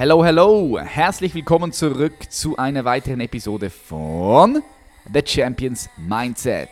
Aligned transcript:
Hello, 0.00 0.24
hello! 0.24 0.78
Herzlich 0.78 1.34
willkommen 1.34 1.72
zurück 1.72 2.14
zu 2.30 2.56
einer 2.56 2.86
weiteren 2.86 3.20
Episode 3.20 3.68
von 3.68 4.62
The 5.12 5.20
Champions 5.22 5.90
Mindset. 5.98 6.70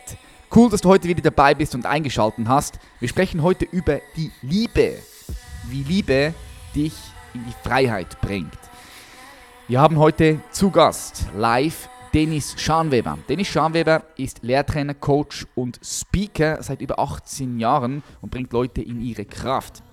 Cool, 0.51 0.71
dass 0.71 0.81
du 0.81 0.89
heute 0.89 1.07
wieder 1.07 1.21
dabei 1.21 1.53
bist 1.53 1.75
und 1.75 1.85
eingeschaltet 1.85 2.47
hast. 2.47 2.79
Wir 2.99 3.07
sprechen 3.07 3.43
heute 3.43 3.65
über 3.65 3.99
die 4.17 4.31
Liebe. 4.41 4.95
Wie 5.67 5.83
Liebe 5.83 6.33
dich 6.73 6.93
in 7.35 7.45
die 7.45 7.53
Freiheit 7.69 8.19
bringt. 8.19 8.57
Wir 9.67 9.79
haben 9.79 9.99
heute 9.99 10.39
zu 10.49 10.71
Gast 10.71 11.27
live 11.35 11.87
Dennis 12.15 12.55
Schanweber. 12.57 13.19
Dennis 13.29 13.49
Schanweber 13.49 14.05
ist 14.17 14.41
Lehrtrainer, 14.41 14.95
Coach 14.95 15.45
und 15.53 15.79
Speaker 15.83 16.63
seit 16.63 16.81
über 16.81 16.97
18 16.97 17.59
Jahren 17.59 18.01
und 18.21 18.31
bringt 18.31 18.51
Leute 18.53 18.81
in 18.81 18.99
ihre 18.99 19.25
Kraft. 19.25 19.83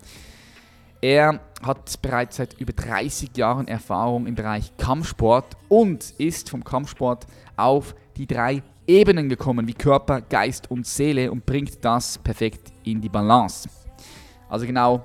Er 1.01 1.41
hat 1.63 2.01
bereits 2.03 2.37
seit 2.37 2.55
über 2.61 2.73
30 2.73 3.37
Jahren 3.37 3.69
Erfahrung 3.69 4.27
im 4.27 4.35
Bereich 4.35 4.77
Kampfsport 4.77 5.57
und 5.69 6.15
ist 6.19 6.51
vom 6.51 6.65
Kampfsport 6.65 7.27
auf 7.57 7.95
die 8.17 8.27
drei 8.27 8.63
Ebenen 8.87 9.29
gekommen, 9.29 9.67
wie 9.67 9.75
Körper, 9.75 10.21
Geist 10.21 10.71
und 10.71 10.87
Seele 10.87 11.31
und 11.31 11.45
bringt 11.45 11.85
das 11.85 12.19
perfekt 12.19 12.73
in 12.85 13.01
die 13.01 13.09
Balance. 13.09 13.69
Also 14.49 14.67
genau 14.67 15.05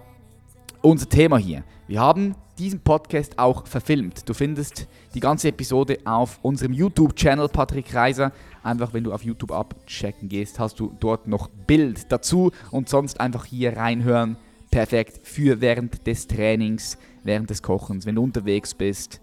unser 0.81 1.09
Thema 1.09 1.37
hier. 1.37 1.63
Wir 1.87 1.99
haben 1.99 2.35
diesen 2.57 2.79
Podcast 2.79 3.39
auch 3.39 3.65
verfilmt. 3.65 4.27
Du 4.29 4.33
findest 4.33 4.87
die 5.15 5.19
ganze 5.19 5.47
Episode 5.47 5.97
auf 6.05 6.39
unserem 6.43 6.73
YouTube-Channel 6.73 7.49
Patrick 7.49 7.93
Reiser. 7.93 8.31
Einfach, 8.63 8.93
wenn 8.93 9.03
du 9.03 9.11
auf 9.13 9.23
YouTube 9.23 9.51
abchecken 9.51 10.29
gehst, 10.29 10.59
hast 10.59 10.79
du 10.79 10.95
dort 10.99 11.27
noch 11.27 11.49
Bild 11.49 12.11
dazu 12.11 12.51
und 12.69 12.87
sonst 12.87 13.19
einfach 13.19 13.45
hier 13.45 13.75
reinhören. 13.75 14.37
Perfekt 14.71 15.27
für 15.27 15.59
während 15.59 16.07
des 16.07 16.27
Trainings, 16.27 16.97
während 17.23 17.49
des 17.49 17.61
Kochens, 17.61 18.05
wenn 18.05 18.15
du 18.15 18.23
unterwegs 18.23 18.73
bist 18.73 19.19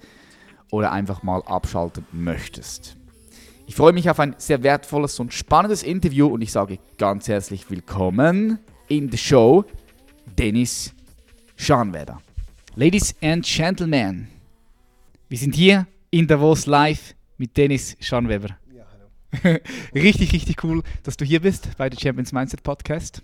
oder 0.71 0.93
einfach 0.93 1.23
mal 1.23 1.43
abschalten 1.43 2.05
möchtest. 2.13 2.97
Ich 3.67 3.75
freue 3.75 3.95
mich 3.95 4.11
auf 4.11 4.21
ein 4.21 4.35
sehr 4.37 4.63
wertvolles 4.63 5.19
und 5.21 5.33
spannendes 5.33 5.83
Interview 5.83 6.27
und 6.27 6.43
ich 6.43 6.53
sage 6.53 6.79
ganz 6.99 7.29
herzlich 7.29 7.71
willkommen 7.71 8.59
in 8.89 9.11
the 9.11 9.17
show, 9.17 9.65
Dennis 10.39 10.93
Schanweder. 11.57 12.21
Ladies 12.77 13.15
and 13.23 13.43
Gentlemen, 13.45 14.29
wir 15.31 15.39
sind 15.39 15.55
hier 15.55 15.87
in 16.11 16.27
Davos 16.27 16.67
live 16.67 17.15
mit 17.39 17.57
Dennis 17.57 17.97
Schanweber. 18.01 18.59
Ja, 18.75 18.85
hallo. 19.43 19.59
richtig, 19.95 20.31
richtig 20.35 20.63
cool, 20.63 20.83
dass 21.05 21.17
du 21.17 21.25
hier 21.25 21.41
bist 21.41 21.71
bei 21.79 21.89
der 21.89 21.99
Champions 21.99 22.33
Mindset 22.33 22.63
Podcast. 22.63 23.23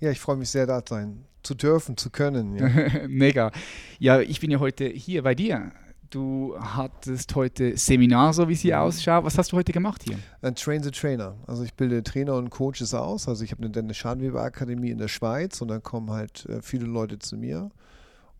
Ja, 0.00 0.10
ich 0.10 0.20
freue 0.20 0.36
mich 0.36 0.50
sehr, 0.50 0.66
da 0.66 0.82
sein 0.86 1.24
zu 1.42 1.54
dürfen, 1.54 1.96
zu 1.96 2.10
können. 2.10 2.56
Ja. 2.56 2.68
Mega. 3.08 3.50
Ja, 3.98 4.20
ich 4.20 4.40
bin 4.40 4.50
ja 4.50 4.60
heute 4.60 4.86
hier 4.86 5.22
bei 5.22 5.34
dir. 5.34 5.72
Du 6.10 6.54
hattest 6.58 7.34
heute 7.34 7.76
Seminar, 7.78 8.34
so 8.34 8.46
wie 8.48 8.52
es 8.52 8.60
hier 8.60 8.80
ausschaut. 8.80 9.24
Was 9.24 9.38
hast 9.38 9.52
du 9.52 9.56
heute 9.56 9.72
gemacht 9.72 10.02
hier? 10.04 10.18
Ein 10.42 10.54
Train 10.54 10.82
the 10.82 10.90
Trainer. 10.90 11.36
Also 11.46 11.62
ich 11.62 11.72
bilde 11.72 12.02
Trainer 12.02 12.34
und 12.34 12.50
Coaches 12.50 12.92
aus. 12.92 13.28
Also 13.28 13.44
ich 13.44 13.50
habe 13.50 13.62
eine 13.62 13.70
Dennis 13.70 13.96
Schanweber 13.96 14.42
Akademie 14.42 14.90
in 14.90 14.98
der 14.98 15.08
Schweiz 15.08 15.62
und 15.62 15.68
dann 15.68 15.82
kommen 15.82 16.10
halt 16.10 16.44
äh, 16.46 16.60
viele 16.60 16.84
Leute 16.84 17.18
zu 17.18 17.38
mir 17.38 17.70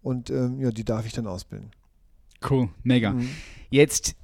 und 0.02 0.30
ähm, 0.30 0.60
ja, 0.60 0.70
die 0.70 0.84
darf 0.84 1.06
ich 1.06 1.12
dann 1.12 1.26
ausbilden. 1.26 1.70
Cool, 2.48 2.68
mega. 2.82 3.12
Mhm. 3.12 3.28
Jetzt, 3.70 4.16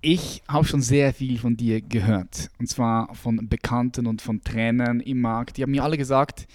ich 0.00 0.42
habe 0.46 0.66
schon 0.66 0.82
sehr 0.82 1.14
viel 1.14 1.38
von 1.38 1.56
dir 1.56 1.80
gehört. 1.80 2.50
Und 2.58 2.68
zwar 2.68 3.14
von 3.14 3.48
Bekannten 3.48 4.06
und 4.06 4.22
von 4.22 4.42
Trainern 4.42 5.00
im 5.00 5.20
Markt. 5.20 5.56
Die 5.56 5.62
haben 5.62 5.70
mir 5.70 5.82
alle 5.82 5.96
gesagt, 5.96 6.46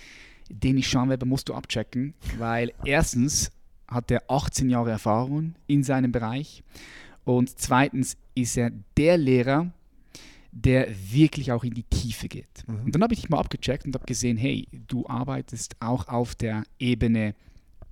Dennis 0.50 0.86
Schanweber 0.86 1.25
musst 1.25 1.50
du 1.50 1.53
abchecken, 1.53 2.14
weil 2.38 2.73
erstens 2.83 3.52
hat 3.88 4.11
er 4.11 4.23
18 4.28 4.69
Jahre 4.69 4.91
Erfahrung 4.91 5.56
in 5.67 5.83
seinem 5.83 6.11
Bereich 6.11 6.64
und 7.23 7.58
zweitens 7.59 8.17
ist 8.36 8.58
er 8.58 8.72
der 8.97 9.17
Lehrer, 9.17 9.72
der 10.52 10.88
wirklich 11.11 11.52
auch 11.52 11.64
in 11.64 11.73
die 11.73 11.83
Tiefe 11.83 12.28
geht. 12.28 12.64
Mhm. 12.67 12.85
Und 12.85 12.96
dann 12.96 13.03
habe 13.03 13.13
ich 13.13 13.22
dich 13.22 13.29
mal 13.29 13.40
abgecheckt 13.40 13.85
und 13.85 13.94
habe 13.94 14.06
gesehen, 14.06 14.38
hey, 14.38 14.68
du 14.88 15.07
arbeitest 15.07 15.75
auch 15.79 16.07
auf 16.07 16.35
der 16.35 16.63
Ebene 16.79 17.35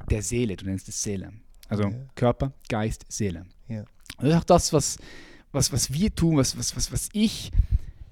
der 0.10 0.22
Seele, 0.22 0.56
du 0.56 0.66
nennst 0.66 0.90
es 0.90 1.02
Seele. 1.02 1.34
Also 1.70 1.84
ja. 1.84 1.92
Körper, 2.16 2.54
Geist, 2.70 3.06
Seele. 3.10 3.46
Ja. 3.68 3.82
Und 4.18 4.26
das 4.26 4.30
ist 4.30 4.38
auch 4.38 4.44
das, 4.44 4.74
was, 4.74 4.98
was, 5.52 5.72
was 5.72 5.94
wir 5.94 6.14
tun, 6.14 6.38
was, 6.38 6.58
was, 6.58 6.76
was, 6.76 6.92
was 6.92 7.10
ich 7.14 7.52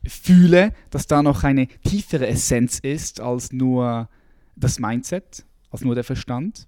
fühle, 0.05 0.73
dass 0.91 1.07
da 1.07 1.23
noch 1.23 1.43
eine 1.43 1.67
tiefere 1.67 2.27
Essenz 2.27 2.79
ist 2.79 3.19
als 3.19 3.51
nur 3.51 4.09
das 4.55 4.79
Mindset, 4.79 5.45
als 5.69 5.81
nur 5.81 5.95
der 5.95 6.03
Verstand. 6.03 6.67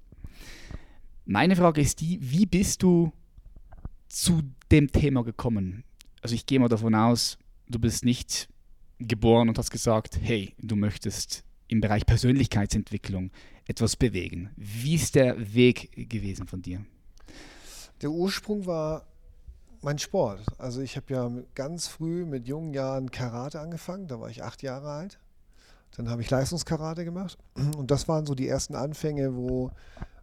Meine 1.26 1.56
Frage 1.56 1.82
ist 1.82 2.02
die, 2.02 2.20
wie 2.22 2.46
bist 2.46 2.84
du 2.84 3.12
zu 4.08 4.42
dem 4.72 4.92
Thema 4.92 5.24
gekommen? 5.24 5.84
Also 6.22 6.36
ich 6.36 6.46
gehe 6.46 6.60
mal 6.60 6.70
davon 6.70 6.96
aus, 6.96 7.38
du 7.68 7.80
bist 7.80 8.06
nicht 8.06 8.50
geboren 9.00 9.50
und 9.50 9.58
hast 9.58 9.72
gesagt, 9.72 10.20
hey, 10.22 10.56
du 10.58 10.76
möchtest 10.76 11.44
im 11.68 11.82
Bereich 11.82 12.06
Persönlichkeitsentwicklung 12.06 13.32
etwas 13.66 13.96
bewegen. 13.96 14.50
Wie 14.56 14.96
ist 14.96 15.16
der 15.16 15.54
Weg 15.54 16.10
gewesen 16.10 16.48
von 16.48 16.62
dir? 16.62 16.86
Der 18.02 18.12
Ursprung 18.12 18.66
war 18.66 19.06
mein 19.82 20.00
Sport. 20.00 20.42
Also 20.58 20.82
ich 20.82 20.96
habe 20.96 21.14
ja 21.14 21.32
ganz 21.56 21.88
früh 21.88 22.26
mit 22.26 22.48
jungen 22.48 22.74
Jahren 22.74 23.12
Karate 23.12 23.60
angefangen, 23.60 24.08
da 24.08 24.20
war 24.20 24.30
ich 24.30 24.44
acht 24.44 24.64
Jahre 24.64 24.92
alt. 24.92 25.20
Dann 25.98 26.10
habe 26.10 26.22
ich 26.22 26.30
Leistungskarate 26.30 27.04
gemacht 27.04 27.38
und 27.78 27.92
das 27.92 28.08
waren 28.08 28.26
so 28.26 28.36
die 28.36 28.48
ersten 28.48 28.76
Anfänge, 28.76 29.36
wo 29.36 29.72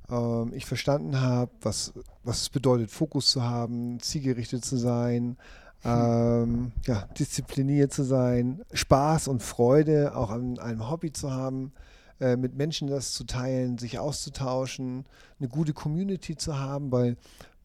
ähm, 0.08 0.52
ich 0.54 0.66
verstanden 0.66 1.20
habe, 1.20 1.50
was, 1.60 1.92
was 2.22 2.42
es 2.42 2.48
bedeutet, 2.48 2.90
Fokus 2.90 3.30
zu 3.30 3.42
haben, 3.42 4.00
zielgerichtet 4.00 4.64
zu 4.64 4.76
sein, 4.76 5.36
ähm, 5.84 6.72
ja, 6.86 7.06
diszipliniert 7.18 7.92
zu 7.92 8.04
sein, 8.04 8.62
Spaß 8.72 9.28
und 9.28 9.42
Freude 9.42 10.16
auch 10.16 10.30
an 10.30 10.58
einem 10.58 10.88
Hobby 10.88 11.12
zu 11.12 11.30
haben, 11.30 11.72
äh, 12.20 12.36
mit 12.36 12.54
Menschen 12.54 12.88
das 12.88 13.12
zu 13.12 13.24
teilen, 13.24 13.76
sich 13.76 13.98
auszutauschen, 13.98 15.04
eine 15.38 15.48
gute 15.48 15.74
Community 15.74 16.36
zu 16.36 16.58
haben, 16.58 16.90
weil 16.90 17.16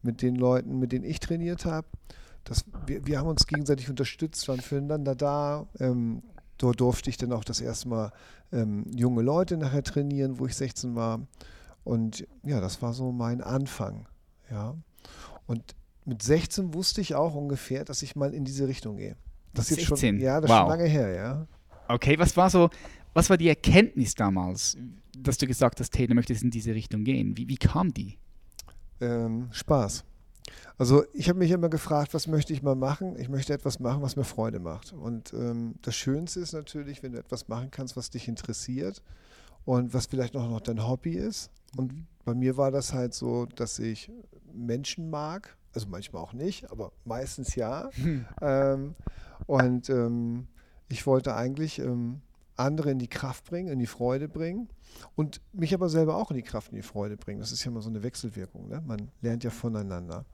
mit 0.02 0.20
den 0.20 0.34
Leuten, 0.34 0.78
mit 0.78 0.92
denen 0.92 1.04
ich 1.04 1.20
trainiert 1.20 1.64
habe, 1.64 1.86
wir, 2.86 3.06
wir 3.06 3.18
haben 3.18 3.28
uns 3.28 3.46
gegenseitig 3.46 3.88
unterstützt, 3.88 4.48
waren 4.48 4.60
füreinander 4.60 5.14
da. 5.14 5.66
Ähm, 5.78 6.22
dort 6.62 6.80
durfte 6.80 7.10
ich 7.10 7.16
dann 7.16 7.32
auch 7.32 7.44
das 7.44 7.60
erste 7.60 7.88
Mal 7.88 8.12
ähm, 8.52 8.84
junge 8.94 9.22
Leute 9.22 9.56
nachher 9.56 9.82
trainieren, 9.82 10.38
wo 10.38 10.46
ich 10.46 10.54
16 10.54 10.94
war. 10.94 11.20
Und 11.84 12.26
ja, 12.42 12.60
das 12.60 12.82
war 12.82 12.92
so 12.92 13.12
mein 13.12 13.40
Anfang. 13.40 14.06
Ja. 14.50 14.76
Und 15.46 15.74
mit 16.04 16.22
16 16.22 16.74
wusste 16.74 17.00
ich 17.00 17.14
auch 17.14 17.34
ungefähr, 17.34 17.84
dass 17.84 18.02
ich 18.02 18.16
mal 18.16 18.34
in 18.34 18.44
diese 18.44 18.68
Richtung 18.68 18.96
gehe. 18.96 19.16
Das 19.54 19.70
ist 19.70 19.80
16? 19.86 20.16
Schon, 20.16 20.20
ja, 20.20 20.40
das 20.40 20.50
wow. 20.50 20.56
ist 20.56 20.60
schon 20.60 20.68
lange 20.68 20.88
her, 20.88 21.14
ja. 21.14 21.46
Okay, 21.88 22.18
was 22.18 22.36
war 22.36 22.50
so, 22.50 22.70
was 23.14 23.30
war 23.30 23.36
die 23.36 23.48
Erkenntnis 23.48 24.14
damals, 24.14 24.76
dass 25.18 25.38
du 25.38 25.46
gesagt 25.46 25.80
hast, 25.80 25.96
hey, 25.98 26.06
du 26.06 26.14
möchtest 26.14 26.42
in 26.42 26.50
diese 26.50 26.74
Richtung 26.74 27.04
gehen? 27.04 27.36
Wie, 27.36 27.48
wie 27.48 27.56
kam 27.56 27.92
die? 27.92 28.18
Ähm, 29.00 29.48
Spaß. 29.50 30.04
Also 30.78 31.04
ich 31.12 31.28
habe 31.28 31.38
mich 31.38 31.50
immer 31.50 31.68
gefragt, 31.68 32.14
was 32.14 32.26
möchte 32.26 32.52
ich 32.52 32.62
mal 32.62 32.74
machen? 32.74 33.16
Ich 33.18 33.28
möchte 33.28 33.52
etwas 33.52 33.80
machen, 33.80 34.02
was 34.02 34.16
mir 34.16 34.24
Freude 34.24 34.60
macht. 34.60 34.92
Und 34.92 35.32
ähm, 35.34 35.74
das 35.82 35.94
Schönste 35.94 36.40
ist 36.40 36.52
natürlich, 36.52 37.02
wenn 37.02 37.12
du 37.12 37.18
etwas 37.18 37.48
machen 37.48 37.70
kannst, 37.70 37.96
was 37.96 38.10
dich 38.10 38.28
interessiert 38.28 39.02
und 39.64 39.92
was 39.92 40.06
vielleicht 40.06 40.36
auch 40.36 40.48
noch 40.48 40.60
dein 40.60 40.86
Hobby 40.86 41.12
ist. 41.12 41.50
Und 41.76 41.92
mhm. 41.92 42.06
bei 42.24 42.34
mir 42.34 42.56
war 42.56 42.70
das 42.70 42.92
halt 42.92 43.14
so, 43.14 43.46
dass 43.46 43.78
ich 43.78 44.10
Menschen 44.52 45.10
mag, 45.10 45.56
also 45.74 45.88
manchmal 45.88 46.22
auch 46.22 46.32
nicht, 46.32 46.70
aber 46.70 46.92
meistens 47.04 47.54
ja. 47.54 47.90
Hm. 47.94 48.26
Ähm, 48.40 48.94
und 49.46 49.88
ähm, 49.90 50.48
ich 50.88 51.06
wollte 51.06 51.34
eigentlich 51.34 51.78
ähm, 51.78 52.22
andere 52.60 52.90
in 52.90 52.98
die 52.98 53.08
Kraft 53.08 53.44
bringen, 53.44 53.68
in 53.68 53.78
die 53.78 53.86
Freude 53.86 54.28
bringen 54.28 54.68
und 55.16 55.40
mich 55.52 55.74
aber 55.74 55.88
selber 55.88 56.16
auch 56.16 56.30
in 56.30 56.36
die 56.36 56.42
Kraft, 56.42 56.70
in 56.70 56.76
die 56.76 56.82
Freude 56.82 57.16
bringen. 57.16 57.40
Das 57.40 57.52
ist 57.52 57.64
ja 57.64 57.70
immer 57.70 57.82
so 57.82 57.90
eine 57.90 58.02
Wechselwirkung. 58.02 58.68
Ne? 58.68 58.82
Man 58.86 59.10
lernt 59.20 59.44
ja 59.44 59.50
voneinander. 59.50 60.24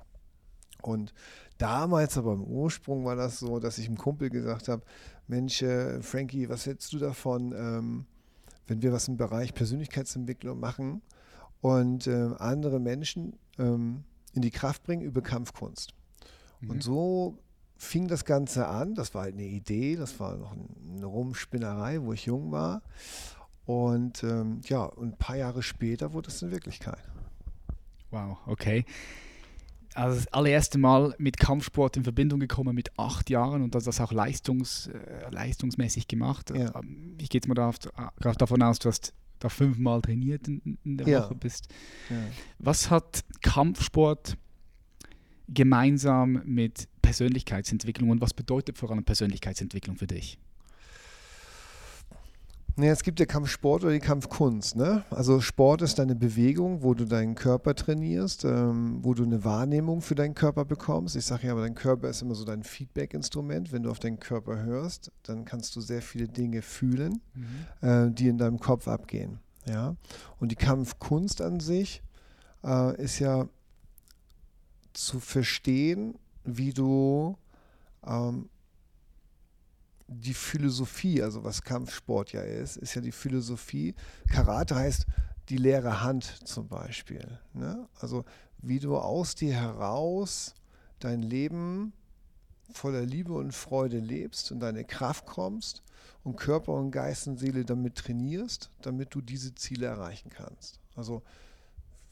Und 0.82 1.14
damals 1.58 2.18
aber 2.18 2.34
im 2.34 2.44
Ursprung 2.44 3.04
war 3.04 3.16
das 3.16 3.38
so, 3.38 3.58
dass 3.58 3.78
ich 3.78 3.86
einem 3.86 3.96
Kumpel 3.96 4.30
gesagt 4.30 4.68
habe, 4.68 4.82
Mensch, 5.26 5.62
äh, 5.62 6.00
Frankie, 6.02 6.48
was 6.48 6.66
hältst 6.66 6.92
du 6.92 6.98
davon, 6.98 7.52
ähm, 7.52 8.06
wenn 8.66 8.82
wir 8.82 8.92
was 8.92 9.08
im 9.08 9.16
Bereich 9.16 9.54
Persönlichkeitsentwicklung 9.54 10.60
machen 10.60 11.02
und 11.60 12.06
äh, 12.06 12.30
andere 12.38 12.78
Menschen 12.78 13.38
ähm, 13.58 14.04
in 14.34 14.42
die 14.42 14.50
Kraft 14.50 14.82
bringen 14.82 15.02
über 15.02 15.22
Kampfkunst. 15.22 15.94
Mhm. 16.60 16.70
Und 16.70 16.82
so 16.82 17.38
fing 17.76 18.08
das 18.08 18.24
Ganze 18.24 18.66
an. 18.66 18.94
Das 18.94 19.14
war 19.14 19.22
halt 19.22 19.34
eine 19.34 19.44
Idee, 19.44 19.96
das 19.96 20.18
war 20.20 20.36
noch 20.36 20.52
eine 20.52 21.06
Rumspinnerei, 21.06 22.02
wo 22.02 22.12
ich 22.12 22.26
jung 22.26 22.52
war. 22.52 22.82
Und 23.64 24.22
ähm, 24.22 24.60
ja, 24.64 24.84
und 24.84 25.14
ein 25.14 25.18
paar 25.18 25.36
Jahre 25.36 25.62
später 25.62 26.12
wurde 26.12 26.28
es 26.28 26.42
eine 26.42 26.52
Wirklichkeit. 26.52 27.02
Wow, 28.10 28.38
okay. 28.46 28.84
Also 29.94 30.16
das 30.16 30.32
allererste 30.32 30.78
Mal 30.78 31.14
mit 31.18 31.38
Kampfsport 31.38 31.96
in 31.96 32.04
Verbindung 32.04 32.38
gekommen 32.38 32.74
mit 32.74 32.90
acht 32.98 33.30
Jahren 33.30 33.62
und 33.62 33.74
das 33.74 34.00
auch 34.00 34.12
leistungs, 34.12 34.88
äh, 34.88 35.30
leistungsmäßig 35.30 36.06
gemacht. 36.06 36.50
Ja. 36.50 36.78
Ähm, 36.78 37.16
ich 37.18 37.30
gehe 37.30 37.40
jetzt 37.40 37.48
mal 37.48 37.54
davon 37.54 38.62
aus, 38.62 38.78
du 38.78 38.88
hast 38.88 39.14
da 39.38 39.48
fünfmal 39.48 40.00
trainiert 40.02 40.48
in, 40.48 40.78
in 40.84 40.98
der 40.98 41.08
ja. 41.08 41.24
Woche 41.24 41.34
bist. 41.34 41.68
Ja. 42.10 42.16
Was 42.58 42.90
hat 42.90 43.24
Kampfsport 43.40 44.36
gemeinsam 45.48 46.42
mit 46.44 46.88
Persönlichkeitsentwicklung 47.02 48.10
und 48.10 48.20
was 48.20 48.34
bedeutet 48.34 48.78
vor 48.78 48.90
allem 48.90 49.04
Persönlichkeitsentwicklung 49.04 49.96
für 49.96 50.06
dich? 50.06 50.38
Nee, 52.78 52.90
es 52.90 53.02
gibt 53.02 53.18
ja 53.20 53.24
Kampfsport 53.24 53.84
oder 53.84 53.94
die 53.94 54.00
Kampfkunst. 54.00 54.76
Ne? 54.76 55.02
Also 55.08 55.40
Sport 55.40 55.80
ist 55.80 55.98
deine 55.98 56.14
Bewegung, 56.14 56.82
wo 56.82 56.92
du 56.92 57.06
deinen 57.06 57.34
Körper 57.34 57.74
trainierst, 57.74 58.44
ähm, 58.44 58.98
wo 59.00 59.14
du 59.14 59.24
eine 59.24 59.44
Wahrnehmung 59.44 60.02
für 60.02 60.14
deinen 60.14 60.34
Körper 60.34 60.66
bekommst. 60.66 61.16
Ich 61.16 61.24
sage 61.24 61.46
ja, 61.46 61.52
aber 61.52 61.62
dein 61.62 61.74
Körper 61.74 62.10
ist 62.10 62.20
immer 62.20 62.34
so 62.34 62.44
dein 62.44 62.64
Feedback-Instrument. 62.64 63.72
Wenn 63.72 63.84
du 63.84 63.90
auf 63.90 63.98
deinen 63.98 64.20
Körper 64.20 64.62
hörst, 64.62 65.10
dann 65.22 65.46
kannst 65.46 65.74
du 65.74 65.80
sehr 65.80 66.02
viele 66.02 66.28
Dinge 66.28 66.60
fühlen, 66.60 67.22
mhm. 67.34 67.88
äh, 67.88 68.10
die 68.10 68.28
in 68.28 68.36
deinem 68.36 68.60
Kopf 68.60 68.88
abgehen. 68.88 69.38
Ja? 69.66 69.96
Und 70.38 70.52
die 70.52 70.56
Kampfkunst 70.56 71.40
an 71.40 71.60
sich 71.60 72.02
äh, 72.62 73.02
ist 73.02 73.20
ja 73.20 73.48
zu 74.96 75.20
verstehen, 75.20 76.18
wie 76.44 76.72
du 76.72 77.36
ähm, 78.06 78.48
die 80.08 80.34
Philosophie, 80.34 81.22
also 81.22 81.42
was 81.42 81.62
Kampfsport 81.62 82.32
ja 82.32 82.42
ist, 82.42 82.76
ist 82.76 82.94
ja 82.94 83.00
die 83.00 83.12
Philosophie. 83.12 83.94
Karate 84.28 84.76
heißt 84.76 85.06
die 85.48 85.56
leere 85.56 86.02
Hand 86.02 86.24
zum 86.24 86.68
Beispiel. 86.68 87.38
Ne? 87.52 87.88
Also 88.00 88.24
wie 88.58 88.78
du 88.78 88.96
aus 88.96 89.34
dir 89.34 89.54
heraus 89.54 90.54
dein 90.98 91.22
Leben 91.22 91.92
voller 92.72 93.02
Liebe 93.02 93.32
und 93.32 93.52
Freude 93.52 93.98
lebst 93.98 94.50
und 94.52 94.60
deine 94.60 94.84
Kraft 94.84 95.26
kommst 95.26 95.82
und 96.24 96.36
Körper 96.36 96.72
und 96.72 96.90
Geist 96.90 97.28
und 97.28 97.38
Seele 97.38 97.64
damit 97.64 97.96
trainierst, 97.96 98.70
damit 98.82 99.14
du 99.14 99.20
diese 99.20 99.54
Ziele 99.54 99.86
erreichen 99.86 100.30
kannst. 100.30 100.80
Also 100.94 101.22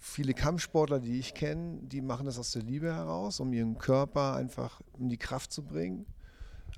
viele 0.04 0.34
Kampfsportler, 0.34 1.00
die 1.00 1.18
ich 1.18 1.34
kenne, 1.34 1.80
die 1.82 2.00
machen 2.00 2.26
das 2.26 2.38
aus 2.38 2.52
der 2.52 2.62
Liebe 2.62 2.92
heraus, 2.92 3.40
um 3.40 3.52
ihren 3.52 3.78
Körper 3.78 4.34
einfach 4.34 4.80
in 4.98 5.08
die 5.08 5.18
Kraft 5.18 5.52
zu 5.52 5.64
bringen 5.64 6.06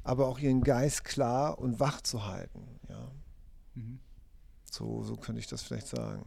aber 0.07 0.29
auch 0.29 0.39
ihren 0.39 0.63
Geist 0.63 1.05
klar 1.05 1.59
und 1.59 1.81
wach 1.81 2.01
zu 2.01 2.27
halten. 2.27 2.63
Ja. 2.89 3.11
Mhm. 3.75 3.99
So, 4.71 5.03
so 5.03 5.17
könnte 5.17 5.41
ich 5.41 5.47
das 5.47 5.63
vielleicht 5.63 5.89
sagen. 5.89 6.25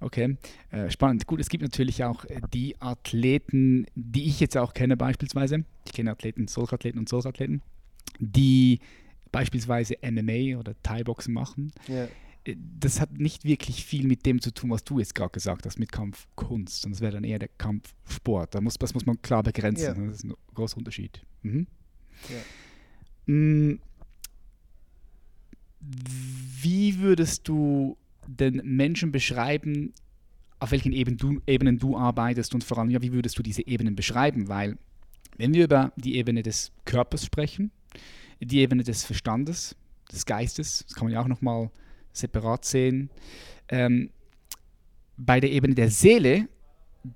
Okay, 0.00 0.36
äh, 0.70 0.90
spannend. 0.90 1.26
Gut, 1.26 1.40
es 1.40 1.48
gibt 1.48 1.62
natürlich 1.62 2.04
auch 2.04 2.24
äh, 2.26 2.40
die 2.52 2.80
Athleten, 2.80 3.86
die 3.96 4.28
ich 4.28 4.38
jetzt 4.38 4.56
auch 4.56 4.72
kenne 4.72 4.96
beispielsweise. 4.96 5.64
Ich 5.84 5.92
kenne 5.92 6.12
Athleten, 6.12 6.46
Solchathleten 6.46 7.00
und 7.00 7.08
Solchathleten, 7.08 7.62
die 8.20 8.78
beispielsweise 9.32 9.96
MMA 10.00 10.58
oder 10.58 10.80
Thai-Boxen 10.82 11.34
machen. 11.34 11.72
Yeah. 11.88 12.08
Das 12.44 13.00
hat 13.00 13.12
nicht 13.12 13.44
wirklich 13.44 13.84
viel 13.84 14.06
mit 14.06 14.24
dem 14.24 14.40
zu 14.40 14.52
tun, 14.52 14.70
was 14.70 14.84
du 14.84 14.98
jetzt 14.98 15.14
gerade 15.14 15.32
gesagt 15.32 15.66
hast, 15.66 15.78
mit 15.78 15.92
Kampfkunst. 15.92 16.86
Und 16.86 16.92
das 16.92 17.00
wäre 17.00 17.12
dann 17.12 17.24
eher 17.24 17.38
der 17.38 17.48
Kampfsport. 17.48 18.54
Da 18.54 18.60
muss, 18.60 18.74
das 18.74 18.94
muss 18.94 19.04
man 19.04 19.20
klar 19.20 19.42
begrenzen. 19.42 19.96
Yeah. 19.96 20.06
Das 20.06 20.16
ist 20.16 20.24
ein 20.24 20.34
großer 20.54 20.78
Unterschied. 20.78 21.22
Mhm. 21.42 21.66
Ja. 22.28 23.34
Mm. 23.34 23.80
Wie 25.80 26.98
würdest 26.98 27.46
du 27.46 27.96
den 28.26 28.60
Menschen 28.64 29.12
beschreiben, 29.12 29.92
auf 30.58 30.70
welchen 30.70 30.92
Ebenen 30.92 31.18
du, 31.18 31.40
Ebenen 31.46 31.78
du 31.78 31.96
arbeitest 31.96 32.54
und 32.54 32.64
vor 32.64 32.78
allem, 32.78 32.90
ja, 32.90 33.00
wie 33.00 33.12
würdest 33.12 33.38
du 33.38 33.42
diese 33.42 33.66
Ebenen 33.66 33.94
beschreiben? 33.94 34.48
Weil, 34.48 34.76
wenn 35.36 35.54
wir 35.54 35.64
über 35.64 35.92
die 35.96 36.16
Ebene 36.16 36.42
des 36.42 36.72
Körpers 36.84 37.24
sprechen, 37.24 37.70
die 38.40 38.58
Ebene 38.58 38.82
des 38.82 39.04
Verstandes, 39.04 39.76
des 40.10 40.26
Geistes, 40.26 40.84
das 40.86 40.94
kann 40.94 41.06
man 41.06 41.12
ja 41.12 41.22
auch 41.22 41.28
nochmal 41.28 41.70
separat 42.12 42.64
sehen, 42.64 43.10
ähm, 43.68 44.10
bei 45.16 45.40
der 45.40 45.50
Ebene 45.50 45.74
der 45.74 45.90
Seele, 45.90 46.48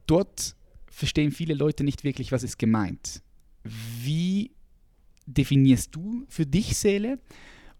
dort 0.06 0.56
verstehen 0.88 1.30
viele 1.30 1.54
Leute 1.54 1.84
nicht 1.84 2.04
wirklich, 2.04 2.32
was 2.32 2.42
ist 2.42 2.58
gemeint. 2.58 3.22
Wie 3.64 4.50
definierst 5.26 5.94
du 5.94 6.24
für 6.28 6.46
dich 6.46 6.76
Seele 6.76 7.18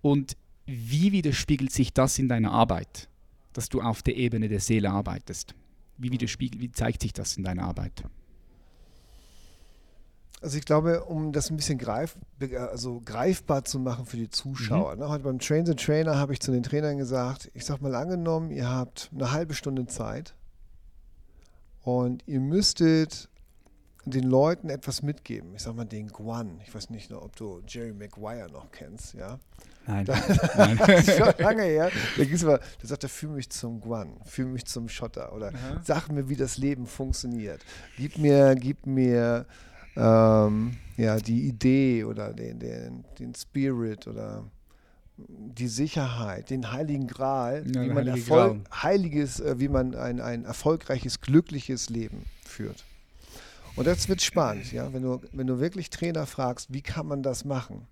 und 0.01 0.37
wie 0.67 1.13
widerspiegelt 1.13 1.73
sich 1.73 1.93
das 1.93 2.19
in 2.19 2.29
deiner 2.29 2.53
Arbeit, 2.53 3.09
dass 3.53 3.69
du 3.69 3.81
auf 3.81 4.03
der 4.03 4.17
Ebene 4.17 4.49
der 4.49 4.61
Seele 4.61 4.91
arbeitest? 4.91 5.55
Wie, 5.99 6.11
widerspiegelt, 6.11 6.63
wie 6.63 6.71
zeigt 6.71 7.03
sich 7.03 7.13
das 7.13 7.37
in 7.37 7.45
deiner 7.45 7.65
Arbeit? 7.65 8.05
Also 10.43 10.59
ich 10.59 10.65
glaube, 10.65 11.05
um 11.05 11.33
das 11.33 11.51
ein 11.51 11.57
bisschen 11.57 11.79
greif, 11.79 12.17
also 12.57 13.01
greifbar 13.05 13.65
zu 13.65 13.79
machen 13.79 14.07
für 14.07 14.17
die 14.17 14.29
Zuschauer. 14.29 14.95
Mhm. 14.95 15.01
Ne? 15.01 15.09
Heute 15.09 15.25
beim 15.25 15.39
Train 15.39 15.65
the 15.65 15.75
Trainer 15.75 16.17
habe 16.17 16.33
ich 16.33 16.41
zu 16.41 16.51
den 16.51 16.65
Trainern 16.65 16.99
gesagt, 16.99 17.51
ich 17.55 17.65
sage 17.65 17.83
mal 17.83 17.95
angenommen, 17.95 18.51
ihr 18.51 18.69
habt 18.69 19.11
eine 19.15 19.31
halbe 19.31 19.55
Stunde 19.55 19.87
Zeit 19.87 20.35
und 21.83 22.27
ihr 22.27 22.41
müsstet 22.41 23.29
den 24.05 24.25
Leuten 24.25 24.69
etwas 24.69 25.03
mitgeben. 25.03 25.55
Ich 25.55 25.63
sag 25.63 25.77
mal 25.77 25.85
den 25.85 26.09
Guan. 26.09 26.61
Ich 26.67 26.75
weiß 26.75 26.91
nicht, 26.91 27.13
ob 27.13 27.37
du 27.37 27.63
Jerry 27.69 27.93
Maguire 27.93 28.51
noch 28.51 28.71
kennst, 28.73 29.15
ja. 29.15 29.39
Nein. 29.87 30.05
Da, 30.05 30.17
Nein. 30.57 30.77
das 30.87 31.09
ist 31.09 31.19
schon 31.19 31.35
lange 31.39 31.63
her. 31.63 31.91
Da, 32.17 32.47
mal, 32.47 32.61
da 32.81 32.89
sagt 32.89 33.05
er, 33.05 33.09
fühl 33.09 33.31
mich 33.31 33.51
zum 33.51 33.81
Guan, 33.81 34.17
fühl 34.25 34.47
mich 34.47 34.65
zum 34.65 34.89
Schotter 34.89 35.33
oder 35.33 35.49
Aha. 35.49 35.81
sag 35.85 36.09
mir, 36.09 36.29
wie 36.29 36.37
das 36.37 36.57
Leben 36.57 36.87
funktioniert. 36.87 37.65
Gib 37.97 38.19
mir, 38.19 38.57
gib 38.57 38.87
mir 38.87 39.47
ähm, 39.97 40.77
ja, 40.97 41.19
die 41.19 41.49
Idee 41.49 42.05
oder 42.05 42.33
den, 42.33 42.59
den, 42.59 43.05
den 43.19 43.35
Spirit 43.35 44.07
oder 44.07 44.45
die 45.17 45.69
Sicherheit, 45.69 46.51
den 46.51 46.73
heiligen 46.73 47.07
Gral, 47.07 47.65
ja, 47.73 47.83
wie 47.83 47.89
man 47.89 48.07
Erfolg, 48.07 48.61
heiliges, 48.83 49.41
äh, 49.41 49.59
wie 49.59 49.69
man 49.69 49.95
ein, 49.95 50.21
ein 50.21 50.45
erfolgreiches, 50.45 51.21
glückliches 51.21 51.91
Leben 51.91 52.25
führt. 52.45 52.85
Und 53.77 53.87
das 53.87 54.09
wird 54.09 54.21
spannend, 54.21 54.73
ja, 54.73 54.93
wenn 54.93 55.03
du, 55.03 55.21
wenn 55.33 55.47
du 55.47 55.59
wirklich 55.61 55.91
Trainer 55.91 56.27
fragst, 56.27 56.73
wie 56.73 56.83
kann 56.83 57.07
man 57.07 57.23
das 57.23 57.45
machen, 57.45 57.87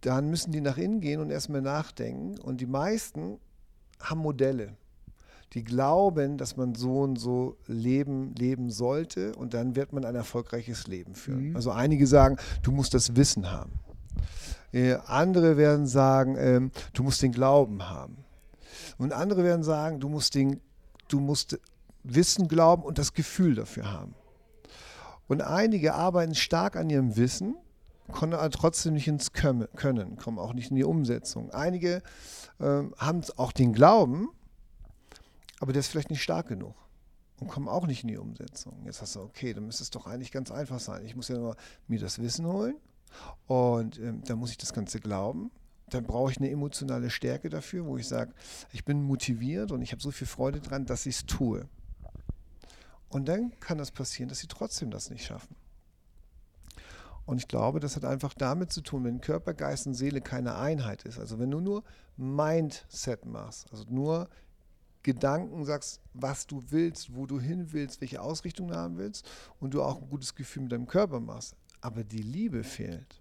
dann 0.00 0.30
müssen 0.30 0.52
die 0.52 0.60
nach 0.60 0.78
innen 0.78 1.00
gehen 1.00 1.20
und 1.20 1.30
erstmal 1.30 1.62
nachdenken. 1.62 2.38
Und 2.38 2.60
die 2.60 2.66
meisten 2.66 3.38
haben 4.00 4.20
Modelle. 4.20 4.76
Die 5.52 5.64
glauben, 5.64 6.38
dass 6.38 6.56
man 6.56 6.74
so 6.74 7.00
und 7.00 7.16
so 7.16 7.56
leben, 7.66 8.34
leben 8.36 8.70
sollte 8.70 9.34
und 9.34 9.54
dann 9.54 9.76
wird 9.76 9.92
man 9.92 10.04
ein 10.04 10.14
erfolgreiches 10.14 10.86
Leben 10.86 11.14
führen. 11.14 11.50
Mhm. 11.50 11.56
Also 11.56 11.70
einige 11.70 12.06
sagen, 12.06 12.36
du 12.62 12.72
musst 12.72 12.94
das 12.94 13.16
Wissen 13.16 13.50
haben. 13.50 13.72
Äh, 14.72 14.94
andere 15.06 15.56
werden 15.56 15.86
sagen, 15.86 16.36
äh, 16.36 16.60
du 16.94 17.02
musst 17.02 17.20
den 17.22 17.32
Glauben 17.32 17.90
haben. 17.90 18.16
Und 18.96 19.12
andere 19.12 19.44
werden 19.44 19.62
sagen, 19.62 20.00
du 20.00 20.08
musst, 20.08 20.34
den, 20.34 20.60
du 21.08 21.20
musst 21.20 21.58
Wissen 22.02 22.48
glauben 22.48 22.82
und 22.82 22.98
das 22.98 23.12
Gefühl 23.12 23.54
dafür 23.54 23.92
haben. 23.92 24.14
Und 25.28 25.42
einige 25.42 25.94
arbeiten 25.94 26.34
stark 26.34 26.76
an 26.76 26.90
ihrem 26.90 27.16
Wissen, 27.16 27.56
können 28.12 28.34
aber 28.34 28.50
trotzdem 28.50 28.94
nicht 28.94 29.08
ins 29.08 29.32
Können, 29.32 30.16
kommen 30.16 30.38
auch 30.38 30.52
nicht 30.52 30.70
in 30.70 30.76
die 30.76 30.84
Umsetzung. 30.84 31.50
Einige 31.50 32.02
äh, 32.58 32.82
haben 32.98 33.22
auch 33.36 33.52
den 33.52 33.72
Glauben, 33.72 34.28
aber 35.62 35.72
der 35.72 35.78
ist 35.78 35.86
vielleicht 35.86 36.10
nicht 36.10 36.24
stark 36.24 36.48
genug 36.48 36.74
und 37.38 37.46
kommen 37.46 37.68
auch 37.68 37.86
nicht 37.86 38.02
in 38.02 38.08
die 38.08 38.16
Umsetzung. 38.16 38.82
Jetzt 38.84 39.00
hast 39.00 39.14
du, 39.14 39.20
okay, 39.20 39.52
dann 39.52 39.64
müsste 39.64 39.84
es 39.84 39.90
doch 39.90 40.08
eigentlich 40.08 40.32
ganz 40.32 40.50
einfach 40.50 40.80
sein. 40.80 41.06
Ich 41.06 41.14
muss 41.14 41.28
ja 41.28 41.38
nur 41.38 41.54
mir 41.86 42.00
das 42.00 42.18
Wissen 42.18 42.46
holen 42.46 42.74
und 43.46 43.96
ähm, 44.00 44.24
dann 44.24 44.40
muss 44.40 44.50
ich 44.50 44.58
das 44.58 44.72
Ganze 44.72 44.98
glauben. 44.98 45.52
Dann 45.88 46.02
brauche 46.02 46.32
ich 46.32 46.38
eine 46.38 46.50
emotionale 46.50 47.10
Stärke 47.10 47.48
dafür, 47.48 47.86
wo 47.86 47.96
ich 47.96 48.08
sage, 48.08 48.32
ich 48.72 48.84
bin 48.84 49.04
motiviert 49.04 49.70
und 49.70 49.82
ich 49.82 49.92
habe 49.92 50.02
so 50.02 50.10
viel 50.10 50.26
Freude 50.26 50.60
dran, 50.60 50.84
dass 50.84 51.06
ich 51.06 51.14
es 51.14 51.26
tue. 51.26 51.68
Und 53.08 53.28
dann 53.28 53.52
kann 53.60 53.78
das 53.78 53.92
passieren, 53.92 54.28
dass 54.28 54.40
sie 54.40 54.48
trotzdem 54.48 54.90
das 54.90 55.10
nicht 55.10 55.24
schaffen. 55.24 55.54
Und 57.24 57.38
ich 57.38 57.46
glaube, 57.46 57.78
das 57.78 57.94
hat 57.94 58.04
einfach 58.04 58.34
damit 58.34 58.72
zu 58.72 58.80
tun, 58.80 59.04
wenn 59.04 59.20
Körper, 59.20 59.54
Geist 59.54 59.86
und 59.86 59.94
Seele 59.94 60.22
keine 60.22 60.56
Einheit 60.56 61.04
ist. 61.04 61.20
Also 61.20 61.38
wenn 61.38 61.52
du 61.52 61.60
nur 61.60 61.84
Mindset 62.16 63.26
machst, 63.26 63.70
also 63.70 63.84
nur 63.88 64.28
Gedanken 65.02 65.64
sagst, 65.64 66.00
was 66.14 66.46
du 66.46 66.62
willst, 66.68 67.14
wo 67.14 67.26
du 67.26 67.40
hin 67.40 67.72
willst, 67.72 68.00
welche 68.00 68.20
Ausrichtung 68.22 68.68
du 68.68 68.74
haben 68.74 68.98
willst 68.98 69.28
und 69.58 69.74
du 69.74 69.82
auch 69.82 70.00
ein 70.00 70.08
gutes 70.08 70.34
Gefühl 70.34 70.64
mit 70.64 70.72
deinem 70.72 70.86
Körper 70.86 71.20
machst, 71.20 71.56
aber 71.80 72.04
die 72.04 72.22
Liebe 72.22 72.62
fehlt, 72.62 73.20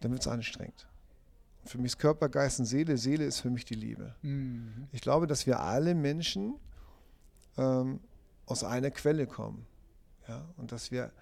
dann 0.00 0.10
wird 0.12 0.22
es 0.22 0.28
anstrengend. 0.28 0.88
Für 1.64 1.78
mich 1.78 1.92
ist 1.92 1.98
Körper, 1.98 2.28
Geist 2.28 2.58
und 2.58 2.66
Seele. 2.66 2.96
Seele 2.96 3.24
ist 3.24 3.40
für 3.40 3.50
mich 3.50 3.64
die 3.64 3.74
Liebe. 3.74 4.14
Mhm. 4.22 4.88
Ich 4.92 5.02
glaube, 5.02 5.26
dass 5.26 5.46
wir 5.46 5.60
alle 5.60 5.94
Menschen 5.94 6.54
ähm, 7.58 8.00
aus 8.46 8.64
einer 8.64 8.90
Quelle 8.90 9.26
kommen. 9.26 9.66
Ja? 10.26 10.48
Und 10.56 10.72
dass 10.72 10.90
wir 10.90 11.12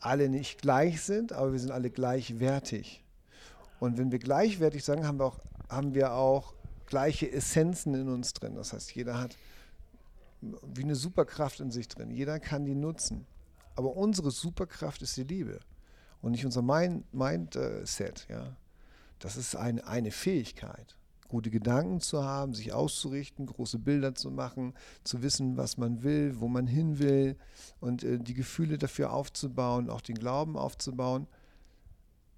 alle 0.00 0.28
nicht 0.28 0.62
gleich 0.62 1.02
sind, 1.02 1.32
aber 1.32 1.52
wir 1.52 1.58
sind 1.58 1.72
alle 1.72 1.90
gleichwertig. 1.90 3.04
Und 3.80 3.98
wenn 3.98 4.12
wir 4.12 4.18
gleichwertig 4.20 4.84
sagen, 4.84 5.06
haben 5.06 5.18
wir 5.18 5.26
auch, 5.26 5.40
haben 5.68 5.94
wir 5.94 6.12
auch 6.12 6.54
gleiche 6.88 7.30
Essenzen 7.30 7.94
in 7.94 8.08
uns 8.08 8.32
drin. 8.32 8.56
Das 8.56 8.72
heißt, 8.72 8.94
jeder 8.94 9.20
hat 9.20 9.36
wie 10.40 10.82
eine 10.82 10.94
Superkraft 10.94 11.60
in 11.60 11.70
sich 11.70 11.88
drin. 11.88 12.10
Jeder 12.10 12.38
kann 12.40 12.64
die 12.64 12.74
nutzen. 12.74 13.26
Aber 13.76 13.96
unsere 13.96 14.30
Superkraft 14.30 15.02
ist 15.02 15.16
die 15.16 15.24
Liebe 15.24 15.60
und 16.20 16.32
nicht 16.32 16.44
unser 16.44 16.62
Mind 16.62 17.12
Mindset. 17.12 18.26
Ja? 18.28 18.56
Das 19.18 19.36
ist 19.36 19.56
eine, 19.56 19.86
eine 19.86 20.10
Fähigkeit. 20.10 20.96
gute 21.28 21.50
Gedanken 21.50 22.00
zu 22.00 22.24
haben, 22.24 22.54
sich 22.54 22.72
auszurichten, 22.72 23.46
große 23.46 23.78
Bilder 23.78 24.14
zu 24.14 24.30
machen, 24.30 24.74
zu 25.04 25.22
wissen, 25.22 25.56
was 25.56 25.76
man 25.76 26.02
will, 26.02 26.40
wo 26.40 26.48
man 26.48 26.66
hin 26.66 26.98
will 26.98 27.36
und 27.80 28.02
äh, 28.02 28.18
die 28.18 28.34
Gefühle 28.34 28.78
dafür 28.78 29.12
aufzubauen, 29.12 29.90
auch 29.90 30.00
den 30.00 30.16
Glauben 30.16 30.56
aufzubauen. 30.56 31.26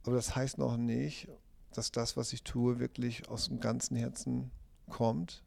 Aber 0.04 0.16
das 0.16 0.34
heißt 0.34 0.58
noch 0.58 0.76
nicht, 0.76 1.28
dass 1.74 1.92
das, 1.92 2.16
was 2.16 2.32
ich 2.32 2.42
tue, 2.42 2.78
wirklich 2.78 3.28
aus 3.28 3.48
dem 3.48 3.60
ganzen 3.60 3.96
Herzen 3.96 4.50
kommt. 4.88 5.42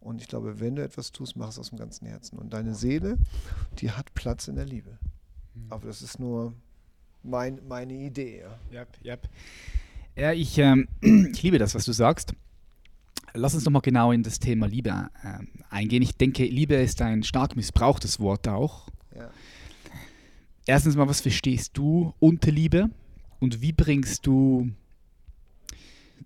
Und 0.00 0.20
ich 0.20 0.28
glaube, 0.28 0.60
wenn 0.60 0.76
du 0.76 0.82
etwas 0.82 1.12
tust, 1.12 1.36
mach 1.36 1.48
es 1.48 1.58
aus 1.58 1.70
dem 1.70 1.78
ganzen 1.78 2.06
Herzen. 2.06 2.38
Und 2.38 2.52
deine 2.52 2.74
Seele, 2.74 3.18
die 3.78 3.90
hat 3.90 4.12
Platz 4.14 4.48
in 4.48 4.56
der 4.56 4.66
Liebe. 4.66 4.98
Mhm. 5.54 5.66
Aber 5.70 5.86
das 5.86 6.02
ist 6.02 6.18
nur 6.18 6.54
mein, 7.22 7.60
meine 7.68 7.94
Idee. 7.94 8.42
Ja, 8.70 8.80
yep, 8.80 8.88
yep. 9.04 9.28
ja 10.16 10.32
ich, 10.32 10.58
ähm, 10.58 10.88
ich 11.32 11.42
liebe 11.42 11.58
das, 11.58 11.74
was 11.74 11.84
du 11.84 11.92
sagst. 11.92 12.34
Lass 13.34 13.54
uns 13.54 13.64
nochmal 13.64 13.82
genau 13.82 14.12
in 14.12 14.22
das 14.22 14.40
Thema 14.40 14.66
Liebe 14.66 14.90
äh, 15.22 15.38
eingehen. 15.70 16.02
Ich 16.02 16.16
denke, 16.16 16.44
Liebe 16.44 16.74
ist 16.74 17.00
ein 17.00 17.22
stark 17.22 17.56
missbrauchtes 17.56 18.20
Wort 18.20 18.46
auch. 18.46 18.88
Ja. 19.16 19.30
Erstens 20.66 20.96
mal, 20.96 21.08
was 21.08 21.20
verstehst 21.20 21.78
du 21.78 22.12
unter 22.18 22.50
Liebe 22.50 22.90
und 23.40 23.62
wie 23.62 23.72
bringst 23.72 24.26
du 24.26 24.70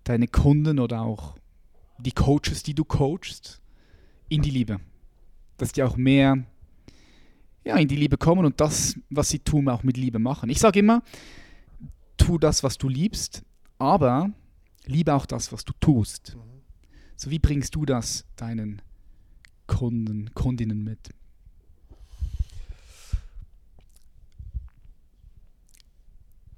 deine 0.03 0.27
Kunden 0.27 0.79
oder 0.79 1.01
auch 1.01 1.35
die 1.99 2.11
Coaches, 2.11 2.63
die 2.63 2.73
du 2.73 2.85
coachst, 2.85 3.61
in 4.29 4.41
die 4.41 4.51
Liebe? 4.51 4.79
Dass 5.57 5.71
die 5.71 5.83
auch 5.83 5.97
mehr 5.97 6.45
ja, 7.67 7.75
in 7.75 7.87
die 7.87 7.95
Liebe 7.95 8.17
kommen 8.17 8.45
und 8.45 8.61
das, 8.61 8.97
was 9.09 9.29
sie 9.29 9.39
tun, 9.39 9.67
auch 9.67 9.83
mit 9.83 9.97
Liebe 9.97 10.19
machen. 10.19 10.49
Ich 10.49 10.59
sage 10.59 10.79
immer, 10.79 11.03
tu 12.15 12.37
das, 12.37 12.63
was 12.63 12.77
du 12.77 12.87
liebst, 12.87 13.43
aber 13.77 14.31
liebe 14.85 15.13
auch 15.13 15.25
das, 15.25 15.51
was 15.51 15.65
du 15.65 15.73
tust. 15.79 16.35
Mhm. 16.35 16.61
So, 17.15 17.29
wie 17.29 17.39
bringst 17.39 17.75
du 17.75 17.85
das 17.85 18.25
deinen 18.35 18.81
Kunden, 19.65 20.33
Kundinnen 20.33 20.83
mit? 20.83 21.09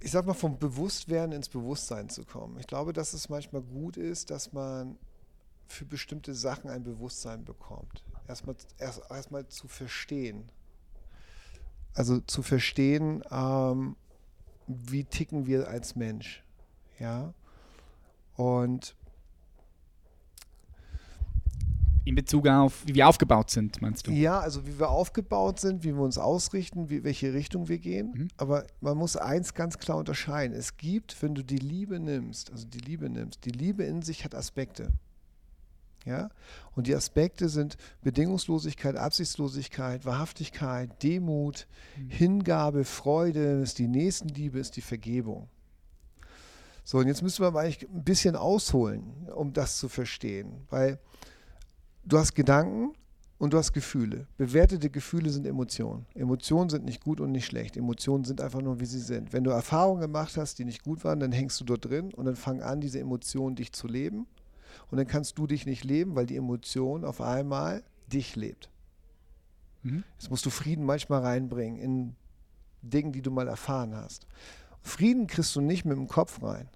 Ich 0.01 0.11
sag 0.11 0.25
mal, 0.25 0.33
vom 0.33 0.57
Bewusstwerden 0.57 1.33
ins 1.33 1.49
Bewusstsein 1.49 2.09
zu 2.09 2.23
kommen. 2.23 2.57
Ich 2.59 2.67
glaube, 2.67 2.93
dass 2.93 3.13
es 3.13 3.27
manchmal 3.29 3.61
gut 3.61 3.97
ist, 3.97 4.29
dass 4.31 4.53
man 4.53 4.97
für 5.67 5.85
bestimmte 5.85 6.33
Sachen 6.33 6.69
ein 6.69 6.83
Bewusstsein 6.83 7.45
bekommt. 7.45 8.03
Erstmal 8.27 8.55
erst, 8.77 9.01
erstmal 9.09 9.47
zu 9.47 9.67
verstehen. 9.67 10.51
Also 11.93 12.19
zu 12.21 12.41
verstehen, 12.43 13.23
ähm, 13.29 13.95
wie 14.67 15.03
ticken 15.03 15.47
wir 15.47 15.67
als 15.67 15.95
Mensch. 15.95 16.43
Ja. 16.99 17.33
Und 18.35 18.95
in 22.05 22.15
Bezug 22.15 22.47
auf, 22.47 22.85
wie 22.85 22.95
wir 22.95 23.07
aufgebaut 23.07 23.49
sind, 23.49 23.81
meinst 23.81 24.07
du? 24.07 24.11
Ja, 24.11 24.39
also 24.39 24.65
wie 24.65 24.79
wir 24.79 24.89
aufgebaut 24.89 25.59
sind, 25.59 25.83
wie 25.83 25.93
wir 25.93 26.01
uns 26.01 26.17
ausrichten, 26.17 26.89
wie, 26.89 27.03
welche 27.03 27.33
Richtung 27.33 27.67
wir 27.67 27.77
gehen. 27.77 28.11
Mhm. 28.15 28.27
Aber 28.37 28.65
man 28.81 28.97
muss 28.97 29.15
eins 29.15 29.53
ganz 29.53 29.77
klar 29.77 29.97
unterscheiden. 29.97 30.55
Es 30.55 30.77
gibt, 30.77 31.21
wenn 31.21 31.35
du 31.35 31.43
die 31.43 31.57
Liebe 31.57 31.99
nimmst, 31.99 32.51
also 32.51 32.67
die 32.67 32.79
Liebe 32.79 33.09
nimmst, 33.09 33.45
die 33.45 33.51
Liebe 33.51 33.83
in 33.83 34.01
sich 34.01 34.23
hat 34.23 34.33
Aspekte. 34.35 34.91
Ja? 36.05 36.29
Und 36.75 36.87
die 36.87 36.95
Aspekte 36.95 37.49
sind 37.49 37.77
Bedingungslosigkeit, 38.01 38.95
Absichtslosigkeit, 38.95 40.05
Wahrhaftigkeit, 40.05 41.03
Demut, 41.03 41.67
mhm. 41.97 42.09
Hingabe, 42.09 42.85
Freude, 42.85 43.61
ist 43.61 43.79
die 43.79 43.87
Nächstenliebe, 43.87 44.59
ist 44.59 44.75
die 44.75 44.81
Vergebung. 44.81 45.49
So, 46.83 46.97
und 46.97 47.07
jetzt 47.07 47.21
müssen 47.21 47.43
wir 47.43 47.47
aber 47.47 47.59
eigentlich 47.59 47.87
ein 47.87 48.03
bisschen 48.03 48.35
ausholen, 48.35 49.27
um 49.35 49.53
das 49.53 49.77
zu 49.77 49.89
verstehen. 49.89 50.65
Weil 50.71 50.97
du 52.09 52.17
hast 52.17 52.35
Gedanken 52.35 52.93
und 53.37 53.53
du 53.53 53.57
hast 53.57 53.71
Gefühle. 53.71 54.27
Bewertete 54.37 54.89
Gefühle 54.89 55.29
sind 55.29 55.47
Emotionen. 55.47 56.05
Emotionen 56.13 56.69
sind 56.69 56.83
nicht 56.83 57.01
gut 57.01 57.21
und 57.21 57.31
nicht 57.31 57.45
schlecht. 57.45 57.77
Emotionen 57.77 58.25
sind 58.25 58.41
einfach 58.41 58.61
nur, 58.61 58.79
wie 58.79 58.85
sie 58.85 58.99
sind. 58.99 59.31
Wenn 59.31 59.43
du 59.43 59.51
Erfahrungen 59.51 60.01
gemacht 60.01 60.35
hast, 60.35 60.59
die 60.59 60.65
nicht 60.65 60.83
gut 60.83 61.03
waren, 61.03 61.19
dann 61.19 61.31
hängst 61.31 61.59
du 61.61 61.63
dort 61.63 61.85
drin 61.85 62.13
und 62.13 62.25
dann 62.25 62.35
fangen 62.35 62.61
an, 62.61 62.81
diese 62.81 62.99
Emotionen 62.99 63.55
dich 63.55 63.71
zu 63.71 63.87
leben. 63.87 64.27
Und 64.91 64.97
dann 64.97 65.07
kannst 65.07 65.37
du 65.37 65.47
dich 65.47 65.65
nicht 65.65 65.83
leben, 65.83 66.15
weil 66.15 66.25
die 66.25 66.35
Emotion 66.35 67.05
auf 67.05 67.21
einmal 67.21 67.83
dich 68.07 68.35
lebt. 68.35 68.69
Mhm. 69.83 70.03
Jetzt 70.13 70.29
musst 70.29 70.45
du 70.45 70.49
Frieden 70.49 70.85
manchmal 70.85 71.21
reinbringen 71.21 71.79
in 71.79 72.15
Dingen, 72.81 73.11
die 73.11 73.21
du 73.21 73.31
mal 73.31 73.47
erfahren 73.47 73.95
hast. 73.95 74.25
Frieden 74.81 75.27
kriegst 75.27 75.55
du 75.55 75.61
nicht 75.61 75.85
mit 75.85 75.97
dem 75.97 76.07
Kopf 76.07 76.41
rein. 76.41 76.69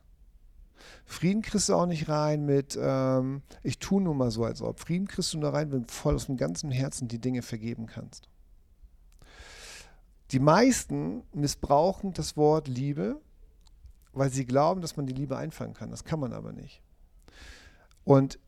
Frieden 1.06 1.42
kriegst 1.42 1.70
du 1.70 1.76
auch 1.76 1.86
nicht 1.86 2.10
rein 2.10 2.46
mit, 2.46 2.78
ähm, 2.82 3.42
ich 3.62 3.80
tue 3.80 4.02
nur 4.02 4.16
mal 4.16 4.32
so, 4.32 4.44
als 4.46 4.62
ob. 4.62 4.80
Frieden 4.80 5.08
kriegst 5.08 5.34
du 5.34 5.40
nur 5.40 5.54
rein, 5.54 5.72
wenn 5.72 5.84
du 5.84 5.94
voll 5.94 6.16
aus 6.16 6.28
dem 6.28 6.38
ganzen 6.38 6.72
Herzen 6.72 7.08
die 7.08 7.20
Dinge 7.20 7.42
vergeben 7.42 7.86
kannst. 7.86 8.30
Die 10.32 10.40
meisten 10.40 11.24
missbrauchen 11.34 12.14
das 12.14 12.36
Wort 12.38 12.68
Liebe, 12.68 13.22
weil 14.14 14.32
sie 14.32 14.46
glauben, 14.46 14.82
dass 14.82 14.98
man 14.98 15.06
die 15.06 15.14
Liebe 15.14 15.38
einfangen 15.38 15.74
kann. 15.74 15.92
Das 15.92 16.04
kann 16.04 16.20
man 16.20 16.34
aber 16.34 16.54
nicht. 16.54 16.82
Und 18.04 18.40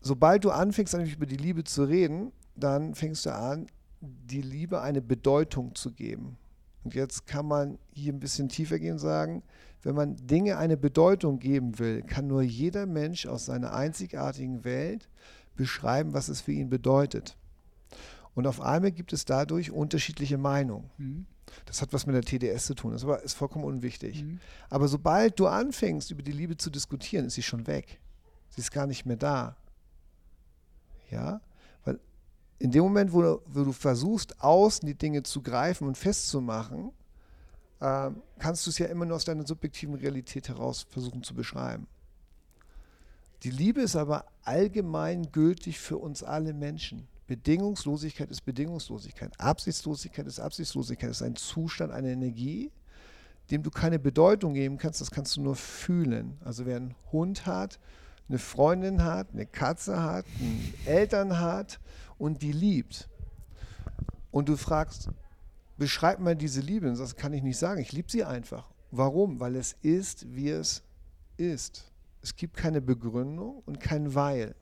sobald 0.00 0.44
du 0.44 0.50
anfängst, 0.50 0.94
über 0.94 1.26
die 1.26 1.36
Liebe 1.36 1.64
zu 1.64 1.84
reden, 1.84 2.32
dann 2.54 2.94
fängst 2.94 3.26
du 3.26 3.34
an, 3.34 3.66
die 4.00 4.42
Liebe 4.42 4.80
eine 4.80 5.00
Bedeutung 5.00 5.74
zu 5.74 5.92
geben. 5.92 6.36
Und 6.84 6.94
jetzt 6.94 7.26
kann 7.26 7.46
man 7.46 7.78
hier 7.92 8.12
ein 8.12 8.20
bisschen 8.20 8.48
tiefer 8.48 8.78
gehen 8.78 8.94
und 8.94 8.98
sagen, 8.98 9.42
wenn 9.82 9.94
man 9.94 10.16
Dinge 10.16 10.58
eine 10.58 10.76
Bedeutung 10.76 11.38
geben 11.38 11.78
will, 11.78 12.02
kann 12.02 12.26
nur 12.26 12.42
jeder 12.42 12.86
Mensch 12.86 13.26
aus 13.26 13.46
seiner 13.46 13.74
einzigartigen 13.74 14.64
Welt 14.64 15.08
beschreiben, 15.56 16.14
was 16.14 16.28
es 16.28 16.40
für 16.40 16.52
ihn 16.52 16.70
bedeutet. 16.70 17.36
Und 18.34 18.46
auf 18.46 18.60
einmal 18.60 18.92
gibt 18.92 19.12
es 19.12 19.24
dadurch 19.24 19.70
unterschiedliche 19.70 20.38
Meinungen. 20.38 20.90
Mhm. 20.98 21.26
Das 21.66 21.82
hat 21.82 21.92
was 21.92 22.06
mit 22.06 22.14
der 22.14 22.22
TDS 22.22 22.66
zu 22.66 22.74
tun, 22.74 22.92
das 22.92 23.04
ist 23.24 23.34
vollkommen 23.34 23.64
unwichtig. 23.64 24.22
Mhm. 24.22 24.40
Aber 24.70 24.88
sobald 24.88 25.38
du 25.38 25.48
anfängst, 25.48 26.10
über 26.10 26.22
die 26.22 26.32
Liebe 26.32 26.56
zu 26.56 26.70
diskutieren, 26.70 27.26
ist 27.26 27.34
sie 27.34 27.42
schon 27.42 27.66
weg. 27.66 28.00
Sie 28.50 28.60
ist 28.60 28.70
gar 28.70 28.86
nicht 28.86 29.04
mehr 29.04 29.16
da. 29.16 29.56
Ja? 31.10 31.40
Weil 31.84 32.00
in 32.58 32.70
dem 32.70 32.84
Moment, 32.84 33.12
wo 33.12 33.20
du, 33.20 33.42
wo 33.46 33.64
du 33.64 33.72
versuchst, 33.72 34.40
außen 34.40 34.86
die 34.86 34.96
Dinge 34.96 35.24
zu 35.24 35.42
greifen 35.42 35.86
und 35.86 35.98
festzumachen, 35.98 36.92
äh, 37.82 38.10
kannst 38.38 38.64
du 38.64 38.70
es 38.70 38.78
ja 38.78 38.86
immer 38.86 39.04
nur 39.04 39.16
aus 39.16 39.24
deiner 39.24 39.44
subjektiven 39.44 39.96
Realität 39.96 40.48
heraus 40.48 40.86
versuchen 40.88 41.24
zu 41.24 41.34
beschreiben. 41.34 41.88
Die 43.42 43.50
Liebe 43.50 43.80
ist 43.80 43.96
aber 43.96 44.24
allgemein 44.44 45.32
gültig 45.32 45.80
für 45.80 45.98
uns 45.98 46.22
alle 46.22 46.54
Menschen. 46.54 47.08
Bedingungslosigkeit 47.26 48.30
ist 48.30 48.42
Bedingungslosigkeit. 48.42 49.32
Absichtslosigkeit 49.40 50.28
ist 50.28 50.38
Absichtslosigkeit. 50.38 51.10
Es 51.10 51.16
ist 51.16 51.26
ein 51.26 51.34
Zustand, 51.34 51.92
eine 51.92 52.12
Energie, 52.12 52.70
dem 53.50 53.64
du 53.64 53.70
keine 53.70 53.98
Bedeutung 53.98 54.54
geben 54.54 54.78
kannst. 54.78 55.00
Das 55.00 55.10
kannst 55.10 55.36
du 55.36 55.42
nur 55.42 55.56
fühlen. 55.56 56.38
Also 56.44 56.66
wer 56.66 56.76
einen 56.76 56.94
Hund 57.10 57.46
hat, 57.46 57.80
eine 58.28 58.38
Freundin 58.38 59.02
hat, 59.02 59.32
eine 59.32 59.46
Katze 59.46 60.00
hat, 60.00 60.24
Eltern 60.84 61.40
hat 61.40 61.80
und 62.16 62.42
die 62.42 62.52
liebt. 62.52 63.08
Und 64.30 64.48
du 64.48 64.56
fragst, 64.56 65.10
beschreib 65.82 66.20
mal 66.20 66.36
diese 66.36 66.60
Liebe. 66.60 66.88
Und 66.88 66.96
das 66.96 67.16
kann 67.16 67.32
ich 67.32 67.42
nicht 67.42 67.58
sagen. 67.58 67.80
Ich 67.80 67.90
liebe 67.90 68.08
sie 68.08 68.22
einfach. 68.22 68.70
Warum? 68.92 69.40
Weil 69.40 69.56
es 69.56 69.72
ist, 69.82 70.32
wie 70.32 70.48
es 70.48 70.84
ist. 71.36 71.90
Es 72.22 72.36
gibt 72.36 72.56
keine 72.56 72.80
Begründung 72.80 73.64
und 73.66 73.80
kein 73.80 74.14
Weil. 74.14 74.54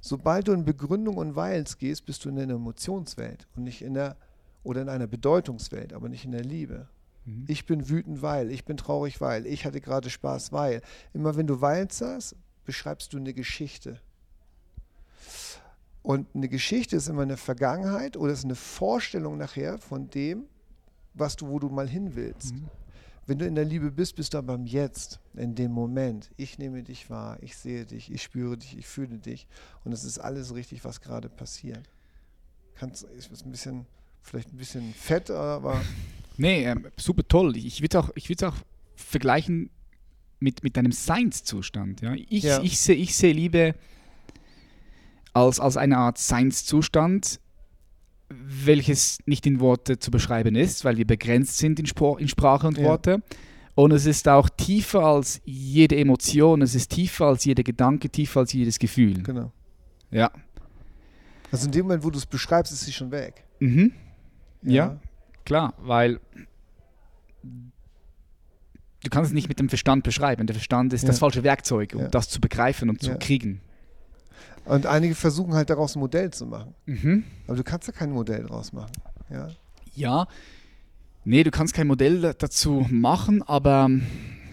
Sobald 0.00 0.48
du 0.48 0.52
in 0.52 0.64
Begründung 0.64 1.18
und 1.18 1.36
Weils 1.36 1.78
gehst, 1.78 2.04
bist 2.04 2.24
du 2.24 2.30
in 2.30 2.38
einer 2.40 2.54
Emotionswelt 2.54 3.46
und 3.54 3.62
nicht 3.62 3.80
in 3.80 3.94
der 3.94 4.16
oder 4.64 4.82
in 4.82 4.88
einer 4.88 5.06
Bedeutungswelt, 5.06 5.92
aber 5.92 6.08
nicht 6.08 6.24
in 6.24 6.32
der 6.32 6.42
Liebe. 6.42 6.88
Mhm. 7.26 7.44
Ich 7.46 7.64
bin 7.64 7.88
wütend, 7.88 8.20
weil, 8.20 8.50
ich 8.50 8.64
bin 8.64 8.76
traurig, 8.76 9.20
weil, 9.20 9.46
ich 9.46 9.64
hatte 9.64 9.80
gerade 9.80 10.10
Spaß, 10.10 10.50
weil. 10.50 10.82
Immer 11.14 11.36
wenn 11.36 11.46
du 11.46 11.60
Weil 11.60 11.92
sagst, 11.92 12.34
beschreibst 12.64 13.12
du 13.12 13.18
eine 13.18 13.34
Geschichte. 13.34 14.00
Und 16.02 16.26
eine 16.34 16.48
Geschichte 16.48 16.96
ist 16.96 17.08
immer 17.08 17.22
eine 17.22 17.36
Vergangenheit 17.36 18.16
oder 18.16 18.32
ist 18.32 18.44
eine 18.44 18.54
Vorstellung 18.54 19.36
nachher 19.36 19.78
von 19.78 20.08
dem, 20.10 20.44
was 21.14 21.36
du, 21.36 21.48
wo 21.48 21.58
du 21.58 21.68
mal 21.68 21.88
hin 21.88 22.14
willst. 22.14 22.54
Mhm. 22.54 22.68
Wenn 23.26 23.38
du 23.38 23.46
in 23.46 23.54
der 23.54 23.64
Liebe 23.64 23.90
bist, 23.90 24.16
bist 24.16 24.34
du 24.34 24.38
aber 24.38 24.54
im 24.54 24.66
Jetzt, 24.66 25.20
in 25.34 25.54
dem 25.54 25.70
Moment. 25.72 26.30
Ich 26.36 26.58
nehme 26.58 26.82
dich 26.82 27.10
wahr, 27.10 27.38
ich 27.42 27.56
sehe 27.56 27.84
dich, 27.84 28.10
ich 28.10 28.22
spüre 28.22 28.56
dich, 28.56 28.76
ich 28.76 28.86
fühle 28.86 29.18
dich. 29.18 29.46
Und 29.84 29.92
es 29.92 30.04
ist 30.04 30.18
alles 30.18 30.54
richtig, 30.54 30.84
was 30.84 31.00
gerade 31.00 31.28
passiert. 31.28 31.88
Kannst, 32.74 33.04
ist 33.04 33.44
ein 33.44 33.52
bisschen, 33.52 33.86
vielleicht 34.22 34.52
ein 34.52 34.56
bisschen 34.56 34.94
fett, 34.94 35.30
aber. 35.30 35.80
Nee, 36.36 36.64
ähm, 36.64 36.86
super 36.96 37.22
toll. 37.28 37.54
Ich 37.58 37.82
würde 37.82 38.00
auch, 38.00 38.10
ich 38.14 38.44
auch 38.44 38.56
vergleichen 38.96 39.68
mit, 40.38 40.62
mit 40.62 40.76
deinem 40.76 40.92
Seinszustand. 40.92 42.00
Ja? 42.00 42.14
Ich, 42.14 42.44
ja. 42.44 42.62
ich 42.62 42.80
sehe 42.80 42.96
ich 42.96 43.14
seh 43.14 43.32
Liebe 43.32 43.74
als, 45.32 45.60
als 45.60 45.76
eine 45.76 45.96
Art 45.98 46.18
Seinszustand, 46.18 47.40
welches 48.28 49.18
nicht 49.26 49.46
in 49.46 49.60
Worte 49.60 49.98
zu 49.98 50.10
beschreiben 50.10 50.54
ist, 50.54 50.84
weil 50.84 50.96
wir 50.96 51.06
begrenzt 51.06 51.58
sind 51.58 51.80
in, 51.80 51.86
Spor 51.86 52.20
in 52.20 52.28
Sprache 52.28 52.66
und 52.66 52.78
ja. 52.78 52.84
Worte. 52.84 53.22
Und 53.74 53.92
es 53.92 54.06
ist 54.06 54.28
auch 54.28 54.48
tiefer 54.48 55.00
als 55.04 55.40
jede 55.44 55.96
Emotion, 55.96 56.60
es 56.62 56.74
ist 56.74 56.90
tiefer 56.90 57.26
als 57.26 57.44
jeder 57.44 57.62
Gedanke, 57.62 58.08
tiefer 58.10 58.40
als 58.40 58.52
jedes 58.52 58.78
Gefühl. 58.78 59.22
Genau. 59.22 59.52
Ja. 60.10 60.30
Also 61.50 61.66
in 61.66 61.72
dem 61.72 61.82
Moment, 61.86 62.04
wo 62.04 62.10
du 62.10 62.18
es 62.18 62.26
beschreibst, 62.26 62.72
ist 62.72 62.82
sie 62.82 62.92
schon 62.92 63.10
weg. 63.10 63.44
Mhm. 63.58 63.92
Ja. 64.62 65.00
klar, 65.44 65.74
weil 65.78 66.20
du 67.42 69.08
kannst 69.10 69.30
es 69.30 69.34
nicht 69.34 69.48
mit 69.48 69.58
dem 69.58 69.68
Verstand 69.68 70.04
beschreiben. 70.04 70.46
Der 70.46 70.54
Verstand 70.54 70.92
ist 70.92 71.02
Ja. 71.02 71.08
das 71.08 71.18
falsche 71.18 71.42
Werkzeug, 71.42 71.94
um 71.94 72.02
Ja. 72.02 72.08
das 72.08 72.28
zu 72.28 72.40
begreifen 72.40 72.90
und 72.90 73.00
zu 73.00 73.10
Ja. 73.12 73.16
kriegen. 73.16 73.60
Und 74.70 74.86
einige 74.86 75.14
versuchen 75.14 75.54
halt 75.54 75.68
daraus 75.70 75.96
ein 75.96 76.00
Modell 76.00 76.30
zu 76.32 76.46
machen. 76.46 76.74
Mhm. 76.86 77.24
Aber 77.46 77.56
du 77.56 77.64
kannst 77.64 77.88
da 77.88 77.92
kein 77.92 78.10
Modell 78.12 78.44
draus 78.44 78.72
machen. 78.72 78.92
Ja. 79.28 79.48
Ja, 79.94 80.26
nee, 81.24 81.42
du 81.42 81.50
kannst 81.50 81.74
kein 81.74 81.86
Modell 81.88 82.20
da- 82.20 82.32
dazu 82.32 82.86
machen, 82.90 83.42
aber 83.42 83.88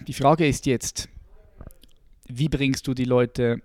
die 0.08 0.12
Frage 0.12 0.46
ist 0.48 0.66
jetzt, 0.66 1.08
wie 2.26 2.48
bringst 2.48 2.86
du 2.88 2.94
die 2.94 3.04
Leute 3.04 3.62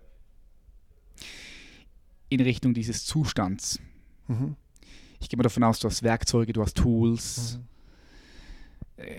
in 2.29 2.39
Richtung 2.41 2.73
dieses 2.73 3.05
Zustands? 3.05 3.79
Mhm. 4.27 4.55
Ich 5.19 5.29
gehe 5.29 5.37
mal 5.37 5.43
davon 5.43 5.63
aus, 5.63 5.79
du 5.79 5.87
hast 5.87 6.03
Werkzeuge, 6.03 6.53
du 6.53 6.61
hast 6.61 6.77
Tools. 6.77 7.55
Äh, 7.61 7.72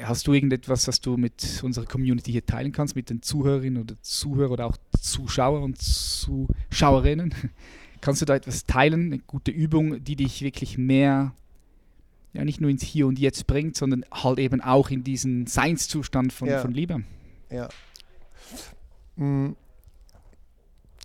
Hast 0.03 0.27
du 0.27 0.33
irgendetwas, 0.33 0.87
was 0.89 1.01
du 1.01 1.17
mit 1.17 1.61
unserer 1.63 1.87
Community 1.87 2.33
hier 2.33 2.45
teilen 2.47 2.73
kannst, 2.73 2.97
mit 2.97 3.11
den 3.11 3.23
Zuhörerinnen 3.23 3.83
oder 3.83 3.95
Zuhörern 4.03 4.53
oder 4.53 4.67
auch 4.67 4.77
Zuschauer 5.01 5.61
und 5.63 5.79
Zuschauerinnen? 5.81 7.35
Kannst 8.01 8.21
du 8.21 8.27
da 8.27 8.35
etwas 8.35 8.67
teilen, 8.67 9.07
eine 9.07 9.19
gute 9.21 9.51
Übung, 9.51 10.03
die 10.05 10.17
dich 10.17 10.43
wirklich 10.43 10.77
mehr, 10.77 11.33
ja 12.35 12.45
nicht 12.45 12.61
nur 12.61 12.71
ins 12.71 12.83
Hier 12.83 13.07
und 13.07 13.19
Jetzt 13.19 13.47
bringt, 13.47 13.77
sondern 13.77 14.05
halt 14.13 14.39
eben 14.39 14.61
auch 14.61 14.91
in 14.91 15.05
diesen 15.05 15.47
Seinszustand 15.47 16.33
von, 16.33 16.49
Ja. 16.49 16.61
von 16.61 16.73
Liebe? 16.73 17.03
Ja. 17.51 17.69
Mm. 19.17 19.53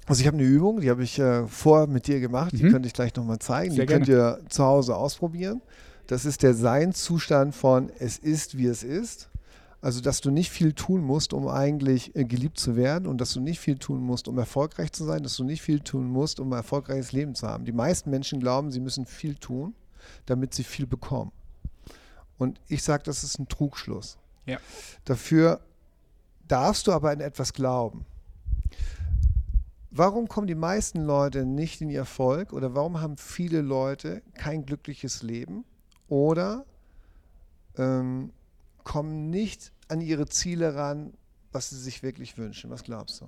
Also 0.07 0.21
ich 0.21 0.27
habe 0.27 0.37
eine 0.37 0.45
Übung, 0.47 0.81
die 0.81 0.89
habe 0.89 1.03
ich 1.03 1.19
äh, 1.19 1.45
vor 1.47 1.85
mit 1.85 2.07
dir 2.07 2.19
gemacht, 2.19 2.51
die 2.53 2.63
Mhm. 2.63 2.71
könnte 2.71 2.87
ich 2.87 2.93
gleich 2.93 3.15
nochmal 3.15 3.37
zeigen. 3.39 3.75
Sehr 3.75 3.85
die 3.85 3.93
könnt 3.93 4.07
ihr 4.07 4.39
zu 4.49 4.63
Hause 4.63 4.95
ausprobieren. 4.95 5.61
Das 6.09 6.25
ist 6.25 6.41
der 6.41 6.55
Seinszustand 6.55 7.53
von 7.53 7.91
es 7.99 8.17
ist, 8.17 8.57
wie 8.57 8.65
es 8.65 8.81
ist. 8.81 9.29
Also, 9.79 10.01
dass 10.01 10.21
du 10.21 10.31
nicht 10.31 10.49
viel 10.49 10.73
tun 10.73 11.03
musst, 11.03 11.33
um 11.33 11.47
eigentlich 11.47 12.15
äh, 12.15 12.25
geliebt 12.25 12.59
zu 12.59 12.75
werden 12.75 13.07
und 13.07 13.21
dass 13.21 13.33
du 13.33 13.39
nicht 13.39 13.59
viel 13.59 13.77
tun 13.77 14.01
musst, 14.01 14.27
um 14.27 14.35
erfolgreich 14.39 14.91
zu 14.91 15.05
sein, 15.05 15.21
dass 15.21 15.35
du 15.35 15.43
nicht 15.43 15.61
viel 15.61 15.81
tun 15.81 16.09
musst, 16.09 16.39
um 16.39 16.51
ein 16.51 16.57
erfolgreiches 16.57 17.11
Leben 17.11 17.35
zu 17.35 17.47
haben. 17.47 17.63
Die 17.63 17.71
meisten 17.71 18.09
Menschen 18.09 18.39
glauben, 18.39 18.71
sie 18.71 18.79
müssen 18.79 19.05
viel 19.05 19.35
tun, 19.35 19.75
damit 20.25 20.55
sie 20.55 20.63
viel 20.63 20.87
bekommen. 20.87 21.31
Und 22.39 22.59
ich 22.67 22.81
sage, 22.81 23.03
das 23.03 23.23
ist 23.23 23.37
ein 23.37 23.47
Trugschluss. 23.47 24.17
Ja. 24.47 24.57
Dafür 25.05 25.61
darfst 26.47 26.87
du 26.87 26.91
aber 26.91 27.11
an 27.11 27.19
etwas 27.19 27.53
glauben. 27.53 28.07
Warum 29.91 30.27
kommen 30.27 30.47
die 30.47 30.55
meisten 30.55 31.01
Leute 31.01 31.45
nicht 31.45 31.81
in 31.81 31.91
ihr 31.91 31.99
Erfolg 31.99 32.51
oder 32.51 32.73
warum 32.73 32.99
haben 32.99 33.15
viele 33.15 33.61
Leute 33.61 34.23
kein 34.33 34.65
glückliches 34.65 35.21
Leben 35.21 35.65
oder 36.09 36.65
ähm, 37.77 38.31
kommen 38.83 39.29
nicht 39.29 39.71
an 39.87 40.01
ihre 40.01 40.27
Ziele 40.27 40.75
ran, 40.75 41.13
was 41.51 41.69
sie 41.69 41.79
sich 41.79 42.03
wirklich 42.03 42.37
wünschen? 42.37 42.69
Was 42.69 42.83
glaubst 42.83 43.21
du? 43.21 43.27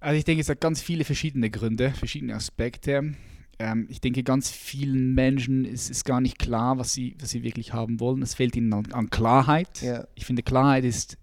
Also 0.00 0.18
ich 0.18 0.24
denke, 0.24 0.42
es 0.42 0.48
hat 0.48 0.60
ganz 0.60 0.82
viele 0.82 1.04
verschiedene 1.04 1.50
Gründe, 1.50 1.90
verschiedene 1.90 2.34
Aspekte. 2.34 3.14
Ähm, 3.58 3.86
ich 3.88 4.00
denke, 4.00 4.22
ganz 4.22 4.50
vielen 4.50 5.14
Menschen 5.14 5.64
ist, 5.64 5.90
ist 5.90 6.04
gar 6.04 6.20
nicht 6.20 6.38
klar, 6.38 6.78
was 6.78 6.92
sie, 6.92 7.16
was 7.20 7.30
sie 7.30 7.42
wirklich 7.42 7.72
haben 7.72 8.00
wollen. 8.00 8.22
Es 8.22 8.34
fehlt 8.34 8.56
ihnen 8.56 8.72
an, 8.72 8.92
an 8.92 9.10
Klarheit. 9.10 9.80
Ja. 9.82 10.06
Ich 10.14 10.26
finde, 10.26 10.42
Klarheit 10.42 10.84
ist 10.84 11.16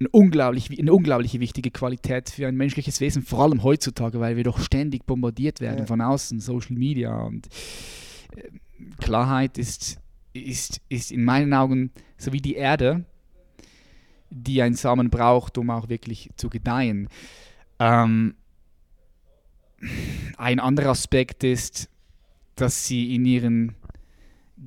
eine 0.00 0.08
unglaublich, 0.10 0.78
eine 0.78 0.92
unglaubliche 0.92 1.40
wichtige 1.40 1.70
Qualität 1.70 2.30
für 2.30 2.48
ein 2.48 2.56
menschliches 2.56 3.00
Wesen, 3.00 3.22
vor 3.22 3.42
allem 3.42 3.62
heutzutage, 3.62 4.18
weil 4.18 4.36
wir 4.36 4.44
doch 4.44 4.58
ständig 4.58 5.04
bombardiert 5.06 5.60
werden 5.60 5.80
Ja. 5.80 5.86
von 5.86 6.00
außen, 6.00 6.40
Social 6.40 6.76
Media. 6.76 7.14
Und 7.20 7.48
äh, 8.34 8.48
Klarheit 8.98 9.58
ist, 9.58 10.00
ist, 10.32 10.80
ist 10.88 11.12
in 11.12 11.22
meinen 11.24 11.52
Augen 11.52 11.90
so 12.16 12.32
wie 12.32 12.40
die 12.40 12.54
Erde, 12.54 13.04
die 14.30 14.62
ein 14.62 14.74
Samen 14.74 15.10
braucht, 15.10 15.58
um 15.58 15.68
auch 15.70 15.88
wirklich 15.90 16.30
zu 16.36 16.48
gedeihen. 16.48 17.08
Ähm, 17.78 18.34
ein 20.38 20.60
anderer 20.60 20.90
Aspekt 20.90 21.44
ist, 21.44 21.90
dass 22.54 22.86
sie 22.86 23.14
in 23.14 23.24
ihren 23.26 23.74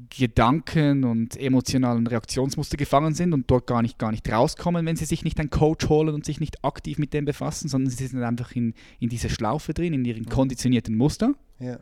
Gedanken 0.09 1.03
und 1.03 1.37
emotionalen 1.37 2.07
Reaktionsmuster 2.07 2.77
gefangen 2.77 3.13
sind 3.13 3.33
und 3.33 3.49
dort 3.49 3.67
gar 3.67 3.81
nicht, 3.81 3.99
gar 3.99 4.11
nicht 4.11 4.29
rauskommen, 4.31 4.85
wenn 4.85 4.95
sie 4.95 5.05
sich 5.05 5.23
nicht 5.23 5.39
einen 5.39 5.51
Coach 5.51 5.87
holen 5.87 6.15
und 6.15 6.25
sich 6.25 6.39
nicht 6.39 6.63
aktiv 6.63 6.97
mit 6.97 7.13
dem 7.13 7.25
befassen, 7.25 7.69
sondern 7.69 7.91
sie 7.91 8.07
sind 8.07 8.23
einfach 8.23 8.51
in, 8.55 8.73
in 8.99 9.09
dieser 9.09 9.29
Schlaufe 9.29 9.73
drin, 9.73 9.93
in 9.93 10.03
ihren 10.03 10.25
konditionierten 10.25 10.95
Muster. 10.95 11.33
Ja. 11.59 11.79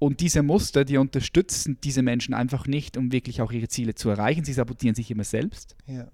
Und 0.00 0.20
diese 0.20 0.42
Muster, 0.42 0.84
die 0.84 0.98
unterstützen 0.98 1.78
diese 1.84 2.02
Menschen 2.02 2.34
einfach 2.34 2.66
nicht, 2.66 2.96
um 2.96 3.12
wirklich 3.12 3.40
auch 3.40 3.52
ihre 3.52 3.68
Ziele 3.68 3.94
zu 3.94 4.10
erreichen. 4.10 4.44
Sie 4.44 4.52
sabotieren 4.52 4.96
sich 4.96 5.10
immer 5.10 5.24
selbst. 5.24 5.76
Ja. 5.86 6.08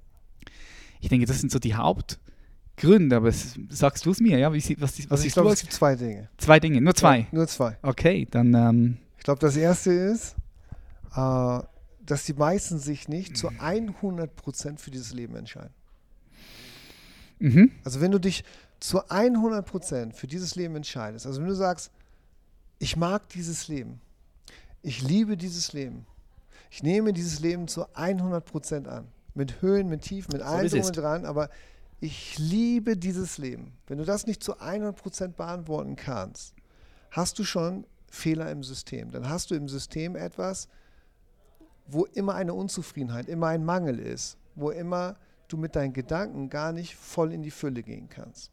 Ich 1.00 1.08
denke, 1.08 1.26
das 1.26 1.40
sind 1.40 1.50
so 1.50 1.58
die 1.58 1.74
Hauptgründe, 1.74 3.16
aber 3.16 3.28
es, 3.28 3.58
sagst 3.70 4.04
du 4.04 4.10
es 4.10 4.20
mir, 4.20 4.38
ja? 4.38 4.52
Wie, 4.52 4.58
was, 4.78 4.98
was 4.98 5.10
Also 5.10 5.26
ich 5.26 5.32
glaube, 5.32 5.52
es 5.52 5.62
gibt 5.62 5.72
zwei 5.72 5.96
Dinge. 5.96 6.28
Zwei 6.36 6.60
Dinge, 6.60 6.82
nur 6.82 6.94
zwei. 6.94 7.20
Ja, 7.20 7.26
nur 7.32 7.48
zwei. 7.48 7.78
Okay, 7.80 8.28
dann 8.30 8.52
ähm, 8.52 8.98
Ich 9.16 9.24
glaube, 9.24 9.40
das 9.40 9.56
erste 9.56 9.90
ist, 9.92 10.36
äh, 11.14 11.60
dass 12.04 12.24
die 12.24 12.34
meisten 12.34 12.78
sich 12.78 13.08
nicht 13.08 13.36
zu 13.36 13.48
100% 13.48 14.78
für 14.78 14.90
dieses 14.90 15.12
Leben 15.12 15.36
entscheiden. 15.36 15.74
mhm. 17.38 17.70
Also 17.84 18.00
wenn 18.00 18.10
du 18.10 18.18
dich 18.18 18.44
zu 18.80 19.02
100% 19.04 20.14
für 20.14 20.26
dieses 20.26 20.54
Leben 20.54 20.76
entscheidest, 20.76 21.26
also 21.26 21.40
wenn 21.40 21.48
du 21.48 21.54
sagst, 21.54 21.90
ich 22.78 22.96
mag 22.96 23.28
dieses 23.28 23.68
Leben, 23.68 24.00
ich 24.82 25.02
liebe 25.02 25.36
dieses 25.36 25.72
Leben, 25.72 26.06
ich 26.70 26.82
nehme 26.82 27.12
dieses 27.12 27.40
Leben 27.40 27.68
zu 27.68 27.86
100% 27.88 28.86
an, 28.86 29.08
mit 29.34 29.60
Höhen, 29.60 29.88
mit 29.88 30.02
Tiefen, 30.02 30.32
mit 30.32 30.42
allem 30.42 30.66
es 30.66 30.72
drum 30.72 30.84
und 30.86 30.96
dran, 30.96 31.24
aber 31.26 31.50
ich 32.00 32.38
liebe 32.38 32.96
dieses 32.96 33.38
Leben. 33.38 33.72
Wenn 33.86 33.98
du 33.98 34.04
das 34.04 34.26
nicht 34.26 34.42
zu 34.42 34.58
100% 34.58 35.34
beantworten 35.34 35.96
kannst, 35.96 36.54
hast 37.10 37.38
du 37.38 37.44
schon 37.44 37.84
Fehler 38.08 38.50
im 38.50 38.62
System. 38.64 39.10
Dann 39.10 39.28
hast 39.28 39.50
du 39.50 39.54
im 39.54 39.68
System 39.68 40.16
etwas, 40.16 40.68
wo 41.92 42.04
immer 42.04 42.34
eine 42.34 42.54
Unzufriedenheit, 42.54 43.28
immer 43.28 43.48
ein 43.48 43.64
Mangel 43.64 43.98
ist, 43.98 44.38
wo 44.54 44.70
immer 44.70 45.16
du 45.48 45.56
mit 45.56 45.76
deinen 45.76 45.92
Gedanken 45.92 46.48
gar 46.48 46.72
nicht 46.72 46.96
voll 46.96 47.32
in 47.32 47.42
die 47.42 47.50
Fülle 47.50 47.82
gehen 47.82 48.08
kannst. 48.08 48.50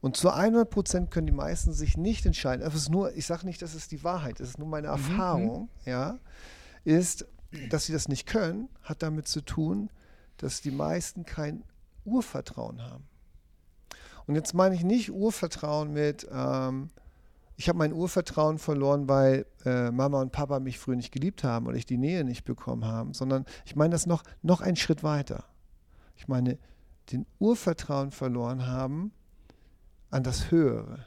Und 0.00 0.16
zu 0.16 0.30
100 0.30 0.70
Prozent 0.70 1.10
können 1.10 1.26
die 1.26 1.32
meisten 1.32 1.72
sich 1.72 1.96
nicht 1.96 2.24
entscheiden. 2.24 2.66
Es 2.66 2.74
ist 2.74 2.90
nur, 2.90 3.14
ich 3.16 3.26
sage 3.26 3.46
nicht, 3.46 3.60
das 3.60 3.74
ist 3.74 3.92
die 3.92 4.02
Wahrheit, 4.02 4.40
es 4.40 4.50
ist 4.50 4.58
nur 4.58 4.68
meine 4.68 4.86
Erfahrung, 4.86 5.68
ja, 5.84 6.18
ist, 6.84 7.26
dass 7.68 7.86
sie 7.86 7.92
das 7.92 8.08
nicht 8.08 8.26
können, 8.26 8.68
hat 8.82 9.02
damit 9.02 9.28
zu 9.28 9.42
tun, 9.42 9.90
dass 10.38 10.62
die 10.62 10.70
meisten 10.70 11.26
kein 11.26 11.62
Urvertrauen 12.04 12.82
haben. 12.82 13.04
Und 14.26 14.36
jetzt 14.36 14.54
meine 14.54 14.74
ich 14.74 14.84
nicht 14.84 15.10
Urvertrauen 15.10 15.92
mit, 15.92 16.26
ähm, 16.32 16.90
ich 17.60 17.68
habe 17.68 17.76
mein 17.76 17.92
Urvertrauen 17.92 18.58
verloren, 18.58 19.06
weil 19.06 19.44
äh, 19.66 19.90
Mama 19.90 20.22
und 20.22 20.32
Papa 20.32 20.60
mich 20.60 20.78
früher 20.78 20.96
nicht 20.96 21.12
geliebt 21.12 21.44
haben 21.44 21.66
oder 21.66 21.76
ich 21.76 21.84
die 21.84 21.98
Nähe 21.98 22.24
nicht 22.24 22.46
bekommen 22.46 22.86
haben, 22.86 23.12
sondern 23.12 23.44
ich 23.66 23.76
meine 23.76 23.92
das 23.92 24.06
noch, 24.06 24.22
noch 24.40 24.62
einen 24.62 24.76
Schritt 24.76 25.02
weiter. 25.02 25.44
Ich 26.16 26.26
meine, 26.26 26.56
den 27.12 27.26
Urvertrauen 27.38 28.12
verloren 28.12 28.66
haben 28.66 29.12
an 30.08 30.22
das 30.22 30.50
Höhere, 30.50 31.04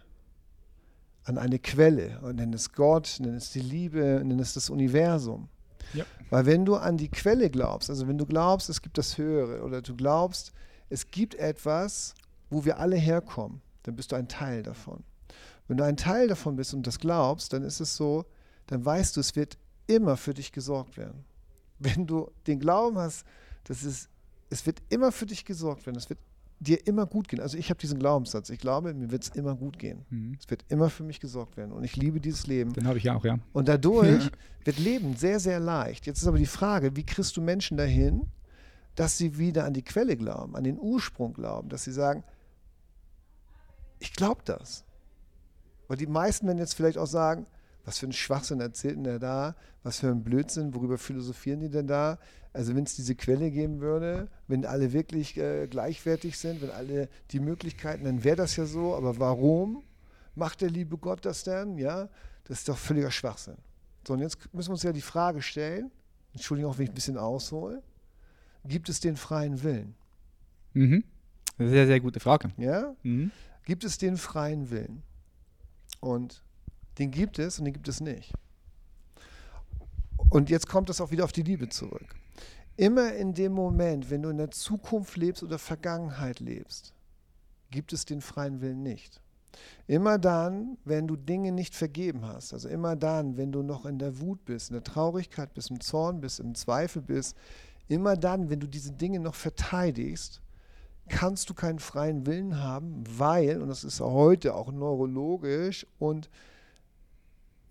an 1.24 1.40
eine 1.40 1.58
Quelle, 1.58 2.20
und 2.22 2.36
nenn 2.36 2.54
es 2.54 2.72
Gott, 2.72 3.18
nenn 3.20 3.34
es 3.34 3.52
die 3.52 3.60
Liebe, 3.60 4.22
nenn 4.24 4.38
es 4.38 4.54
das 4.54 4.70
Universum. 4.70 5.50
Ja. 5.96 6.06
Weil 6.30 6.46
wenn 6.46 6.66
du 6.66 6.76
an 6.76 6.98
die 6.98 7.10
Quelle 7.10 7.50
glaubst, 7.50 7.90
also 7.90 8.08
wenn 8.08 8.20
du 8.20 8.28
glaubst, 8.28 8.70
es 8.70 8.84
gibt 8.84 9.00
das 9.00 9.18
Höhere 9.18 9.64
oder 9.64 9.82
du 9.82 9.96
glaubst, 9.96 10.54
es 10.92 11.10
gibt 11.10 11.34
etwas, 11.34 12.14
wo 12.52 12.64
wir 12.64 12.78
alle 12.78 12.98
herkommen, 12.98 13.64
dann 13.82 13.96
bist 13.96 14.12
du 14.12 14.16
ein 14.18 14.28
Teil 14.28 14.62
davon. 14.62 15.04
Wenn 15.68 15.78
du 15.78 15.86
ein 15.86 15.98
Teil 15.98 16.28
davon 16.28 16.56
bist 16.56 16.74
und 16.74 16.86
das 16.86 17.00
glaubst, 17.00 17.54
dann 17.54 17.64
ist 17.64 17.80
es 17.80 17.96
so, 17.96 18.26
dann 18.68 18.84
weißt 18.86 19.16
du, 19.16 19.20
es 19.20 19.36
wird 19.36 19.58
immer 19.88 20.18
für 20.18 20.34
dich 20.34 20.52
gesorgt 20.52 20.98
werden. 20.98 21.26
Wenn 21.80 22.08
du 22.08 22.32
den 22.48 22.60
Glauben 22.60 22.98
hast, 22.98 23.26
dass 23.66 23.84
es, 23.84 24.10
es 24.50 24.66
wird 24.66 24.82
immer 24.90 25.12
für 25.12 25.26
dich 25.26 25.46
gesorgt 25.46 25.86
werden, 25.86 25.98
es 25.98 26.10
wird 26.10 26.20
dir 26.60 26.86
immer 26.88 27.06
gut 27.06 27.28
gehen. 27.28 27.40
Also 27.40 27.58
ich 27.58 27.70
habe 27.70 27.80
diesen 27.80 28.00
Glaubenssatz, 28.00 28.50
ich 28.50 28.60
glaube, 28.60 28.94
mir 28.94 29.12
wird 29.12 29.24
es 29.24 29.30
immer 29.30 29.56
gut 29.56 29.78
gehen. 29.78 30.06
Mhm. 30.10 30.38
Es 30.40 30.50
wird 30.50 30.64
immer 30.70 30.90
für 30.90 31.04
mich 31.04 31.20
gesorgt 31.20 31.58
werden 31.58 31.72
und 31.72 31.84
ich 31.84 31.96
liebe 31.96 32.20
dieses 32.20 32.48
Leben. 32.48 32.74
Den 32.74 32.88
habe 32.88 32.98
ich 32.98 33.10
auch, 33.10 33.26
ja. 33.26 33.38
Und 33.52 33.68
dadurch 33.68 34.30
wird 34.64 34.80
Leben 34.80 35.16
sehr, 35.16 35.40
sehr 35.40 35.60
leicht. 35.60 36.06
Jetzt 36.06 36.22
ist 36.22 36.28
aber 36.28 36.38
die 36.38 36.46
Frage, 36.46 36.96
wie 36.96 37.04
kriegst 37.04 37.36
du 37.36 37.42
Menschen 37.42 37.78
dahin, 37.78 38.28
dass 38.96 39.18
sie 39.18 39.38
wieder 39.38 39.66
an 39.66 39.74
die 39.74 39.82
Quelle 39.82 40.16
glauben, 40.16 40.56
an 40.56 40.64
den 40.64 40.80
Ursprung 40.80 41.34
glauben, 41.34 41.70
dass 41.70 41.84
sie 41.84 41.92
sagen, 41.92 42.24
ich 44.00 44.14
glaube 44.14 44.42
das. 44.46 44.86
Weil 45.88 45.98
die 45.98 46.08
meisten 46.08 46.48
werden 46.48 46.58
jetzt 46.58 46.76
vielleicht 46.76 46.98
auch 46.98 47.08
sagen, 47.08 47.46
Was 47.86 48.00
für 48.00 48.08
ein 48.08 48.14
Schwachsinn 48.14 48.62
erzählt 48.62 48.96
denn 48.96 49.04
der 49.04 49.20
da? 49.20 49.56
Was 49.84 50.00
für 50.00 50.08
ein 50.08 50.24
Blödsinn? 50.24 50.74
Worüber 50.74 50.98
philosophieren 50.98 51.60
die 51.60 51.70
denn 51.70 51.88
da? 51.88 52.18
Also 52.54 52.76
wenn 52.76 52.86
es 52.86 52.96
diese 52.96 53.16
Quelle 53.16 53.52
geben 53.52 53.82
würde, 53.82 54.30
wenn 54.48 54.66
alle 54.66 54.94
wirklich 54.94 55.38
äh, 55.38 55.68
gleichwertig 55.68 56.38
sind, 56.38 56.62
wenn 56.62 56.70
alle 56.70 57.10
die 57.32 57.40
Möglichkeiten, 57.40 58.06
dann 58.06 58.24
wäre 58.24 58.38
das 58.38 58.56
ja 58.56 58.66
so. 58.66 58.96
Aber 58.96 59.20
warum 59.20 59.84
macht 60.36 60.62
der 60.62 60.70
liebe 60.70 60.98
Gott 60.98 61.26
das 61.26 61.44
denn? 61.44 61.78
Ja, 61.78 62.10
das 62.46 62.60
ist 62.60 62.70
doch 62.70 62.78
völliger 62.78 63.12
Schwachsinn. 63.12 63.58
So, 64.08 64.14
und 64.14 64.20
jetzt 64.20 64.38
müssen 64.54 64.70
wir 64.70 64.74
uns 64.74 64.84
ja 64.84 64.94
die 64.94 65.02
Frage 65.02 65.42
stellen, 65.42 65.92
Entschuldigung, 66.34 66.78
wenn 66.78 66.86
ich 66.86 66.92
ein 66.92 66.96
bisschen 66.96 67.18
aushole, 67.18 67.82
gibt 68.66 68.88
es 68.88 69.00
den 69.00 69.18
freien 69.18 69.62
Willen? 69.64 69.96
Mhm. 70.74 71.04
Sehr, 71.58 71.86
sehr 71.86 72.00
gute 72.00 72.20
Frage. 72.20 72.52
Ja? 72.58 72.96
Mhm. 73.04 73.32
Gibt 73.66 73.84
es 73.84 73.98
den 73.98 74.18
freien 74.18 74.70
Willen? 74.70 75.04
Und 76.04 76.44
den 77.00 77.12
gibt 77.12 77.40
es 77.40 77.60
und 77.60 77.66
den 77.66 77.74
gibt 77.74 77.88
es 77.88 78.02
nicht. 78.02 78.34
Und 80.30 80.50
jetzt 80.50 80.68
kommt 80.68 80.90
es 80.90 81.00
auch 81.00 81.12
wieder 81.12 81.24
auf 81.24 81.32
die 81.32 81.44
Liebe 81.44 81.70
zurück. 81.70 82.16
Immer 82.76 83.14
in 83.14 83.34
dem 83.34 83.54
Moment, 83.54 84.10
wenn 84.10 84.22
du 84.22 84.30
in 84.30 84.38
der 84.38 84.52
Zukunft 84.52 85.16
lebst 85.16 85.44
oder 85.44 85.58
Vergangenheit 85.58 86.42
lebst, 86.42 86.94
gibt 87.72 87.94
es 87.94 88.04
den 88.04 88.20
freien 88.20 88.60
Willen 88.60 88.84
nicht. 88.84 89.22
Immer 89.88 90.18
dann, 90.20 90.78
wenn 90.84 91.08
du 91.08 91.16
Dinge 91.16 91.54
nicht 91.54 91.74
vergeben 91.74 92.26
hast, 92.26 92.52
also 92.52 92.68
immer 92.68 92.98
dann, 92.98 93.38
wenn 93.38 93.54
du 93.54 93.64
noch 93.64 93.86
in 93.86 93.98
der 93.98 94.20
Wut 94.20 94.44
bist, 94.44 94.72
in 94.72 94.74
der 94.74 94.84
Traurigkeit 94.84 95.54
bist, 95.54 95.70
im 95.70 95.80
Zorn 95.80 96.20
bist, 96.20 96.42
im 96.42 96.54
Zweifel 96.54 97.02
bist, 97.02 97.38
immer 97.88 98.18
dann, 98.18 98.50
wenn 98.50 98.60
du 98.60 98.68
diese 98.68 98.92
Dinge 98.92 99.22
noch 99.22 99.36
verteidigst, 99.36 100.42
kannst 101.10 101.50
du 101.50 101.54
keinen 101.54 101.80
freien 101.80 102.26
Willen 102.26 102.62
haben, 102.62 103.04
weil, 103.08 103.62
und 103.62 103.68
das 103.68 103.84
ist 103.84 104.00
heute 104.00 104.56
auch 104.56 104.72
neurologisch 104.72 105.86
und 106.00 106.30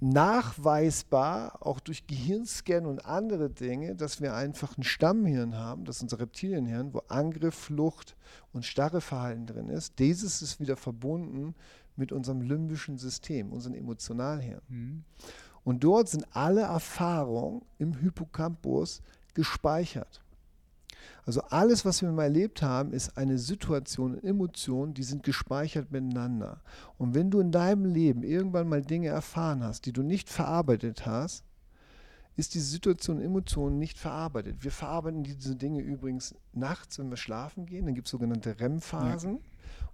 nachweisbar, 0.01 1.65
auch 1.65 1.79
durch 1.79 2.09
Gehirnscan 2.09 2.87
und 2.87 3.07
andere 3.07 3.49
Dinge, 3.51 3.95
dass 3.95 4.21
wir 4.21 4.35
einfach 4.35 4.77
ein 4.77 4.83
Stammhirn 4.83 5.57
haben, 5.57 5.85
das 5.85 5.97
ist 5.97 6.03
unser 6.03 6.19
Reptilienhirn, 6.19 6.93
wo 6.93 7.03
Angriff, 7.09 7.55
Flucht 7.55 8.17
und 8.53 8.65
starre 8.65 9.01
Verhalten 9.01 9.47
drin 9.47 9.69
ist. 9.69 10.01
Dieses 10.01 10.43
ist 10.43 10.59
wieder 10.59 10.77
verbunden 10.77 11.55
mit 11.95 12.11
unserem 12.11 12.41
limbischen 12.41 12.99
System, 12.99 13.53
unserem 13.53 13.77
Emotionalhirn. 13.77 14.63
Mhm. 14.69 15.05
Und 15.63 15.85
dort 15.85 16.09
sind 16.09 16.27
alle 16.33 16.63
Erfahrungen 16.63 17.63
im 17.79 17.95
Hippocampus 17.95 19.03
gespeichert. 19.35 20.21
Also 21.25 21.43
alles, 21.43 21.85
was 21.85 22.03
wir 22.03 22.11
mal 22.11 22.25
erlebt 22.25 22.63
haben, 22.63 22.93
ist 22.93 23.17
eine 23.17 23.39
Situation, 23.39 24.23
Emotionen, 24.23 24.95
die 24.95 25.03
sind 25.03 25.23
gespeichert 25.23 25.93
miteinander. 25.93 26.61
Und 26.99 27.15
wenn 27.15 27.31
du 27.31 27.41
in 27.41 27.53
deinem 27.53 27.85
Leben 27.85 28.23
irgendwann 28.23 28.69
mal 28.69 28.83
Dinge 28.83 29.09
erfahren 29.09 29.63
hast, 29.63 29.87
die 29.87 29.93
du 29.93 30.03
nicht 30.03 30.29
verarbeitet 30.29 31.07
hast, 31.07 31.45
ist 32.37 32.55
diese 32.55 32.67
Situation, 32.67 33.21
Emotionen 33.21 33.79
nicht 33.79 33.99
verarbeitet. 33.99 34.65
Wir 34.65 34.71
verarbeiten 34.71 35.23
diese 35.23 35.55
Dinge 35.55 35.81
übrigens 35.81 36.35
nachts, 36.53 36.99
wenn 36.99 37.11
wir 37.11 37.17
schlafen 37.17 37.67
gehen. 37.67 37.85
Dann 37.85 37.95
gibt 37.95 38.07
es 38.07 38.11
sogenannte 38.11 38.59
REM-Phasen. 38.59 39.39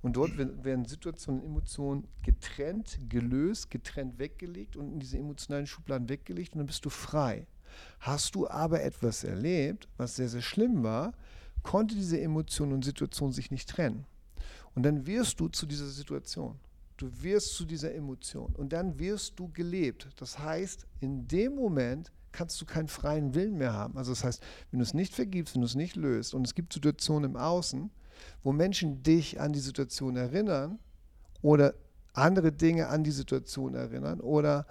Und 0.01 0.16
dort 0.16 0.38
werden 0.38 0.85
Situationen, 0.85 1.44
Emotionen 1.44 2.07
getrennt, 2.23 2.99
gelöst, 3.09 3.71
getrennt 3.71 4.18
weggelegt 4.18 4.77
und 4.77 4.92
in 4.92 5.01
diese 5.01 5.18
emotionalen 5.18 5.66
Schubladen 5.66 6.09
weggelegt 6.09 6.53
und 6.53 6.59
dann 6.59 6.66
bist 6.66 6.85
du 6.85 6.90
frei. 6.90 7.47
Hast 8.01 8.35
du 8.35 8.49
aber 8.49 8.83
etwas 8.83 9.25
erlebt, 9.25 9.88
was 9.97 10.17
sehr, 10.17 10.29
sehr 10.29 10.43
schlimm 10.43 10.83
war, 10.83 11.12
konnte 11.62 11.95
diese 11.95 12.21
Emotion 12.21 12.73
und 12.73 12.85
Situation 12.85 13.33
sich 13.33 13.51
nicht 13.51 13.69
trennen. 13.69 14.07
Und 14.75 14.85
dann 14.85 15.07
wirst 15.07 15.41
du 15.41 15.49
zu 15.49 15.67
dieser 15.67 15.88
Situation. 15.88 16.59
Du 16.97 17.11
wirst 17.23 17.55
zu 17.55 17.64
dieser 17.64 17.95
Emotion. 17.95 18.55
Und 18.57 18.73
dann 18.73 18.99
wirst 18.99 19.38
du 19.38 19.49
gelebt. 19.49 20.09
Das 20.17 20.38
heißt, 20.38 20.87
in 21.01 21.29
dem 21.29 21.55
Moment 21.55 22.12
kannst 22.33 22.61
du 22.61 22.67
keinen 22.67 22.88
freien 22.88 23.35
Willen 23.35 23.57
mehr 23.57 23.73
haben. 23.73 23.97
Also 23.97 24.12
das 24.12 24.25
heißt, 24.25 24.43
wenn 24.71 24.79
du 24.79 24.85
es 24.85 24.95
nicht 24.95 25.14
vergibst, 25.14 25.55
wenn 25.55 25.62
du 25.62 25.67
es 25.67 25.75
nicht 25.75 25.97
löst 25.97 26.35
und 26.35 26.47
es 26.47 26.55
gibt 26.55 26.73
Situationen 26.73 27.33
im 27.33 27.37
Außen, 27.37 27.91
wo 28.43 28.53
Menschen 28.53 29.03
dich 29.03 29.41
an 29.41 29.53
die 29.53 29.61
Situation 29.61 30.17
erinnern 30.17 30.79
oder 31.43 31.75
andere 32.12 32.53
Dinge 32.53 32.88
an 32.88 33.05
die 33.05 33.11
Situation 33.11 33.75
erinnern 33.75 34.21
oder 34.21 34.67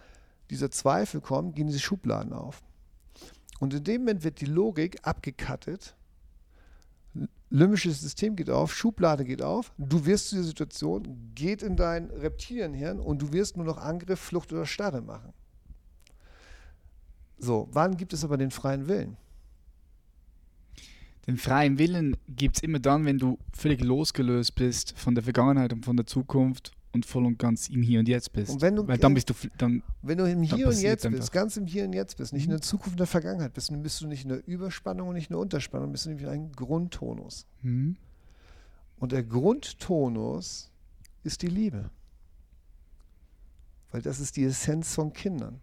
dieser 0.50 0.72
Zweifel 0.72 1.22
kommt, 1.22 1.56
gehen 1.56 1.68
diese 1.68 1.80
Schubladen 1.80 2.34
auf. 2.34 2.64
Und 3.60 3.74
in 3.74 3.84
dem 3.84 4.02
Moment 4.02 4.24
wird 4.24 4.42
die 4.42 4.46
Logik 4.46 5.00
abgekattet. 5.04 5.96
Limbisches 7.50 8.02
System 8.02 8.36
geht 8.36 8.50
auf, 8.50 8.76
Schublade 8.76 9.24
geht 9.24 9.42
auf, 9.42 9.72
du 9.78 10.06
wirst 10.06 10.30
zu 10.30 10.36
der 10.36 10.44
Situation, 10.44 11.32
geht 11.34 11.64
in 11.64 11.78
dein 11.78 12.10
Reptilienhirn 12.12 13.00
und 13.00 13.22
du 13.22 13.32
wirst 13.32 13.56
nur 13.56 13.66
noch 13.66 13.78
Angriff, 13.78 14.20
Flucht 14.20 14.52
oder 14.52 14.66
Starre 14.66 15.02
machen. 15.02 15.32
So, 17.38 17.70
wann 17.72 17.96
gibt 17.96 18.14
es 18.14 18.26
aber 18.26 18.38
den 18.38 18.52
freien 18.52 18.88
Willen? 18.88 19.16
Den 21.26 21.38
freien 21.38 21.78
Willen 21.78 22.18
gibt 22.28 22.58
es 22.58 22.64
immer 22.64 22.80
dann, 22.80 23.06
wenn 23.06 23.18
du 23.18 23.38
völlig 23.54 23.82
losgelöst 23.82 24.56
bist 24.56 24.98
von 24.98 25.16
der 25.16 25.24
Vergangenheit 25.24 25.74
und 25.74 25.86
von 25.86 25.98
der 25.98 26.06
Zukunft 26.06 26.72
und 26.98 27.06
voll 27.06 27.26
und 27.26 27.40
ganz 27.40 27.70
im 27.70 27.82
Hier 27.82 28.00
und 28.00 28.08
Jetzt 28.08 28.34
bist. 28.34 28.52
Und 28.52 28.62
wenn 28.62 28.76
du, 28.76 28.88
Weil 28.88 28.98
dann 28.98 29.14
bist 29.14 29.30
du 29.30 29.34
dann, 29.58 29.84
wenn 30.02 30.18
du 30.18 30.30
im 30.30 30.44
Hier 30.44 30.68
und 30.68 30.80
Jetzt 30.80 31.10
bist, 31.10 31.32
ganz 31.32 31.58
im 31.58 31.66
Hier 31.66 31.86
und 31.86 31.94
Jetzt 31.94 32.18
bist, 32.18 32.34
nicht 32.34 32.44
in 32.44 32.50
der 32.50 32.60
mhm. 32.60 32.64
Zukunft 32.64 32.92
und 32.92 33.00
der 33.00 33.08
Vergangenheit 33.08 33.54
bist, 33.54 33.72
dann 33.72 33.82
bist 33.82 34.02
du 34.02 34.08
nicht 34.08 34.24
in 34.24 34.30
der 34.30 34.48
Überspannung 34.48 35.10
und 35.10 35.16
nicht 35.16 35.30
in 35.30 35.34
der 35.34 35.40
Unterspannung, 35.40 35.92
bist 35.92 36.06
du 36.06 36.10
nämlich 36.10 36.26
in 36.26 36.32
einem 36.32 36.52
Grundtonus. 36.52 37.48
Mhm. 37.62 37.96
Und 39.00 39.12
der 39.12 39.24
Grundtonus 39.24 40.72
ist 41.24 41.42
die 41.42 41.48
Liebe. 41.48 41.90
Weil 43.92 44.02
das 44.02 44.20
ist 44.20 44.36
die 44.36 44.44
Essenz 44.44 44.94
von 44.94 45.14
Kindern. 45.14 45.62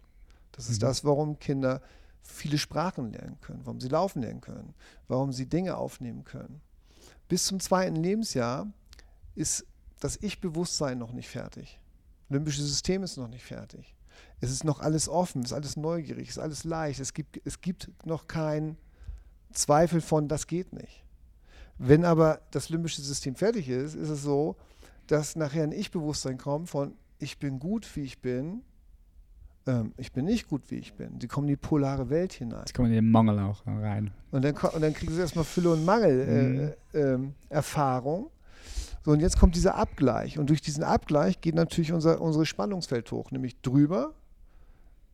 Das 0.52 0.70
ist 0.70 0.80
mhm. 0.80 0.86
das, 0.86 1.04
warum 1.04 1.38
Kinder 1.38 1.82
viele 2.22 2.58
Sprachen 2.58 3.12
lernen 3.12 3.38
können, 3.40 3.60
warum 3.64 3.80
sie 3.80 3.88
laufen 3.88 4.22
lernen 4.22 4.40
können, 4.40 4.74
warum 5.08 5.32
sie 5.32 5.46
Dinge 5.46 5.76
aufnehmen 5.76 6.24
können. 6.24 6.60
Bis 7.28 7.44
zum 7.44 7.60
zweiten 7.60 7.96
Lebensjahr 7.96 8.72
ist 9.34 9.66
das 10.00 10.18
Ich-Bewusstsein 10.20 10.98
noch 10.98 11.12
nicht 11.12 11.28
fertig. 11.28 11.80
Limbische 12.28 12.62
System 12.62 13.02
ist 13.02 13.16
noch 13.16 13.28
nicht 13.28 13.44
fertig. 13.44 13.94
Es 14.40 14.50
ist 14.50 14.64
noch 14.64 14.80
alles 14.80 15.09
offen, 15.09 15.42
es 15.42 15.50
ist 15.50 15.54
alles 15.54 15.76
neugierig, 15.76 16.28
es 16.28 16.37
ist 16.37 16.42
alles 16.42 16.64
leicht. 16.64 17.00
Es 17.00 17.14
gibt, 17.14 17.40
es 17.44 17.61
gibt 17.61 17.90
noch 18.04 18.26
keinen 18.26 18.76
Zweifel 19.52 20.00
von, 20.00 20.28
das 20.28 20.46
geht 20.46 20.72
nicht. 20.72 21.04
Wenn 21.78 22.04
aber 22.04 22.40
das 22.50 22.68
limbische 22.68 23.02
System 23.02 23.35
fertig 23.35 23.68
ist, 23.68 23.94
ist 23.94 24.09
es 24.09 24.22
so, 24.22 24.57
dass 25.07 25.37
nachher 25.37 25.64
ein 25.64 25.72
Ich-Bewusstsein 25.72 26.38
kommt 26.38 26.70
von, 26.70 26.94
ich 27.18 27.38
bin 27.38 27.59
gut, 27.59 27.88
wie 27.96 28.02
ich 28.02 28.20
bin, 28.20 28.62
ähm, 29.66 29.92
ich 29.96 30.12
bin 30.12 30.26
nicht 30.26 30.48
gut, 30.48 30.70
wie 30.70 30.76
ich 30.76 30.94
bin. 30.94 31.18
Sie 31.20 31.28
kommen 31.28 31.48
in 31.48 31.54
die 31.54 31.57
polare 31.57 32.11
Welt 32.11 32.33
hinein. 32.33 32.64
Sie 32.66 32.72
kommen 32.72 32.88
in 32.88 32.94
den 32.94 33.11
Mangel 33.11 33.40
auch 33.40 33.66
rein. 33.66 34.12
Und 34.30 34.44
dann, 34.44 34.54
und 34.54 34.80
dann 34.80 34.94
kriegen 34.94 35.12
sie 35.12 35.20
erstmal 35.20 35.44
Fülle- 35.44 35.72
und 35.72 35.85
Mangel-Erfahrung. 35.85 38.22
Mhm. 38.22 38.26
Äh, 38.26 38.28
äh, 38.28 38.30
so, 39.04 39.10
und 39.10 39.20
jetzt 39.20 39.38
kommt 39.38 39.54
dieser 39.54 39.74
Abgleich. 39.74 40.38
Und 40.38 40.48
durch 40.48 40.62
diesen 40.62 40.82
Abgleich 40.82 41.40
geht 41.40 41.54
natürlich 41.54 41.92
unser 41.92 42.20
unsere 42.20 42.46
Spannungsfeld 42.46 43.10
hoch, 43.12 43.30
nämlich 43.30 43.60
drüber. 43.60 44.14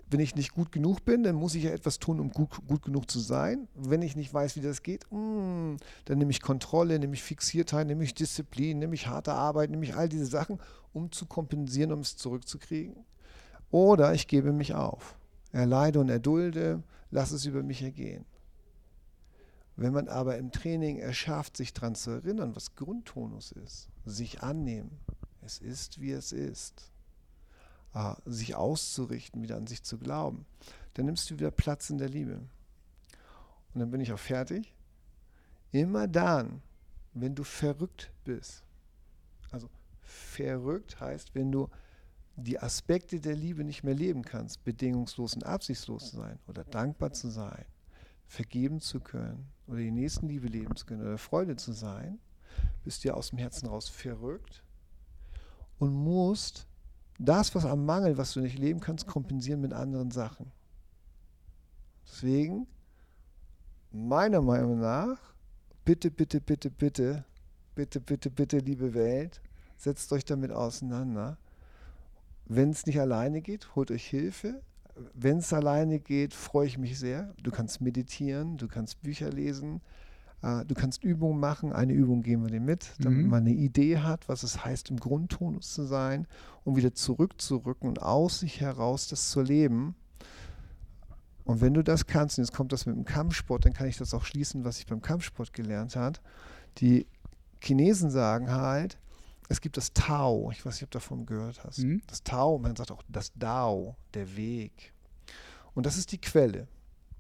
Wenn 0.09 0.21
ich 0.21 0.35
nicht 0.35 0.53
gut 0.53 0.73
genug 0.73 1.05
bin, 1.05 1.23
dann 1.23 1.37
muss 1.37 1.55
ich 1.55 1.65
ja 1.65 1.71
etwas 1.71 1.99
tun, 1.99 2.19
um 2.19 2.31
gut, 2.31 2.51
gut 2.67 2.83
genug 2.83 3.11
zu 3.11 3.21
sein. 3.21 3.69
Wenn 3.75 4.03
ich 4.03 4.17
nicht 4.17 4.33
weiß, 4.33 4.57
wie 4.57 4.61
das 4.61 4.83
geht, 4.83 5.05
mm, 5.11 5.77
dann 6.05 6.19
nehme 6.19 6.31
ich 6.31 6.43
Kontrolle, 6.43 6.99
nehme 6.99 7.15
ich 7.15 7.23
Fixiertheit, 7.23 7.87
nehme 7.87 8.03
ich 8.03 8.15
Disziplin, 8.15 8.79
nehme 8.79 8.95
ich 8.95 9.07
harte 9.07 9.33
Arbeit, 9.33 9.71
nehme 9.71 9.85
ich 9.85 9.95
all 9.95 10.09
diese 10.09 10.27
Sachen, 10.27 10.59
um 10.93 11.13
zu 11.13 11.27
kompensieren, 11.27 11.93
um 11.93 12.01
es 12.01 12.17
zurückzukriegen. 12.17 12.97
Oder 13.71 14.15
ich 14.15 14.27
gebe 14.27 14.53
mich 14.53 14.75
auf. 14.75 15.17
Erleide 15.53 16.01
und 16.01 16.09
erdulde, 16.09 16.83
lass 17.11 17.31
es 17.31 17.45
über 17.45 17.63
mich 17.63 17.83
ergehen. 17.83 18.25
Wenn 19.81 19.95
man 19.95 20.09
aber 20.09 20.37
im 20.37 20.53
Training 20.53 20.99
erschafft, 20.99 21.57
sich 21.57 21.73
daran 21.73 21.95
zu 21.95 22.11
erinnern, 22.11 22.55
was 22.55 22.75
Grundtonus 22.75 23.51
ist, 23.53 23.89
sich 24.05 24.43
annehmen, 24.43 25.01
es 25.41 25.57
ist, 25.57 26.03
wie 26.03 26.11
es 26.11 26.33
ist, 26.33 26.93
äh, 27.95 28.13
sich 28.27 28.55
auszurichten, 28.55 29.43
wieder 29.43 29.57
an 29.57 29.67
sich 29.67 29.83
zu 29.83 29.97
glauben, 29.97 30.45
dann 30.93 31.07
nimmst 31.07 31.31
du 31.31 31.37
wieder 31.37 31.51
Platz 31.51 31.89
in 31.89 31.97
der 31.97 32.11
Liebe. 32.11 32.43
Und 33.73 33.81
dann 33.81 33.91
bin 33.91 34.03
ich 34.03 34.13
auch 34.13 34.19
fertig. 34.19 34.75
Immer 35.73 36.07
dann, 36.07 36.61
wenn 37.15 37.35
du 37.35 37.43
verrückt 37.43 38.13
bist, 38.25 38.63
also 39.51 39.71
verrückt 40.03 41.01
heißt, 41.01 41.35
wenn 41.35 41.51
du 41.51 41.71
die 42.37 42.61
Aspekte 42.61 43.19
der 43.19 43.35
Liebe 43.35 43.65
nicht 43.65 43.83
mehr 43.83 43.95
leben 43.95 44.25
kannst, 44.25 44.63
bedingungslos 44.63 45.37
und 45.37 45.45
absichtslos 45.45 46.11
zu 46.11 46.17
sein 46.17 46.39
oder 46.49 46.65
dankbar 46.65 47.15
zu 47.15 47.31
sein, 47.31 47.65
vergeben 48.27 48.83
zu 48.83 49.01
können 49.01 49.49
oder 49.71 49.81
die 49.81 49.91
Nächstenliebe 49.91 50.49
leben 50.49 50.75
zu 50.77 50.85
können 50.87 51.03
oder 51.03 51.19
Freude 51.19 51.57
zu 51.57 51.73
sein, 51.73 52.19
bist 52.85 53.05
du 53.05 53.09
ja 53.09 53.15
aus 53.15 53.31
dem 53.31 53.39
Herzen 53.39 53.69
raus 53.69 53.89
verrückt 53.89 54.63
und 55.79 55.93
musst 55.93 56.67
das, 57.19 57.55
was 57.55 57.65
am 57.65 57.85
Mangel, 57.85 58.17
was 58.19 58.33
du 58.33 58.41
nicht 58.41 58.59
leben 58.59 58.81
kannst, 58.81 59.07
kompensieren 59.07 59.61
mit 59.61 59.73
anderen 59.73 60.11
Sachen. 60.11 60.51
Deswegen, 62.05 62.67
meiner 63.93 64.41
Meinung 64.41 64.81
nach, 64.81 65.19
bitte, 65.85 66.11
bitte, 66.11 66.41
bitte, 66.41 66.71
bitte, 66.71 67.25
bitte, 67.75 68.01
bitte, 68.01 68.31
bitte, 68.31 68.59
liebe 68.59 68.95
Welt, 68.95 69.41
setzt 69.77 70.13
euch 70.13 70.25
damit 70.25 70.51
auseinander. 70.51 71.39
wenn 72.47 72.71
es 72.71 72.85
nicht 72.85 72.99
alleine 72.99 73.43
geht, 73.43 73.77
holt 73.77 73.93
euch 73.93 74.07
Hilfe. 74.07 74.61
Wenn 75.15 75.39
es 75.39 75.53
alleine 75.53 75.99
geht, 76.01 76.35
freue 76.35 76.67
ich 76.67 76.79
mich 76.79 76.99
sehr. 76.99 77.35
Du 77.43 77.51
kannst 77.51 77.81
meditieren, 77.81 78.57
du 78.57 78.69
kannst 78.69 79.03
Bücher 79.03 79.31
lesen, 79.31 79.81
äh, 80.43 80.65
du 80.65 80.75
kannst 80.75 81.03
Übungen 81.05 81.41
machen. 81.41 81.73
Eine 81.73 81.93
Übung 81.93 82.23
geben 82.23 82.43
wir 82.45 82.51
dir 82.51 82.61
mit, 82.61 82.93
damit 82.99 83.25
Mhm. 83.25 83.31
man 83.31 83.41
eine 83.47 83.55
Idee 83.55 83.99
hat, 83.99 84.29
was 84.29 84.43
es 84.43 84.65
heißt, 84.65 84.91
im 84.91 84.99
Grundtonus 84.99 85.73
zu 85.75 85.85
sein, 85.85 86.27
um 86.65 86.77
wieder 86.77 86.95
zurückzurücken 86.95 87.89
und 87.89 88.03
aus 88.03 88.41
sich 88.41 88.61
heraus 88.61 89.09
das 89.09 89.31
zu 89.31 89.41
leben. 89.43 89.95
Und 91.45 91.61
wenn 91.61 91.75
du 91.75 91.83
das 91.83 92.07
kannst, 92.07 92.39
und 92.39 92.45
jetzt 92.45 92.55
kommt 92.55 92.73
das 92.73 92.87
mit 92.87 92.95
dem 92.95 93.05
Kampfsport, 93.05 93.65
dann 93.65 93.73
kann 93.73 93.89
ich 93.89 93.97
das 93.97 94.15
auch 94.15 94.25
schließen, 94.25 94.65
was 94.65 94.79
ich 94.79 94.87
beim 94.87 95.03
Kampfsport 95.03 95.53
gelernt 95.53 95.97
habe. 95.97 96.19
Die 96.79 97.07
Chinesen 97.61 98.11
sagen 98.11 98.51
halt, 98.53 98.99
es 99.51 99.61
gibt 99.61 99.77
das 99.77 99.93
Tao. 99.93 100.53
Ich 100.53 100.65
weiß 100.65 100.75
nicht, 100.75 100.85
ob 100.85 100.91
du 100.93 100.99
davon 100.99 101.27
gehört 101.27 101.65
hast. 101.65 101.79
Mhm. 101.79 102.01
Das 102.07 102.23
Tao, 102.23 102.57
man 102.59 102.77
sagt 102.77 102.93
auch 102.93 103.03
das 103.09 103.33
Dao, 103.35 103.97
der 104.15 104.37
Weg. 104.37 104.93
Und 105.75 105.87
das 105.87 105.97
ist 105.97 106.13
die 106.13 106.21
Quelle. 106.21 106.69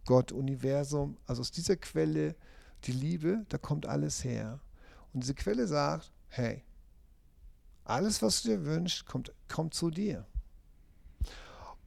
Gott, 0.06 0.30
Universum, 0.30 1.16
also 1.26 1.40
aus 1.40 1.50
dieser 1.50 1.76
Quelle, 1.76 2.36
die 2.84 2.92
Liebe, 2.92 3.44
da 3.48 3.58
kommt 3.58 3.84
alles 3.84 4.22
her. 4.22 4.60
Und 5.12 5.24
diese 5.24 5.34
Quelle 5.34 5.66
sagt, 5.66 6.12
hey, 6.28 6.62
alles, 7.82 8.22
was 8.22 8.42
du 8.42 8.50
dir 8.50 8.64
wünschst, 8.64 9.06
kommt, 9.06 9.32
kommt 9.48 9.74
zu 9.74 9.90
dir. 9.90 10.24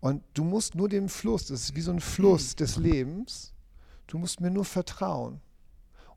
Und 0.02 0.24
du 0.34 0.44
musst 0.44 0.76
nur 0.76 0.90
dem 0.90 1.08
Fluss, 1.08 1.48
das 1.48 1.62
ist 1.62 1.76
wie 1.76 1.82
so 1.82 1.92
ein 1.92 2.02
Fluss 2.02 2.54
des 2.54 2.76
Lebens, 2.76 3.54
du 4.08 4.18
musst 4.18 4.42
mir 4.42 4.52
nur 4.52 4.66
vertrauen. 4.66 5.40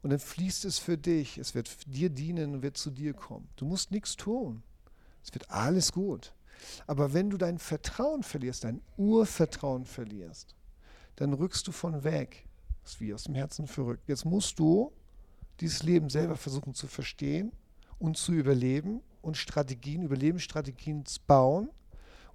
Und 0.06 0.10
dann 0.10 0.20
fließt 0.20 0.66
es 0.66 0.78
für 0.78 0.96
dich, 0.96 1.36
es 1.36 1.56
wird 1.56 1.68
dir 1.84 2.10
dienen 2.10 2.54
und 2.54 2.62
wird 2.62 2.76
zu 2.76 2.92
dir 2.92 3.12
kommen. 3.12 3.48
Du 3.56 3.66
musst 3.66 3.90
nichts 3.90 4.14
tun. 4.14 4.62
Es 5.24 5.34
wird 5.34 5.50
alles 5.50 5.90
gut. 5.90 6.32
Aber 6.86 7.12
wenn 7.12 7.28
du 7.28 7.36
dein 7.36 7.58
Vertrauen 7.58 8.22
verlierst, 8.22 8.62
dein 8.62 8.80
Urvertrauen 8.96 9.84
verlierst, 9.84 10.54
dann 11.16 11.32
rückst 11.32 11.66
du 11.66 11.72
von 11.72 12.04
weg. 12.04 12.46
Das 12.84 12.92
ist 12.92 13.00
wie 13.00 13.12
aus 13.12 13.24
dem 13.24 13.34
Herzen 13.34 13.66
verrückt. 13.66 14.04
Jetzt 14.06 14.24
musst 14.24 14.60
du 14.60 14.92
dieses 15.58 15.82
Leben 15.82 16.08
selber 16.08 16.36
versuchen 16.36 16.72
zu 16.72 16.86
verstehen 16.86 17.50
und 17.98 18.16
zu 18.16 18.30
überleben 18.30 19.00
und 19.22 19.36
Strategien, 19.36 20.02
Überlebensstrategien 20.02 21.02
bauen. 21.26 21.68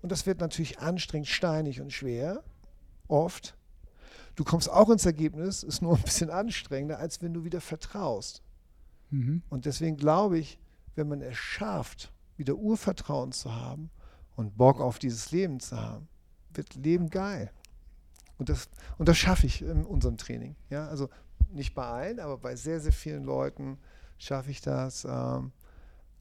Und 0.01 0.11
das 0.11 0.25
wird 0.25 0.41
natürlich 0.41 0.79
anstrengend, 0.79 1.29
steinig 1.29 1.79
und 1.79 1.93
schwer, 1.93 2.43
oft. 3.07 3.55
Du 4.35 4.43
kommst 4.43 4.69
auch 4.69 4.89
ins 4.89 5.05
Ergebnis, 5.05 5.63
ist 5.63 5.81
nur 5.81 5.95
ein 5.95 6.01
bisschen 6.03 6.29
anstrengender, 6.29 6.99
als 6.99 7.21
wenn 7.21 7.33
du 7.33 7.43
wieder 7.43 7.61
vertraust. 7.61 8.41
Mhm. 9.09 9.43
Und 9.49 9.65
deswegen 9.65 9.97
glaube 9.97 10.39
ich, 10.39 10.59
wenn 10.95 11.07
man 11.07 11.21
es 11.21 11.37
schafft, 11.37 12.11
wieder 12.37 12.55
Urvertrauen 12.55 13.31
zu 13.31 13.53
haben 13.53 13.89
und 14.35 14.57
Bock 14.57 14.79
auf 14.81 14.99
dieses 14.99 15.31
Leben 15.31 15.59
zu 15.59 15.79
haben, 15.79 16.07
wird 16.53 16.75
Leben 16.75 17.09
geil. 17.09 17.51
Und 18.37 18.49
das, 18.49 18.69
und 18.97 19.07
das 19.07 19.17
schaffe 19.17 19.45
ich 19.45 19.61
in 19.61 19.85
unserem 19.85 20.17
Training. 20.17 20.55
Ja? 20.69 20.87
Also 20.87 21.09
nicht 21.51 21.75
bei 21.75 21.85
allen, 21.85 22.19
aber 22.19 22.37
bei 22.37 22.55
sehr, 22.55 22.79
sehr 22.79 22.93
vielen 22.93 23.23
Leuten 23.23 23.77
schaffe 24.17 24.51
ich 24.51 24.61
das, 24.61 25.05
ähm, 25.05 25.51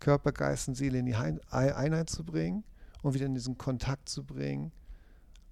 Körper, 0.01 0.33
Geist 0.33 0.69
und 0.69 0.75
Seele 0.75 0.99
in 0.99 1.07
die 1.07 1.15
Einheit 1.15 2.11
zu 2.11 2.25
bringen 2.25 2.65
und 3.03 3.15
wieder 3.15 3.27
in 3.27 3.35
diesen 3.35 3.59
Kontakt 3.59 4.09
zu 4.09 4.25
bringen, 4.25 4.73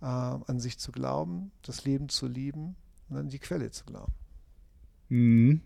äh, 0.01 0.05
an 0.05 0.61
sich 0.61 0.79
zu 0.79 0.93
glauben, 0.93 1.51
das 1.63 1.85
Leben 1.85 2.09
zu 2.09 2.27
lieben 2.27 2.77
und 3.09 3.17
an 3.17 3.29
die 3.29 3.39
Quelle 3.39 3.71
zu 3.71 3.85
glauben. 3.85 4.13
Mhm. 5.09 5.61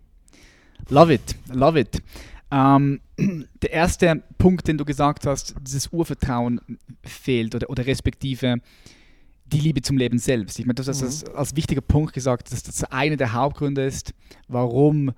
Love 0.88 1.14
it, 1.14 1.37
love 1.53 1.79
it. 1.79 2.03
Ähm, 2.51 3.01
der 3.62 3.73
erste 3.73 4.23
Punkt, 4.38 4.68
den 4.68 4.79
du 4.79 4.85
gesagt 4.85 5.27
hast, 5.27 5.55
dieses 5.61 5.88
Urvertrauen 5.92 6.61
fehlt 7.05 7.55
oder, 7.55 7.71
oder 7.71 7.87
respektive 7.87 8.61
die 9.47 9.61
Liebe 9.61 9.83
zum 9.83 9.97
Leben 9.99 10.18
selbst. 10.18 10.59
Ich 10.59 10.66
meine, 10.66 10.75
du 10.75 10.85
hast 10.85 11.01
Mhm. 11.01 11.07
das 11.07 11.25
als 11.25 11.57
wichtiger 11.57 11.81
Punkt 11.81 12.12
gesagt, 12.12 12.53
dass 12.53 12.62
das 12.62 12.85
einer 12.85 13.16
der 13.16 13.33
Hauptgründe 13.33 13.85
ist, 13.85 14.14
warum 14.49 15.12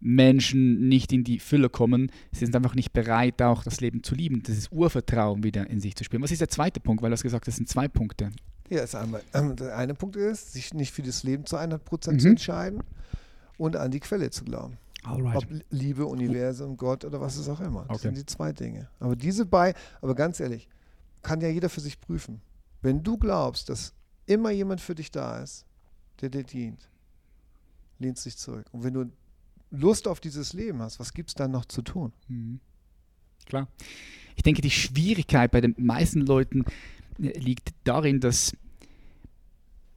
Menschen 0.00 0.88
nicht 0.88 1.12
in 1.12 1.24
die 1.24 1.38
Fülle 1.38 1.70
kommen. 1.70 2.10
Sie 2.32 2.44
sind 2.44 2.54
einfach 2.54 2.74
nicht 2.74 2.92
bereit, 2.92 3.40
auch 3.40 3.62
das 3.62 3.80
Leben 3.80 4.02
zu 4.02 4.14
lieben, 4.14 4.42
dieses 4.42 4.68
Urvertrauen 4.70 5.42
wieder 5.42 5.68
in 5.70 5.80
sich 5.80 5.96
zu 5.96 6.04
spüren. 6.04 6.22
Was 6.22 6.30
ist 6.30 6.40
der 6.40 6.48
zweite 6.48 6.80
Punkt? 6.80 7.02
Weil 7.02 7.10
du 7.10 7.14
hast 7.14 7.22
gesagt, 7.22 7.46
das 7.48 7.56
sind 7.56 7.68
zwei 7.68 7.88
Punkte. 7.88 8.30
Ja, 8.74 8.82
ist 8.82 8.94
einmal, 8.94 9.22
ähm, 9.32 9.56
der 9.56 9.76
eine 9.76 9.94
Punkt 9.94 10.16
ist, 10.16 10.52
sich 10.52 10.74
nicht 10.74 10.92
für 10.92 11.02
das 11.02 11.22
Leben 11.22 11.46
zu 11.46 11.56
100% 11.56 12.00
zu 12.00 12.10
Mhm. 12.12 12.32
entscheiden 12.32 12.82
und 13.56 13.76
an 13.76 13.90
die 13.90 14.00
Quelle 14.00 14.30
zu 14.30 14.44
glauben. 14.44 14.78
Alright. 15.04 15.36
Ob 15.36 15.46
Liebe, 15.70 16.06
Universum, 16.06 16.76
Gott 16.76 17.04
oder 17.04 17.20
was 17.20 17.36
es 17.36 17.48
auch 17.48 17.60
immer. 17.60 17.82
Das 17.88 17.98
Okay. 17.98 18.08
sind 18.08 18.16
die 18.18 18.26
zwei 18.26 18.52
Dinge. 18.52 18.88
Aber 19.00 19.16
diese 19.16 19.44
bei, 19.46 19.74
aber 20.00 20.14
ganz 20.14 20.40
ehrlich, 20.40 20.68
kann 21.22 21.40
ja 21.40 21.48
jeder 21.48 21.68
für 21.68 21.80
sich 21.80 22.00
prüfen. 22.00 22.40
Wenn 22.82 23.02
du 23.02 23.16
glaubst, 23.18 23.68
dass 23.68 23.92
immer 24.26 24.50
jemand 24.50 24.80
für 24.80 24.94
dich 24.94 25.10
da 25.10 25.42
ist, 25.42 25.66
der 26.20 26.30
dir 26.30 26.42
dient, 26.42 26.88
lehnst 27.98 28.24
dich 28.24 28.36
zurück. 28.38 28.66
Und 28.72 28.82
wenn 28.82 28.94
du 28.94 29.04
Lust 29.70 30.08
auf 30.08 30.20
dieses 30.20 30.52
Leben 30.52 30.80
hast, 30.80 30.98
was 31.00 31.12
gibt 31.12 31.30
es 31.30 31.34
dann 31.34 31.50
noch 31.50 31.64
zu 31.66 31.82
tun? 31.82 32.12
Mhm. 32.28 32.60
Klar. 33.46 33.68
Ich 34.36 34.42
denke, 34.42 34.62
die 34.62 34.70
Schwierigkeit 34.70 35.50
bei 35.50 35.60
den 35.60 35.74
meisten 35.78 36.20
Leuten 36.22 36.64
äh, 37.20 37.38
liegt 37.38 37.74
darin, 37.84 38.20
dass 38.20 38.52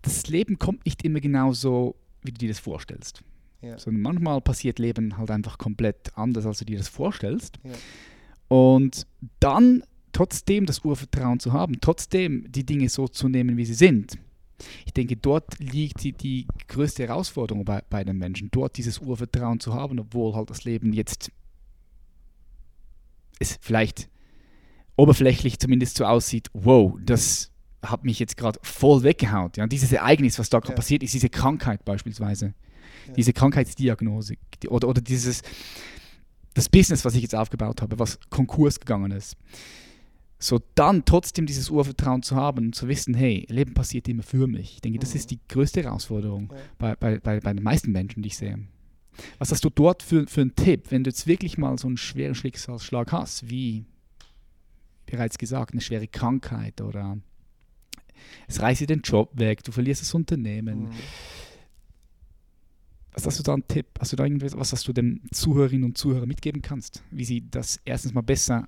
das 0.01 0.27
Leben 0.27 0.60
kommt 0.60 0.86
nicht 0.86 1.03
immer 1.03 1.19
genau 1.19 1.53
so, 1.53 1.95
wie 2.23 2.31
du 2.31 2.38
dir 2.38 2.49
das 2.49 2.60
vorstellst. 2.60 3.23
Ja. 3.62 3.77
Sondern 3.77 4.01
manchmal 4.03 4.41
passiert 4.41 4.79
Leben 4.79 5.17
halt 5.17 5.31
einfach 5.31 5.57
komplett 5.57 6.15
anders, 6.15 6.45
als 6.45 6.60
du 6.60 6.65
dir 6.65 6.77
das 6.77 6.88
vorstellst. 6.88 7.60
Ja. 7.63 7.71
Und 8.49 9.07
dann 9.39 9.83
trotzdem 10.12 10.65
das 10.65 10.79
Urvertrauen 10.79 11.39
zu 11.39 11.53
haben, 11.53 11.79
trotzdem 11.81 12.51
die 12.51 12.65
Dinge 12.65 12.89
so 12.89 13.07
zu 13.07 13.27
nehmen, 13.29 13.57
wie 13.57 13.65
sie 13.65 13.73
sind. 13.73 14.17
Ich 14.86 14.93
denke, 14.93 15.15
dort 15.15 15.60
liegt 15.60 16.03
die, 16.03 16.13
die 16.13 16.47
größte 16.67 17.07
Herausforderung 17.07 17.65
bei, 17.65 17.83
bei 17.89 18.03
den 18.03 18.17
Menschen, 18.17 18.49
dort 18.51 18.77
dieses 18.77 18.99
Urvertrauen 18.99 19.60
zu 19.60 19.73
haben, 19.73 19.99
obwohl 19.99 20.33
halt 20.33 20.49
das 20.49 20.63
Leben 20.63 20.93
jetzt 20.93 21.31
es 23.39 23.60
vielleicht 23.62 24.10
oberflächlich 24.95 25.60
zumindest 25.60 25.97
so 25.97 26.05
aussieht, 26.05 26.49
wow, 26.53 26.97
das 27.03 27.51
hat 27.91 28.04
mich 28.06 28.19
jetzt 28.19 28.38
gerade 28.38 28.60
voll 28.63 29.04
weggehauen. 29.04 29.52
Ja? 29.56 29.67
Dieses 29.67 29.91
Ereignis, 29.91 30.38
was 30.39 30.50
da 30.50 30.60
gerade 30.60 30.73
Ja. 30.73 30.76
passiert 30.76 31.04
ist, 31.04 31.13
diese 31.13 31.30
Krankheit 31.30 31.84
beispielsweise, 31.86 32.54
Ja. 33.08 33.13
diese 33.13 33.34
Krankheitsdiagnose 33.34 34.36
die- 34.63 34.69
oder, 34.69 34.88
oder 34.88 35.02
dieses, 35.02 35.41
das 36.54 36.69
Business, 36.69 37.06
was 37.06 37.15
ich 37.15 37.21
jetzt 37.21 37.36
aufgebaut 37.36 37.82
habe, 37.82 38.00
was 38.00 38.19
Konkurs 38.30 38.80
gegangen 38.80 39.12
ist. 39.12 39.36
So 40.39 40.60
dann 40.76 41.04
trotzdem 41.06 41.47
dieses 41.47 41.69
Urvertrauen 41.71 42.21
zu 42.21 42.36
haben 42.36 42.67
und 42.67 42.76
zu 42.76 42.88
wissen, 42.88 43.15
hey, 43.15 43.45
Leben 43.50 43.73
passiert 43.73 44.08
immer 44.08 44.21
für 44.23 44.45
mich. 44.47 44.76
Ich 44.76 44.82
denke, 44.82 45.00
das 45.00 45.12
Mhm. 45.12 45.17
ist 45.17 45.32
die 45.32 45.39
größte 45.50 45.82
Herausforderung 45.84 46.54
bei, 46.78 46.95
bei, 46.95 47.17
bei, 47.19 47.39
bei 47.39 47.54
den 47.54 47.63
meisten 47.63 47.91
Menschen, 47.91 48.21
die 48.21 48.28
ich 48.28 48.38
sehe. 48.38 48.60
Was 49.39 49.52
hast 49.52 49.63
du 49.65 49.71
dort 49.71 50.04
für, 50.04 50.28
für 50.28 50.41
einen 50.41 50.56
Tipp, 50.56 50.91
wenn 50.91 51.04
du 51.04 51.10
jetzt 51.10 51.26
wirklich 51.26 51.58
mal 51.58 51.76
so 51.80 51.88
einen 51.88 51.97
schweren 51.97 52.36
Schicksalsschlag 52.36 53.12
hast, 53.12 53.50
wie 53.50 53.86
bereits 55.08 55.39
gesagt, 55.39 55.71
eine 55.71 55.82
schwere 55.82 56.08
Krankheit 56.08 56.82
oder 56.82 57.17
es 58.47 58.62
reißt 58.62 58.82
dir 58.82 58.88
den 58.88 59.01
Job 59.01 59.32
weg, 59.34 59.63
du 59.63 59.71
verlierst 59.71 60.01
das 60.01 60.13
Unternehmen. 60.13 60.86
Mhm. 60.86 60.89
Was 63.13 63.25
hast 63.25 63.39
du 63.39 63.43
da 63.43 63.53
einen 63.53 63.67
Tipp? 63.67 63.88
Hast 63.99 64.12
du 64.12 64.15
da 64.15 64.23
irgendwas, 64.25 64.56
was 64.56 64.71
hast 64.71 64.88
du 64.88 64.93
den 64.93 65.21
Zuhörerinnen 65.32 65.86
und 65.86 65.97
Zuhörern 65.97 66.27
mitgeben 66.27 66.62
kannst? 66.62 67.03
Wie 67.10 67.25
sie 67.25 67.49
das 67.49 67.80
erstens 67.84 68.13
mal 68.13 68.21
besser 68.21 68.67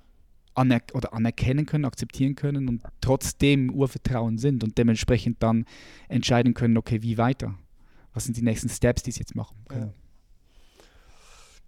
aner 0.54 0.80
oder 0.92 1.14
anerkennen 1.14 1.66
können, 1.66 1.84
akzeptieren 1.84 2.34
können 2.34 2.68
und 2.68 2.82
trotzdem 3.00 3.70
Urvertrauen 3.70 4.38
sind 4.38 4.64
und 4.64 4.76
dementsprechend 4.76 5.42
dann 5.42 5.64
entscheiden 6.08 6.54
können, 6.54 6.76
okay, 6.76 7.02
wie 7.02 7.16
weiter? 7.16 7.56
Was 8.12 8.24
sind 8.24 8.36
die 8.36 8.42
nächsten 8.42 8.68
Steps, 8.68 9.04
die 9.04 9.12
sie 9.12 9.20
jetzt 9.20 9.36
machen 9.36 9.56
können? 9.68 9.92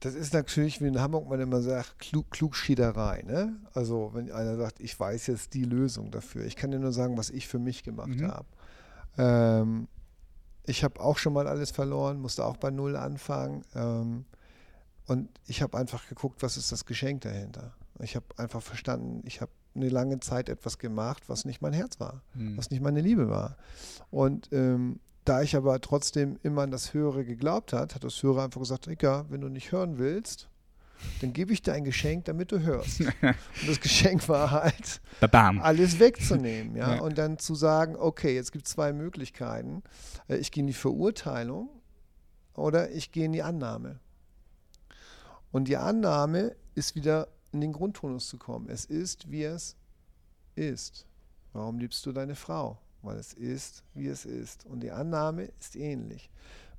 Das 0.04 0.14
ist 0.14 0.32
natürlich, 0.34 0.80
wie 0.80 0.88
in 0.88 1.00
Hamburg 1.00 1.28
man 1.28 1.40
immer 1.40 1.62
sagt, 1.62 1.98
Klug, 2.00 2.30
Klugschiederei. 2.30 3.22
Ne? 3.24 3.54
Also 3.72 4.10
wenn 4.14 4.30
einer 4.32 4.56
sagt, 4.56 4.80
ich 4.80 4.98
weiß 4.98 5.28
jetzt 5.28 5.54
die 5.54 5.62
Lösung 5.64 6.10
dafür. 6.10 6.44
Ich 6.44 6.56
kann 6.56 6.72
dir 6.72 6.80
nur 6.80 6.92
sagen, 6.92 7.16
was 7.16 7.30
ich 7.30 7.46
für 7.46 7.58
mich 7.60 7.84
gemacht 7.84 8.08
Mhm. 8.20 8.28
habe. 8.28 8.46
Ähm, 9.16 9.88
ich 10.64 10.82
habe 10.84 11.00
auch 11.00 11.18
schon 11.18 11.32
mal 11.32 11.46
alles 11.46 11.70
verloren, 11.70 12.20
musste 12.20 12.44
auch 12.44 12.56
bei 12.56 12.70
Null 12.70 12.96
anfangen. 12.96 13.64
Ähm, 13.74 14.24
und 15.06 15.28
ich 15.46 15.62
habe 15.62 15.78
einfach 15.78 16.08
geguckt, 16.08 16.42
was 16.42 16.56
ist 16.56 16.72
das 16.72 16.84
Geschenk 16.84 17.20
dahinter. 17.22 17.72
Ich 18.00 18.16
habe 18.16 18.26
einfach 18.38 18.62
verstanden, 18.62 19.22
ich 19.26 19.40
habe 19.40 19.52
eine 19.74 19.88
lange 19.88 20.18
Zeit 20.20 20.48
etwas 20.48 20.78
gemacht, 20.78 21.28
was 21.28 21.44
nicht 21.44 21.62
mein 21.62 21.72
Herz 21.72 21.98
war 22.00 22.22
Mhm. 22.34 22.56
was 22.56 22.70
nicht 22.70 22.82
meine 22.82 23.00
Liebe 23.00 23.28
war. 23.30 23.56
Und 24.10 24.48
ähm, 24.52 24.98
da 25.24 25.42
ich 25.42 25.54
aber 25.56 25.80
trotzdem 25.80 26.38
immer 26.42 26.62
an 26.62 26.70
das 26.70 26.94
Höhere 26.94 27.24
geglaubt 27.24 27.72
hat, 27.72 27.94
hat 27.94 28.04
das 28.04 28.22
Höhere 28.22 28.42
einfach 28.44 28.60
gesagt, 28.60 28.88
egal, 28.88 29.26
wenn 29.28 29.40
du 29.40 29.48
nicht 29.48 29.70
hören 29.72 29.98
willst, 29.98 30.48
dann 31.20 31.32
gebe 31.32 31.52
ich 31.52 31.62
dir 31.62 31.72
ein 31.72 31.84
Geschenk, 31.84 32.26
damit 32.26 32.52
du 32.52 32.60
hörst. 32.60 33.00
Und 33.22 33.34
das 33.68 33.80
Geschenk 33.80 34.28
war 34.28 34.50
halt, 34.52 35.00
Babam. 35.20 35.60
alles 35.60 35.98
wegzunehmen. 35.98 36.76
Ja? 36.76 36.82
Ja. 36.96 37.00
Und 37.02 37.18
dann 37.18 37.38
zu 37.38 37.54
sagen, 37.54 37.96
okay, 37.96 38.34
jetzt 38.34 38.52
gibt 38.52 38.66
es 38.66 38.72
zwei 38.72 38.92
Möglichkeiten. 38.92 39.82
Äh, 40.28 40.36
Ich 40.36 40.50
gehe 40.52 40.62
in 40.62 40.66
die 40.68 40.72
Verurteilung 40.72 41.70
oder 42.54 42.90
ich 42.90 43.10
gehe 43.12 43.24
in 43.24 43.32
die 43.32 43.42
Annahme. 43.42 43.98
Und 45.50 45.68
die 45.68 45.76
Annahme 45.76 46.54
ist 46.74 46.94
wieder 46.94 47.28
in 47.52 47.60
den 47.60 47.72
Grundtonus 47.72 48.28
zu 48.28 48.38
kommen. 48.38 48.68
Es 48.68 48.84
ist, 48.84 49.30
wie 49.30 49.44
es 49.44 49.76
ist. 50.54 51.06
Warum 51.52 51.78
liebst 51.78 52.04
du 52.06 52.12
deine 52.12 52.34
Frau? 52.34 52.78
Weil 53.02 53.18
es 53.18 53.32
ist, 53.32 53.82
wie 53.94 54.06
es 54.06 54.24
ist. 54.24 54.64
Und 54.66 54.80
die 54.80 54.90
Annahme 54.90 55.50
ist 55.60 55.76
ähnlich. 55.76 56.30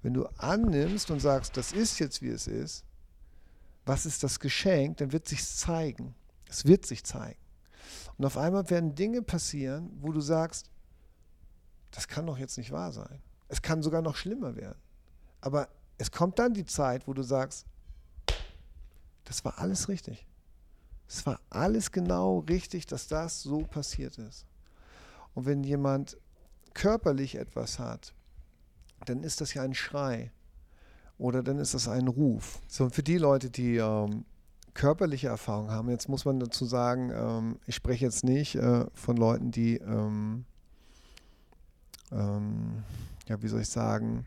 Wenn 0.01 0.13
du 0.13 0.25
annimmst 0.37 1.11
und 1.11 1.19
sagst, 1.19 1.55
das 1.57 1.71
ist 1.71 1.99
jetzt, 1.99 2.21
wie 2.21 2.29
es 2.29 2.47
ist, 2.47 2.83
was 3.85 4.05
ist 4.05 4.23
das 4.23 4.39
Geschenk, 4.39 4.97
dann 4.97 5.11
wird 5.11 5.27
sich 5.27 5.45
zeigen. 5.45 6.15
Es 6.49 6.65
wird 6.65 6.85
sich 6.85 7.03
zeigen. 7.03 7.39
Und 8.17 8.25
auf 8.25 8.37
einmal 8.37 8.69
werden 8.69 8.95
Dinge 8.95 9.21
passieren, 9.21 9.91
wo 10.01 10.11
du 10.11 10.21
sagst, 10.21 10.69
das 11.91 12.07
kann 12.07 12.25
doch 12.25 12.37
jetzt 12.37 12.57
nicht 12.57 12.71
wahr 12.71 12.91
sein. 12.91 13.21
Es 13.47 13.61
kann 13.61 13.83
sogar 13.83 14.01
noch 14.01 14.15
schlimmer 14.15 14.55
werden. 14.55 14.79
Aber 15.41 15.67
es 15.97 16.11
kommt 16.11 16.39
dann 16.39 16.53
die 16.53 16.65
Zeit, 16.65 17.07
wo 17.07 17.13
du 17.13 17.23
sagst, 17.23 17.65
das 19.25 19.43
war 19.45 19.59
alles 19.59 19.89
richtig. 19.89 20.25
Es 21.07 21.25
war 21.25 21.39
alles 21.49 21.91
genau 21.91 22.39
richtig, 22.39 22.87
dass 22.87 23.07
das 23.07 23.41
so 23.41 23.59
passiert 23.59 24.17
ist. 24.17 24.45
Und 25.33 25.45
wenn 25.45 25.63
jemand 25.63 26.17
körperlich 26.73 27.35
etwas 27.35 27.79
hat, 27.79 28.13
dann 29.05 29.23
ist 29.23 29.41
das 29.41 29.53
ja 29.53 29.63
ein 29.63 29.73
Schrei 29.73 30.31
oder 31.17 31.43
dann 31.43 31.59
ist 31.59 31.73
das 31.73 31.87
ein 31.87 32.07
Ruf. 32.07 32.59
So, 32.67 32.85
und 32.85 32.95
für 32.95 33.03
die 33.03 33.17
Leute, 33.17 33.49
die 33.49 33.77
ähm, 33.77 34.25
körperliche 34.73 35.27
Erfahrung 35.27 35.69
haben, 35.69 35.89
jetzt 35.89 36.09
muss 36.09 36.25
man 36.25 36.39
dazu 36.39 36.65
sagen, 36.65 37.11
ähm, 37.11 37.59
ich 37.65 37.75
spreche 37.75 38.05
jetzt 38.05 38.23
nicht 38.23 38.55
äh, 38.55 38.85
von 38.93 39.17
Leuten, 39.17 39.51
die, 39.51 39.77
ähm, 39.77 40.45
ähm 42.11 42.83
ja, 43.27 43.41
wie 43.41 43.47
soll 43.47 43.61
ich 43.61 43.69
sagen, 43.69 44.25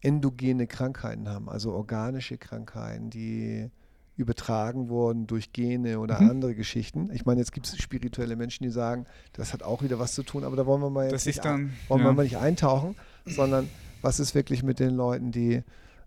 endogene 0.00 0.66
Krankheiten 0.66 1.28
haben, 1.28 1.48
also 1.48 1.72
organische 1.72 2.38
Krankheiten, 2.38 3.10
die 3.10 3.70
übertragen 4.16 4.88
wurden 4.88 5.26
durch 5.26 5.52
Gene 5.52 5.98
oder 5.98 6.20
mhm. 6.20 6.30
andere 6.30 6.54
Geschichten. 6.54 7.10
Ich 7.12 7.24
meine, 7.26 7.40
jetzt 7.40 7.52
gibt 7.52 7.66
es 7.66 7.76
spirituelle 7.78 8.36
Menschen, 8.36 8.62
die 8.62 8.70
sagen, 8.70 9.06
das 9.32 9.52
hat 9.52 9.62
auch 9.62 9.82
wieder 9.82 9.98
was 9.98 10.12
zu 10.12 10.22
tun, 10.22 10.44
aber 10.44 10.56
da 10.56 10.66
wollen 10.66 10.80
wir 10.80 10.90
mal, 10.90 11.10
jetzt 11.10 11.26
nicht, 11.26 11.44
dann, 11.44 11.72
wollen 11.88 12.02
ja. 12.02 12.08
wir 12.08 12.12
mal 12.12 12.22
nicht 12.22 12.38
eintauchen, 12.38 12.94
sondern 13.26 13.68
was 14.02 14.20
ist 14.20 14.34
wirklich 14.34 14.62
mit 14.62 14.78
den 14.78 14.94
Leuten, 14.94 15.32
die 15.32 15.64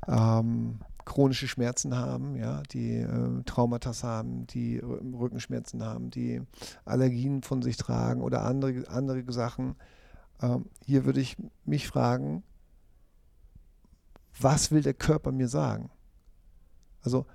ähm, 0.08 0.80
chronische 1.04 1.48
Schmerzen 1.48 1.96
haben, 1.96 2.36
ja, 2.36 2.62
die 2.72 2.98
äh, 2.98 3.44
Traumata 3.46 3.92
haben, 4.04 4.46
die 4.48 4.78
Rückenschmerzen 4.80 5.84
haben, 5.84 6.12
die 6.12 6.42
Allergien 6.86 7.42
von 7.42 7.62
sich 7.62 7.78
tragen 7.78 8.22
oder 8.22 8.44
andere, 8.44 8.90
andere 8.90 9.24
Sachen. 9.32 9.76
Ähm, 10.42 10.66
hier 10.86 11.06
würde 11.06 11.22
ich 11.22 11.38
mich 11.66 11.88
fragen, 11.88 12.44
was 14.40 14.72
will 14.72 14.82
der 14.82 14.94
Körper 14.94 15.32
mir 15.32 15.48
sagen? 15.48 15.90
Also, 17.02 17.26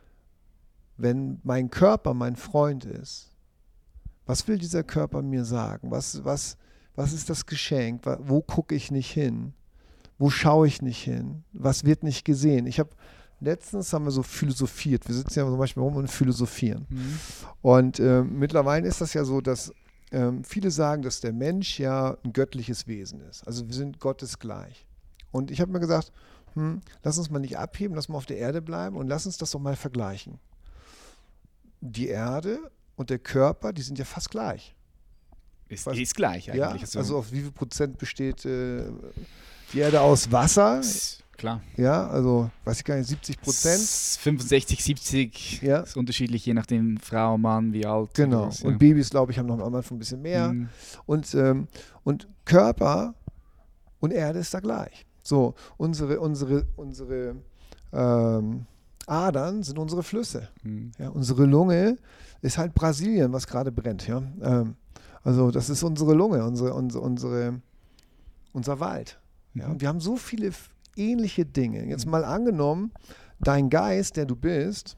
wenn 1.02 1.40
mein 1.42 1.68
Körper 1.68 2.14
mein 2.14 2.36
Freund 2.36 2.84
ist, 2.84 3.32
was 4.24 4.46
will 4.46 4.56
dieser 4.56 4.84
Körper 4.84 5.20
mir 5.20 5.44
sagen? 5.44 5.90
Was, 5.90 6.24
was, 6.24 6.56
was 6.94 7.12
ist 7.12 7.28
das 7.28 7.44
Geschenk? 7.44 8.02
Wo 8.20 8.40
gucke 8.40 8.74
ich 8.74 8.90
nicht 8.90 9.10
hin? 9.10 9.52
Wo 10.16 10.30
schaue 10.30 10.68
ich 10.68 10.80
nicht 10.80 11.02
hin? 11.02 11.42
Was 11.52 11.84
wird 11.84 12.04
nicht 12.04 12.24
gesehen? 12.24 12.66
Ich 12.66 12.78
habe 12.78 12.90
letztens 13.40 13.92
haben 13.92 14.04
wir 14.04 14.12
so 14.12 14.22
philosophiert. 14.22 15.08
Wir 15.08 15.16
sitzen 15.16 15.40
ja 15.40 15.44
zum 15.44 15.58
Beispiel 15.58 15.82
rum 15.82 15.96
und 15.96 16.08
philosophieren. 16.08 16.86
Mhm. 16.88 17.18
Und 17.60 17.98
äh, 17.98 18.22
mittlerweile 18.22 18.86
ist 18.86 19.00
das 19.00 19.12
ja 19.12 19.24
so, 19.24 19.40
dass 19.40 19.74
äh, 20.12 20.30
viele 20.44 20.70
sagen, 20.70 21.02
dass 21.02 21.20
der 21.20 21.32
Mensch 21.32 21.80
ja 21.80 22.16
ein 22.24 22.32
göttliches 22.32 22.86
Wesen 22.86 23.20
ist. 23.22 23.44
Also 23.44 23.66
wir 23.66 23.74
sind 23.74 23.98
Gottes 23.98 24.38
gleich. 24.38 24.86
Und 25.32 25.50
ich 25.50 25.60
habe 25.60 25.72
mir 25.72 25.80
gesagt, 25.80 26.12
hm, 26.54 26.80
lass 27.02 27.18
uns 27.18 27.30
mal 27.30 27.40
nicht 27.40 27.58
abheben, 27.58 27.96
lass 27.96 28.08
mal 28.08 28.18
auf 28.18 28.26
der 28.26 28.38
Erde 28.38 28.62
bleiben 28.62 28.96
und 28.96 29.08
lass 29.08 29.26
uns 29.26 29.38
das 29.38 29.50
doch 29.50 29.60
mal 29.60 29.74
vergleichen. 29.74 30.38
Die 31.82 32.08
Erde 32.08 32.70
und 32.94 33.10
der 33.10 33.18
Körper, 33.18 33.72
die 33.72 33.82
sind 33.82 33.98
ja 33.98 34.04
fast 34.04 34.30
gleich. 34.30 34.74
Ist, 35.68 35.86
Was, 35.86 35.98
ist 35.98 36.14
gleich 36.14 36.48
eigentlich. 36.50 36.60
Ja, 36.60 36.68
also, 36.68 36.98
also 36.98 37.18
auf 37.18 37.32
wie 37.32 37.40
viel 37.40 37.50
Prozent 37.50 37.98
besteht 37.98 38.44
äh, 38.44 38.84
die 39.72 39.80
Erde 39.80 40.00
aus 40.00 40.30
Wasser? 40.30 40.80
Klar. 41.36 41.60
Ja, 41.76 42.06
also 42.06 42.50
weiß 42.64 42.78
ich 42.78 42.84
gar 42.84 42.96
nicht, 42.96 43.08
70 43.08 43.40
Prozent. 43.40 43.80
65, 43.80 44.84
70 44.84 45.62
ja. 45.62 45.80
ist 45.80 45.96
unterschiedlich, 45.96 46.46
je 46.46 46.54
nachdem 46.54 46.98
Frau, 46.98 47.36
Mann, 47.36 47.72
wie 47.72 47.84
alt. 47.84 48.14
Genau. 48.14 48.46
Was, 48.46 48.60
ja. 48.60 48.68
Und 48.68 48.78
Babys, 48.78 49.10
glaube 49.10 49.32
ich, 49.32 49.38
haben 49.38 49.46
noch 49.46 49.58
am 49.58 49.74
Anfang 49.74 49.96
ein 49.96 49.98
bisschen 49.98 50.22
mehr. 50.22 50.52
Mhm. 50.52 50.68
Und, 51.04 51.34
ähm, 51.34 51.66
und 52.04 52.28
Körper 52.44 53.14
und 53.98 54.12
Erde 54.12 54.38
ist 54.38 54.54
da 54.54 54.60
gleich. 54.60 55.04
So, 55.22 55.54
unsere, 55.78 56.20
unsere, 56.20 56.66
unsere 56.76 57.36
ähm, 57.92 58.66
Adern 59.06 59.62
sind 59.62 59.78
unsere 59.78 60.02
Flüsse. 60.02 60.48
Mhm. 60.62 60.92
Ja, 60.98 61.08
unsere 61.10 61.44
Lunge 61.44 61.96
ist 62.40 62.58
halt 62.58 62.74
Brasilien, 62.74 63.32
was 63.32 63.46
gerade 63.46 63.72
brennt. 63.72 64.06
Ja? 64.06 64.22
Ähm, 64.42 64.76
also 65.22 65.50
das 65.50 65.70
ist 65.70 65.82
unsere 65.82 66.14
Lunge, 66.14 66.44
unsere, 66.44 66.74
unsere, 66.74 67.02
unsere 67.02 67.60
unser 68.52 68.80
Wald. 68.80 69.18
Ja? 69.54 69.66
Mhm. 69.66 69.72
Und 69.72 69.80
wir 69.80 69.88
haben 69.88 70.00
so 70.00 70.16
viele 70.16 70.52
ähnliche 70.96 71.44
Dinge. 71.46 71.84
Jetzt 71.86 72.06
mal 72.06 72.24
angenommen, 72.24 72.92
dein 73.40 73.70
Geist, 73.70 74.16
der 74.16 74.26
du 74.26 74.36
bist, 74.36 74.96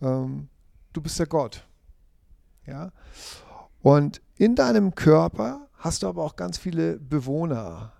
ähm, 0.00 0.48
du 0.92 1.00
bist 1.00 1.18
der 1.18 1.26
Gott. 1.26 1.66
Ja? 2.66 2.92
Und 3.82 4.20
in 4.36 4.54
deinem 4.54 4.94
Körper 4.94 5.68
hast 5.74 6.02
du 6.02 6.08
aber 6.08 6.22
auch 6.22 6.36
ganz 6.36 6.58
viele 6.58 6.98
Bewohner, 6.98 7.92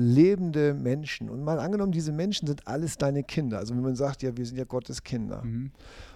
lebende 0.00 0.74
Menschen. 0.74 1.28
Und 1.30 1.42
mal 1.42 1.58
angenommen, 1.58 1.92
diese 1.92 2.12
Menschen 2.12 2.46
sind 2.46 2.66
alles 2.66 2.96
deine 2.96 3.22
Kinder. 3.22 3.58
Also 3.58 3.74
wenn 3.74 3.82
man 3.82 3.96
sagt, 3.96 4.22
ja, 4.22 4.36
wir 4.36 4.46
sind 4.46 4.56
ja 4.56 4.64
Gottes 4.64 5.02
Kinder. 5.02 5.42
Mhm. 5.42 5.70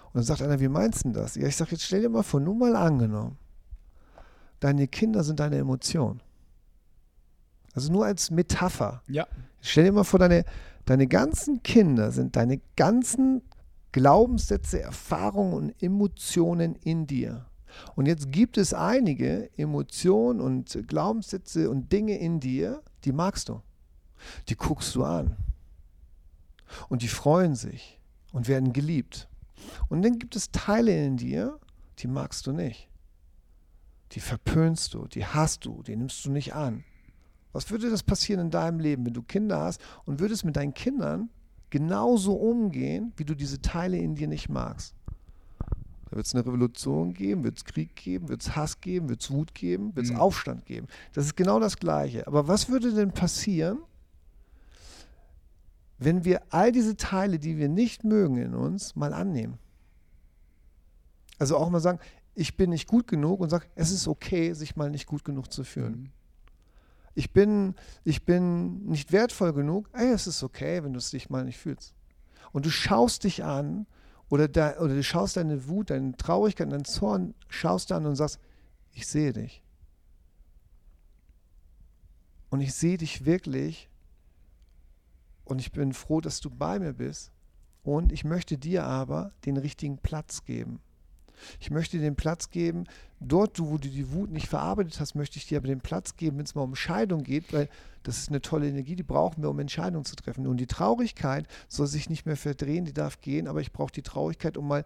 Und 0.05 0.13
dann 0.13 0.23
sagt 0.23 0.41
einer, 0.41 0.59
wie 0.59 0.67
meinst 0.67 1.05
du 1.05 1.11
das? 1.11 1.35
Ja, 1.35 1.47
ich 1.47 1.55
sage, 1.55 1.71
jetzt 1.71 1.83
stell 1.83 2.01
dir 2.01 2.09
mal 2.09 2.23
vor, 2.23 2.39
nur 2.39 2.55
mal 2.55 2.75
angenommen, 2.75 3.37
deine 4.59 4.87
Kinder 4.87 5.23
sind 5.23 5.39
deine 5.39 5.57
Emotionen. 5.57 6.21
Also 7.73 7.91
nur 7.91 8.05
als 8.05 8.31
Metapher. 8.31 9.03
Ja. 9.07 9.27
Stell 9.61 9.83
dir 9.83 9.91
mal 9.91 10.05
vor, 10.05 10.19
deine, 10.19 10.45
deine 10.85 11.07
ganzen 11.07 11.61
Kinder 11.63 12.11
sind 12.11 12.35
deine 12.35 12.61
ganzen 12.77 13.41
Glaubenssätze, 13.91 14.81
Erfahrungen 14.81 15.53
und 15.53 15.83
Emotionen 15.83 16.75
in 16.75 17.07
dir. 17.07 17.45
Und 17.95 18.07
jetzt 18.07 18.31
gibt 18.31 18.57
es 18.57 18.73
einige 18.73 19.49
Emotionen 19.57 20.39
und 20.39 20.87
Glaubenssätze 20.87 21.69
und 21.69 21.91
Dinge 21.91 22.17
in 22.17 22.39
dir, 22.39 22.81
die 23.03 23.11
magst 23.11 23.49
du. 23.49 23.61
Die 24.49 24.55
guckst 24.55 24.95
du 24.95 25.03
an. 25.03 25.35
Und 26.89 27.01
die 27.01 27.07
freuen 27.07 27.55
sich 27.55 27.99
und 28.31 28.47
werden 28.47 28.73
geliebt. 28.73 29.27
Und 29.89 30.01
dann 30.01 30.19
gibt 30.19 30.35
es 30.35 30.51
Teile 30.51 31.05
in 31.05 31.17
dir, 31.17 31.59
die 31.99 32.07
magst 32.07 32.47
du 32.47 32.51
nicht. 32.51 32.89
Die 34.11 34.19
verpönst 34.19 34.93
du, 34.93 35.07
die 35.07 35.25
hast 35.25 35.65
du, 35.65 35.83
die 35.83 35.95
nimmst 35.95 36.25
du 36.25 36.31
nicht 36.31 36.53
an. 36.53 36.83
Was 37.53 37.71
würde 37.71 37.89
das 37.89 38.03
passieren 38.03 38.41
in 38.41 38.51
deinem 38.51 38.79
Leben, 38.79 39.05
wenn 39.05 39.13
du 39.13 39.23
Kinder 39.23 39.61
hast 39.61 39.81
und 40.05 40.19
würdest 40.19 40.43
mit 40.43 40.55
deinen 40.55 40.73
Kindern 40.73 41.29
genauso 41.69 42.33
umgehen, 42.33 43.13
wie 43.17 43.25
du 43.25 43.33
diese 43.33 43.61
Teile 43.61 43.97
in 43.97 44.15
dir 44.15 44.27
nicht 44.27 44.49
magst? 44.49 44.93
Da 46.09 46.17
wird 46.17 46.25
es 46.25 46.35
eine 46.35 46.45
Revolution 46.45 47.13
geben, 47.13 47.43
wird 47.43 47.57
es 47.57 47.65
Krieg 47.65 47.95
geben, 47.95 48.29
wird 48.29 48.41
es 48.41 48.55
Hass 48.55 48.79
geben, 48.81 49.09
wird 49.09 49.21
es 49.21 49.31
Wut 49.31 49.55
geben, 49.55 49.95
wird 49.95 50.05
es 50.05 50.11
mhm. 50.11 50.19
Aufstand 50.19 50.65
geben. 50.65 50.87
Das 51.13 51.25
ist 51.25 51.35
genau 51.35 51.59
das 51.59 51.77
Gleiche. 51.77 52.27
Aber 52.27 52.47
was 52.47 52.69
würde 52.69 52.93
denn 52.93 53.11
passieren, 53.11 53.79
wenn 55.97 56.25
wir 56.25 56.41
all 56.49 56.71
diese 56.71 56.97
Teile, 56.97 57.39
die 57.39 57.57
wir 57.57 57.69
nicht 57.69 58.03
mögen 58.03 58.37
in 58.37 58.53
uns, 58.53 58.95
mal 58.95 59.13
annehmen? 59.13 59.57
Also 61.37 61.57
auch 61.57 61.69
mal 61.69 61.79
sagen, 61.79 61.99
ich 62.33 62.57
bin 62.57 62.69
nicht 62.69 62.87
gut 62.87 63.07
genug 63.07 63.39
und 63.39 63.49
sagen, 63.49 63.65
es 63.75 63.91
ist 63.91 64.07
okay, 64.07 64.53
sich 64.53 64.75
mal 64.75 64.89
nicht 64.89 65.07
gut 65.07 65.23
genug 65.23 65.51
zu 65.51 65.63
fühlen. 65.63 66.01
Mhm. 66.01 66.11
Ich 67.17 67.31
bin, 67.31 67.75
ich 68.03 68.25
bin 68.25 68.85
nicht 68.87 69.13
wertvoll 69.13 69.53
genug. 69.53 69.89
Ey, 69.93 70.11
es 70.11 70.27
ist 70.27 70.43
okay, 70.43 70.83
wenn 70.83 70.91
du 70.91 70.99
es 70.99 71.11
dich 71.11 71.29
mal 71.29 71.45
nicht 71.45 71.57
fühlst. 71.57 71.95
Und 72.51 72.65
du 72.65 72.69
schaust 72.69 73.23
dich 73.23 73.43
an 73.43 73.87
oder, 74.29 74.49
da, 74.49 74.79
oder 74.79 74.95
du 74.95 75.03
schaust 75.03 75.37
deine 75.37 75.67
Wut, 75.69 75.91
deine 75.91 76.17
Traurigkeit, 76.17 76.71
deinen 76.71 76.83
Zorn, 76.83 77.33
schaust 77.47 77.91
an 77.93 78.05
und 78.05 78.17
sagst, 78.17 78.39
ich 78.91 79.07
sehe 79.07 79.31
dich. 79.31 79.63
Und 82.49 82.59
ich 82.59 82.73
sehe 82.73 82.97
dich 82.97 83.25
wirklich. 83.25 83.89
Und 85.45 85.59
ich 85.59 85.71
bin 85.71 85.93
froh, 85.93 86.21
dass 86.21 86.41
du 86.41 86.49
bei 86.49 86.79
mir 86.79 86.93
bist. 86.93 87.31
Und 87.83 88.11
ich 88.11 88.25
möchte 88.25 88.57
dir 88.57 88.83
aber 88.83 89.31
den 89.45 89.57
richtigen 89.57 89.99
Platz 89.99 90.43
geben. 90.43 90.81
Ich 91.59 91.69
möchte 91.69 91.97
dir 91.97 92.03
den 92.03 92.15
Platz 92.15 92.49
geben, 92.49 92.85
dort, 93.19 93.59
wo 93.59 93.77
du 93.77 93.89
die 93.89 94.11
Wut 94.11 94.31
nicht 94.31 94.47
verarbeitet 94.47 94.99
hast, 94.99 95.15
möchte 95.15 95.37
ich 95.37 95.47
dir 95.47 95.57
aber 95.57 95.67
den 95.67 95.81
Platz 95.81 96.15
geben, 96.15 96.37
wenn 96.37 96.45
es 96.45 96.55
mal 96.55 96.61
um 96.61 96.75
Scheidung 96.75 97.23
geht, 97.23 97.53
weil 97.53 97.69
das 98.03 98.17
ist 98.17 98.29
eine 98.29 98.41
tolle 98.41 98.69
Energie, 98.69 98.95
die 98.95 99.03
brauchen 99.03 99.41
wir, 99.43 99.49
um 99.49 99.59
Entscheidungen 99.59 100.05
zu 100.05 100.15
treffen. 100.15 100.47
Und 100.47 100.57
die 100.57 100.67
Traurigkeit 100.67 101.47
soll 101.67 101.87
sich 101.87 102.09
nicht 102.09 102.25
mehr 102.25 102.37
verdrehen, 102.37 102.85
die 102.85 102.93
darf 102.93 103.21
gehen, 103.21 103.47
aber 103.47 103.61
ich 103.61 103.71
brauche 103.71 103.91
die 103.91 104.03
Traurigkeit, 104.03 104.57
um 104.57 104.67
mal 104.67 104.85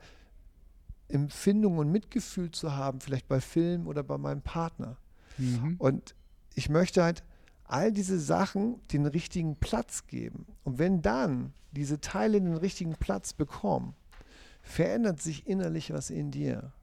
Empfindung 1.07 1.77
und 1.77 1.91
Mitgefühl 1.91 2.51
zu 2.51 2.75
haben, 2.75 3.01
vielleicht 3.01 3.27
bei 3.27 3.41
Film 3.41 3.87
oder 3.87 4.03
bei 4.03 4.17
meinem 4.17 4.41
Partner. 4.41 4.97
Mhm. 5.37 5.75
Und 5.79 6.15
ich 6.55 6.69
möchte 6.69 7.03
halt 7.03 7.23
all 7.69 7.91
diese 7.91 8.19
Sachen 8.19 8.81
den 8.87 9.05
richtigen 9.05 9.55
Platz 9.55 10.07
geben. 10.07 10.45
Und 10.63 10.79
wenn 10.79 11.01
dann 11.01 11.53
diese 11.71 12.01
Teile 12.01 12.41
den 12.41 12.57
richtigen 12.57 12.95
Platz 12.95 13.33
bekommen, 13.33 13.95
verändert 14.61 15.21
sich 15.21 15.47
innerlich 15.47 15.93
was 15.93 16.09
in 16.09 16.31
dir. 16.31 16.73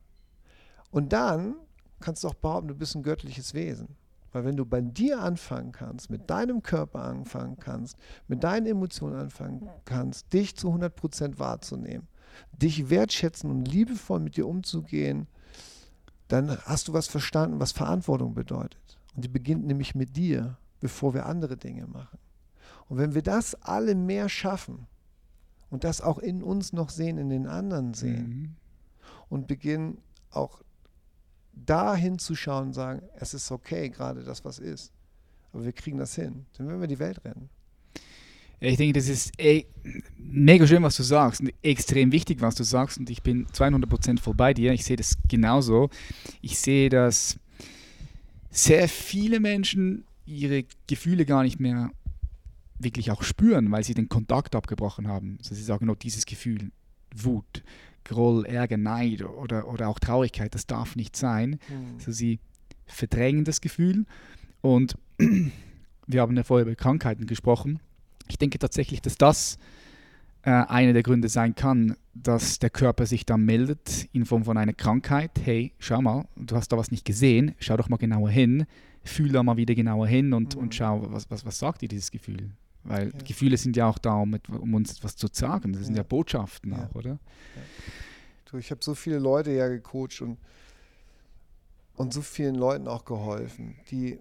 Und 0.91 1.13
dann 1.13 1.57
kannst 2.01 2.25
du 2.25 2.29
auch 2.29 2.35
behaupten, 2.35 2.69
du 2.69 2.75
bist 2.75 2.95
ein 2.95 3.03
göttliches 3.03 3.53
Wesen. 3.53 3.97
Weil 4.33 4.45
wenn 4.45 4.57
du 4.57 4.67
bei 4.67 4.81
dir 4.81 5.21
anfangen 5.21 5.73
kannst, 5.73 6.11
mit 6.11 6.29
deinem 6.31 6.63
Körper 6.63 7.03
anfangen 7.03 7.57
kannst, 7.59 7.97
mit 8.29 8.45
deinen 8.45 8.67
Emotionen 8.67 9.17
anfangen 9.17 9.69
kannst, 9.85 10.33
dich 10.33 10.57
zu 10.57 10.69
100% 10.69 11.39
wahrzunehmen, 11.39 12.07
dich 12.53 12.91
wertschätzen 12.91 13.51
und 13.51 13.67
liebevoll 13.67 14.21
mit 14.21 14.37
dir 14.37 14.47
umzugehen, 14.47 15.27
dann 16.29 16.59
hast 16.65 16.89
du 16.89 16.93
was 16.93 17.07
verstanden, 17.07 17.61
was 17.61 17.73
Verantwortung 17.73 18.35
bedeutet. 18.35 18.99
Und 19.15 19.25
die 19.25 19.29
beginnt 19.29 19.67
nämlich 19.67 19.95
mit 19.95 20.17
dir, 20.17 20.59
bevor 20.81 21.15
wir 21.15 21.27
andere 21.27 21.57
Dinge 21.57 21.87
machen. 21.87 22.19
Und 22.89 22.99
wenn 22.99 23.15
wir 23.15 23.23
das 23.23 23.55
alle 23.63 23.95
mehr 23.95 24.29
schaffen 24.29 24.87
und 25.71 25.85
das 25.85 26.01
auch 26.01 26.19
in 26.19 26.43
uns 26.43 26.73
noch 26.73 26.91
sehen, 26.91 27.19
in 27.19 27.29
den 27.29 27.47
anderen 27.47 27.95
sehen 27.95 28.29
mhm. 28.29 28.57
und 29.29 29.47
beginnen 29.47 29.99
auch 30.31 30.61
da 31.53 31.97
hinzuschauen 31.97 32.69
und 32.69 32.73
sagen, 32.75 33.03
es 33.19 33.35
ist 33.35 33.51
okay, 33.51 33.89
gerade 33.89 34.23
das, 34.23 34.45
was 34.45 34.59
ist. 34.59 34.93
Aber 35.53 35.65
wir 35.65 35.73
kriegen 35.73 35.99
das 35.99 36.15
hin. 36.15 36.47
Dann 36.57 36.69
werden 36.69 36.81
wir 36.81 36.89
die 36.89 36.99
Welt 36.99 37.25
retten. 37.25 37.49
Ich 38.59 38.77
denke, 38.79 38.99
das 38.99 39.09
ist 39.09 39.33
ey, 39.37 39.67
mega 40.17 40.67
schön, 40.67 40.83
was 40.83 40.97
du 40.97 41.03
sagst 41.03 41.41
und 41.41 41.53
extrem 41.63 42.11
wichtig, 42.11 42.41
was 42.41 42.55
du 42.55 42.65
sagst 42.65 42.99
und 42.99 43.11
ich 43.11 43.23
bin 43.23 43.47
200% 43.49 44.19
voll 44.19 44.35
bei 44.35 44.55
dir. 44.55 44.73
Ich 44.73 44.85
sehe 44.85 44.97
das 44.97 45.17
genauso. 45.29 45.91
Ich 46.41 46.59
sehe, 46.59 46.89
dass 46.89 47.39
sehr 48.51 48.89
viele 48.89 49.41
Menschen 49.41 50.05
ihre 50.27 50.65
Gefühle 50.87 51.25
gar 51.25 51.43
nicht 51.43 51.61
mehr 51.61 51.91
wirklich 52.79 53.11
auch 53.11 53.23
spüren, 53.23 53.71
weil 53.71 53.85
sie 53.85 53.95
den 53.95 54.09
Kontakt 54.09 54.55
abgebrochen 54.55 55.09
haben. 55.09 55.39
Also 55.39 55.55
sie 55.55 55.63
sagen 55.63 55.87
nur 55.87 55.97
dieses 55.97 56.27
Gefühl, 56.27 56.71
Wut, 57.15 57.63
Groll, 58.05 58.45
Ärger, 58.45 58.77
Neid 58.77 59.23
oder, 59.23 59.69
oder 59.69 59.89
auch 59.89 59.99
Traurigkeit, 59.99 60.55
das 60.55 60.67
darf 60.67 60.97
nicht 60.97 61.17
sein. 61.17 61.59
Mhm. 61.69 61.95
Also 61.99 62.13
sie 62.13 62.39
verdrängen 62.87 63.45
das 63.45 63.61
Gefühl 63.61 64.05
und 64.61 64.97
wir 66.07 66.21
haben 66.21 66.37
ja 66.37 66.45
vorher 66.45 66.67
über 66.67 66.77
Krankheiten 66.77 67.27
gesprochen. 67.27 67.81
Ich 68.29 68.39
denke 68.39 68.59
tatsächlich, 68.59 69.01
dass 69.01 69.17
das 69.17 69.59
äh, 70.43 70.51
einer 70.51 70.93
der 70.93 71.03
Gründe 71.03 71.29
sein 71.29 71.55
kann, 71.55 71.97
dass 72.15 72.59
der 72.59 72.71
Körper 72.71 73.07
sich 73.07 73.27
dann 73.27 73.45
meldet 73.45 74.09
in 74.13 74.25
Form 74.25 74.45
von 74.45 74.57
einer 74.57 74.73
Krankheit. 74.73 75.33
Hey, 75.43 75.73
schau 75.79 76.01
mal, 76.01 76.27
du 76.37 76.57
hast 76.57 76.69
da 76.69 76.77
was 76.77 76.91
nicht 76.91 77.05
gesehen, 77.05 77.55
schau 77.59 77.77
doch 77.77 77.89
mal 77.89 77.97
genauer 77.97 78.31
hin, 78.31 78.67
fühl 79.09 79.33
da 79.33 79.43
mal 79.43 79.57
wieder 79.57 79.75
genauer 79.75 80.07
hin 80.07 80.33
und, 80.33 80.57
mhm. 80.57 80.63
und 80.63 80.75
schau, 80.75 81.07
was, 81.11 81.31
was, 81.31 81.45
was 81.45 81.59
sagt 81.59 81.83
dir 81.83 81.89
dieses 81.89 82.11
Gefühl? 82.11 82.51
Weil 82.85 83.11
ja. 83.11 83.19
Gefühle 83.25 83.57
sind 83.57 83.77
ja 83.77 83.89
auch 83.89 83.99
da, 83.99 84.15
um, 84.15 84.39
um, 84.49 84.75
uns 84.75 84.97
etwas 84.97 85.17
zu 85.17 85.27
sagen. 85.33 85.73
Das 85.73 85.85
sind 85.85 85.95
ja, 85.95 86.03
ja 86.03 86.07
Botschaften 86.09 86.73
ja. 86.73 86.87
auch, 86.87 86.95
oder? 86.95 87.19
Du, 88.47 88.59
ich 88.59 88.71
habe 88.71 88.83
so 88.83 88.95
viele 88.95 89.19
Leute 89.19 89.51
ja 89.51 89.69
gecoacht 89.69 90.21
und, 90.23 90.39
und 91.97 92.13
so 92.13 92.23
vielen 92.23 92.55
Leuten 92.55 92.87
auch 92.87 93.05
geholfen, 93.05 93.77
die 93.91 94.19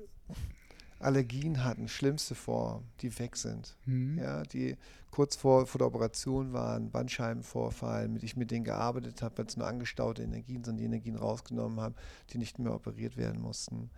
Allergien 1.06 1.64
hatten, 1.64 1.88
schlimmste 1.88 2.36
Form, 2.36 2.84
die 3.02 3.18
weg 3.20 3.36
sind. 3.36 3.78
Mhm. 3.86 4.18
Ja, 4.18 4.44
die 4.44 4.76
kurz 5.12 5.36
vor, 5.36 5.66
vor 5.66 5.80
der 5.80 5.88
Operation 5.88 6.52
waren, 6.52 6.92
Bandscheibenvorfall, 6.92 8.10
mit 8.10 8.24
ich 8.24 8.36
mit 8.36 8.52
denen 8.52 8.66
gearbeitet 8.66 9.22
habe, 9.22 9.38
weil 9.38 9.46
es 9.46 9.56
nur 9.56 9.68
angestaute 9.68 10.24
Energien 10.24 10.64
sind, 10.64 10.78
die 10.78 10.84
Energien 10.84 11.16
rausgenommen 11.16 11.80
haben, 11.80 11.96
die 12.32 12.38
nicht 12.38 12.60
mehr 12.60 12.74
operiert 12.74 13.16
werden 13.16 13.42
mussten. 13.42 13.90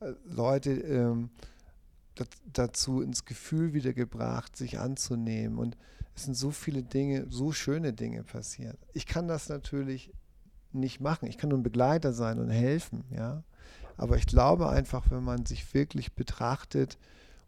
Äh, 0.00 0.12
Leute 0.26 0.72
ähm, 0.72 1.30
dazu 2.52 3.00
ins 3.00 3.24
Gefühl 3.24 3.72
wiedergebracht, 3.72 4.56
sich 4.56 4.78
anzunehmen. 4.78 5.58
Und 5.58 5.76
es 6.14 6.24
sind 6.24 6.34
so 6.34 6.50
viele 6.50 6.82
Dinge, 6.82 7.26
so 7.30 7.52
schöne 7.52 7.92
Dinge 7.92 8.22
passiert. 8.22 8.78
Ich 8.92 9.06
kann 9.06 9.28
das 9.28 9.48
natürlich 9.48 10.12
nicht 10.72 11.00
machen. 11.00 11.26
Ich 11.28 11.38
kann 11.38 11.50
nur 11.50 11.58
ein 11.58 11.62
Begleiter 11.62 12.12
sein 12.12 12.38
und 12.38 12.50
helfen, 12.50 13.04
ja. 13.10 13.42
Aber 13.96 14.16
ich 14.16 14.26
glaube 14.26 14.68
einfach, 14.68 15.10
wenn 15.10 15.24
man 15.24 15.46
sich 15.46 15.72
wirklich 15.74 16.14
betrachtet 16.14 16.98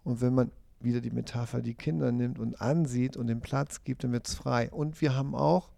und 0.05 0.20
wenn 0.20 0.34
man 0.34 0.51
wieder 0.80 1.01
die 1.01 1.11
Metapher 1.11 1.61
die 1.61 1.74
Kinder 1.74 2.12
nimmt 2.12 2.38
und 2.38 2.61
ansieht 2.61 3.16
und 3.16 3.26
den 3.26 3.40
Platz 3.40 3.84
gibt, 3.84 4.05
dann 4.05 4.12
wird 4.12 4.28
es 4.28 4.34
frei. 4.34 4.70
Und 4.70 5.01
wir 5.01 5.14
haben 5.14 5.34
auch, 5.34 5.70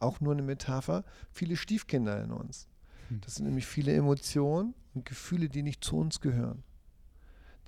auch 0.00 0.20
nur 0.20 0.32
eine 0.32 0.42
Metapher, 0.42 1.04
viele 1.30 1.56
Stiefkinder 1.56 2.22
in 2.22 2.32
uns. 2.32 2.68
Hm. 3.08 3.20
Das 3.20 3.36
sind 3.36 3.46
nämlich 3.46 3.66
viele 3.66 3.94
Emotionen 3.94 4.74
und 4.94 5.04
Gefühle, 5.04 5.48
die 5.48 5.62
nicht 5.62 5.84
zu 5.84 5.96
uns 5.96 6.20
gehören. 6.20 6.62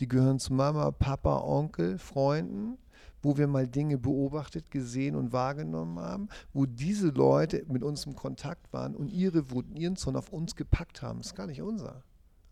Die 0.01 0.09
gehören 0.09 0.39
zu 0.39 0.53
Mama, 0.53 0.91
Papa, 0.91 1.39
Onkel, 1.41 1.99
Freunden, 1.99 2.79
wo 3.23 3.37
wir 3.37 3.47
mal 3.47 3.69
Dinge 3.69 3.99
beobachtet, 3.99 4.71
gesehen 4.71 5.15
und 5.15 5.33
wahrgenommen 5.33 6.01
haben, 6.01 6.29
wo 6.53 6.67
diese 6.67 7.09
Leute 7.11 7.65
mit 7.69 7.85
uns 7.85 8.05
im 8.07 8.17
Kontakt 8.17 8.73
waren 8.73 8.97
und 8.97 9.09
ihre 9.09 9.51
Wut, 9.51 9.67
ihren 9.79 9.95
Zorn 9.95 10.17
auf 10.17 10.31
uns 10.31 10.57
gepackt 10.57 11.03
haben. 11.03 11.19
Das 11.19 11.29
ist 11.29 11.37
gar 11.37 11.47
nicht 11.47 11.63
unser. 11.63 12.03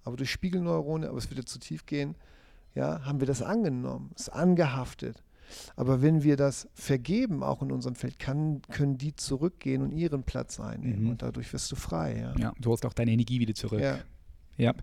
Aber 0.05 0.17
durch 0.17 0.31
Spiegelneurone, 0.31 1.09
aber 1.09 1.19
es 1.19 1.31
würde 1.31 1.45
zu 1.45 1.59
tief 1.59 1.87
gehen, 1.87 2.15
ja, 2.75 3.05
haben 3.05 3.21
wir 3.21 3.27
das 3.27 3.43
angenommen, 3.43 4.11
es 4.17 4.29
angehaftet. 4.29 5.23
Aber 5.77 6.01
wenn 6.03 6.23
wir 6.23 6.37
das 6.37 6.69
vergeben, 6.75 7.43
auch 7.43 7.63
in 7.63 7.73
unserem 7.73 7.97
Feld, 7.97 8.19
kann, 8.19 8.63
können 8.71 8.99
die 8.99 9.15
zurückgehen 9.17 9.83
und 9.83 9.93
ihren 9.93 10.23
Platz 10.23 10.61
einnehmen. 10.61 11.05
Mhm. 11.05 11.11
Und 11.11 11.23
dadurch 11.23 11.53
wirst 11.53 11.71
du 11.73 11.77
frei. 11.77 12.19
Ja. 12.21 12.35
ja, 12.39 12.53
du 12.61 12.71
holst 12.71 12.87
auch 12.87 12.93
deine 12.93 13.11
Energie 13.11 13.41
wieder 13.41 13.55
zurück. 13.55 13.81
Ja. 13.81 13.99
ja. 14.57 14.75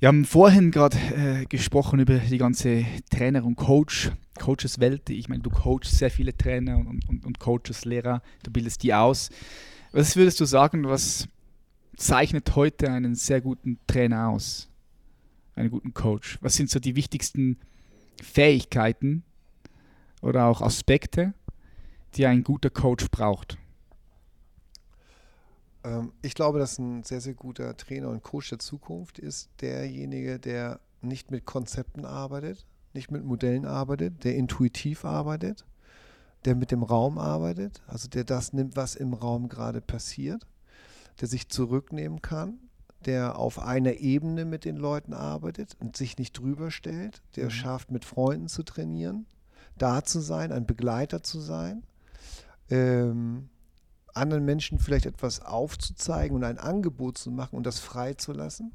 Wir 0.00 0.08
haben 0.08 0.24
vorhin 0.26 0.70
gerade 0.70 0.98
äh, 1.16 1.46
gesprochen 1.46 1.98
über 2.00 2.18
die 2.18 2.36
ganze 2.36 2.84
Trainer- 3.08 3.44
und 3.44 3.56
Coach, 3.56 4.12
Coaches-Welt. 4.38 5.08
Ich 5.08 5.28
meine, 5.28 5.42
du 5.42 5.50
coachst 5.50 5.96
sehr 5.96 6.10
viele 6.10 6.36
Trainer 6.36 6.76
und, 6.76 7.08
und, 7.08 7.24
und 7.24 7.38
Coaches, 7.38 7.84
Lehrer, 7.86 8.20
du 8.42 8.50
bildest 8.50 8.82
die 8.82 8.92
aus. 8.92 9.30
Was 9.92 10.16
würdest 10.16 10.40
du 10.40 10.44
sagen, 10.44 10.84
was 10.84 11.28
zeichnet 11.96 12.54
heute 12.56 12.90
einen 12.90 13.14
sehr 13.14 13.40
guten 13.40 13.78
Trainer 13.86 14.28
aus? 14.28 14.68
Einen 15.54 15.70
guten 15.70 15.94
Coach? 15.94 16.38
Was 16.40 16.54
sind 16.54 16.70
so 16.70 16.80
die 16.80 16.96
wichtigsten 16.96 17.58
Fähigkeiten 18.22 19.22
oder 20.20 20.46
auch 20.46 20.62
Aspekte, 20.62 21.34
die 22.14 22.26
ein 22.26 22.42
guter 22.42 22.70
Coach 22.70 23.10
braucht? 23.10 23.58
Ähm, 25.84 26.12
ich 26.22 26.34
glaube, 26.34 26.58
dass 26.58 26.78
ein 26.78 27.02
sehr, 27.04 27.20
sehr 27.20 27.34
guter 27.34 27.76
Trainer 27.76 28.08
und 28.08 28.22
Coach 28.22 28.50
der 28.50 28.58
Zukunft 28.58 29.18
ist 29.18 29.50
derjenige, 29.60 30.38
der 30.38 30.80
nicht 31.02 31.30
mit 31.30 31.44
Konzepten 31.44 32.04
arbeitet, 32.04 32.66
nicht 32.94 33.10
mit 33.10 33.24
Modellen 33.24 33.66
arbeitet, 33.66 34.24
der 34.24 34.36
intuitiv 34.36 35.04
arbeitet, 35.04 35.66
der 36.44 36.54
mit 36.54 36.70
dem 36.70 36.82
Raum 36.82 37.18
arbeitet, 37.18 37.82
also 37.86 38.08
der 38.08 38.24
das 38.24 38.52
nimmt, 38.52 38.76
was 38.76 38.94
im 38.94 39.12
Raum 39.12 39.48
gerade 39.48 39.80
passiert, 39.80 40.46
der 41.20 41.28
sich 41.28 41.48
zurücknehmen 41.48 42.22
kann, 42.22 42.58
der 43.04 43.38
auf 43.38 43.58
einer 43.58 43.94
Ebene 43.94 44.44
mit 44.44 44.64
den 44.64 44.76
Leuten 44.76 45.12
arbeitet 45.12 45.76
und 45.80 45.96
sich 45.96 46.18
nicht 46.18 46.38
drüber 46.38 46.70
stellt, 46.70 47.22
der 47.36 47.46
mhm. 47.46 47.50
schafft, 47.50 47.90
mit 47.90 48.04
Freunden 48.04 48.48
zu 48.48 48.62
trainieren, 48.62 49.26
da 49.76 50.04
zu 50.04 50.20
sein, 50.20 50.52
ein 50.52 50.66
Begleiter 50.66 51.22
zu 51.22 51.40
sein. 51.40 51.84
Ähm, 52.70 53.48
anderen 54.14 54.44
Menschen 54.44 54.78
vielleicht 54.78 55.06
etwas 55.06 55.40
aufzuzeigen 55.40 56.36
und 56.36 56.44
ein 56.44 56.58
Angebot 56.58 57.18
zu 57.18 57.30
machen 57.30 57.56
und 57.56 57.66
das 57.66 57.80
freizulassen, 57.80 58.72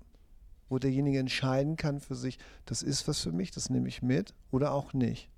wo 0.68 0.78
derjenige 0.78 1.18
entscheiden 1.18 1.78
kann 1.78 2.00
für 2.00 2.16
sich, 2.16 2.38
das 2.66 2.82
ist 2.84 3.08
was 3.08 3.20
für 3.20 3.32
mich, 3.32 3.52
das 3.52 3.70
nehme 3.70 3.88
ich 3.88 4.02
mit 4.02 4.34
oder 4.52 4.74
auch 4.74 4.94
nicht. 4.94 5.30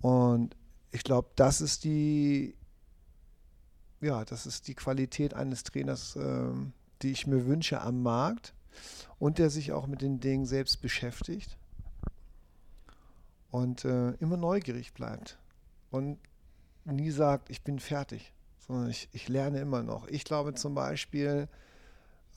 Und 0.00 0.56
ich 0.90 1.04
glaube, 1.04 1.28
das 1.36 1.60
ist 1.60 1.84
die, 1.84 2.56
ja, 4.00 4.24
das 4.24 4.46
ist 4.46 4.68
die 4.68 4.74
Qualität 4.74 5.34
eines 5.34 5.62
Trainers, 5.64 6.16
äh, 6.16 6.50
die 7.02 7.12
ich 7.12 7.26
mir 7.26 7.46
wünsche 7.46 7.80
am 7.80 8.02
Markt 8.02 8.54
und 9.18 9.38
der 9.38 9.50
sich 9.50 9.72
auch 9.72 9.86
mit 9.86 10.02
den 10.02 10.20
Dingen 10.20 10.46
selbst 10.46 10.80
beschäftigt 10.80 11.56
und 13.50 13.84
äh, 13.84 14.10
immer 14.14 14.36
neugierig 14.36 14.92
bleibt 14.92 15.38
und 15.90 16.18
nie 16.84 17.10
sagt, 17.10 17.50
ich 17.50 17.62
bin 17.62 17.78
fertig 17.78 18.32
sondern 18.68 18.90
ich, 18.90 19.08
ich 19.12 19.28
lerne 19.28 19.60
immer 19.60 19.82
noch. 19.82 20.06
Ich 20.08 20.24
glaube 20.24 20.54
zum 20.54 20.74
Beispiel, 20.74 21.48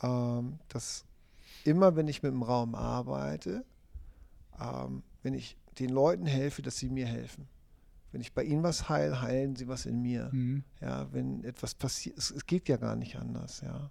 ähm, 0.02 0.60
dass 0.70 1.06
immer, 1.66 1.96
wenn 1.96 2.08
ich 2.08 2.24
mit 2.24 2.32
dem 2.32 2.42
Raum 2.42 2.74
arbeite, 2.74 3.66
ähm, 4.60 5.04
wenn 5.22 5.34
ich 5.34 5.58
den 5.78 5.90
Leuten 5.90 6.26
helfe, 6.26 6.62
dass 6.62 6.78
sie 6.78 6.90
mir 6.90 7.06
helfen. 7.06 7.48
Wenn 8.12 8.22
ich 8.22 8.34
bei 8.34 8.44
ihnen 8.44 8.64
was 8.64 8.90
heile, 8.90 9.22
heilen 9.22 9.56
sie 9.56 9.68
was 9.68 9.86
in 9.86 10.02
mir. 10.02 10.30
Mhm. 10.32 10.64
Ja, 10.82 11.08
wenn 11.14 11.44
etwas 11.44 11.76
passiert, 11.76 12.18
es, 12.18 12.32
es, 12.32 12.46
geht 12.46 12.68
ja 12.68 12.78
gar 12.78 12.96
nicht 12.96 13.16
anders, 13.16 13.62
ja. 13.62 13.90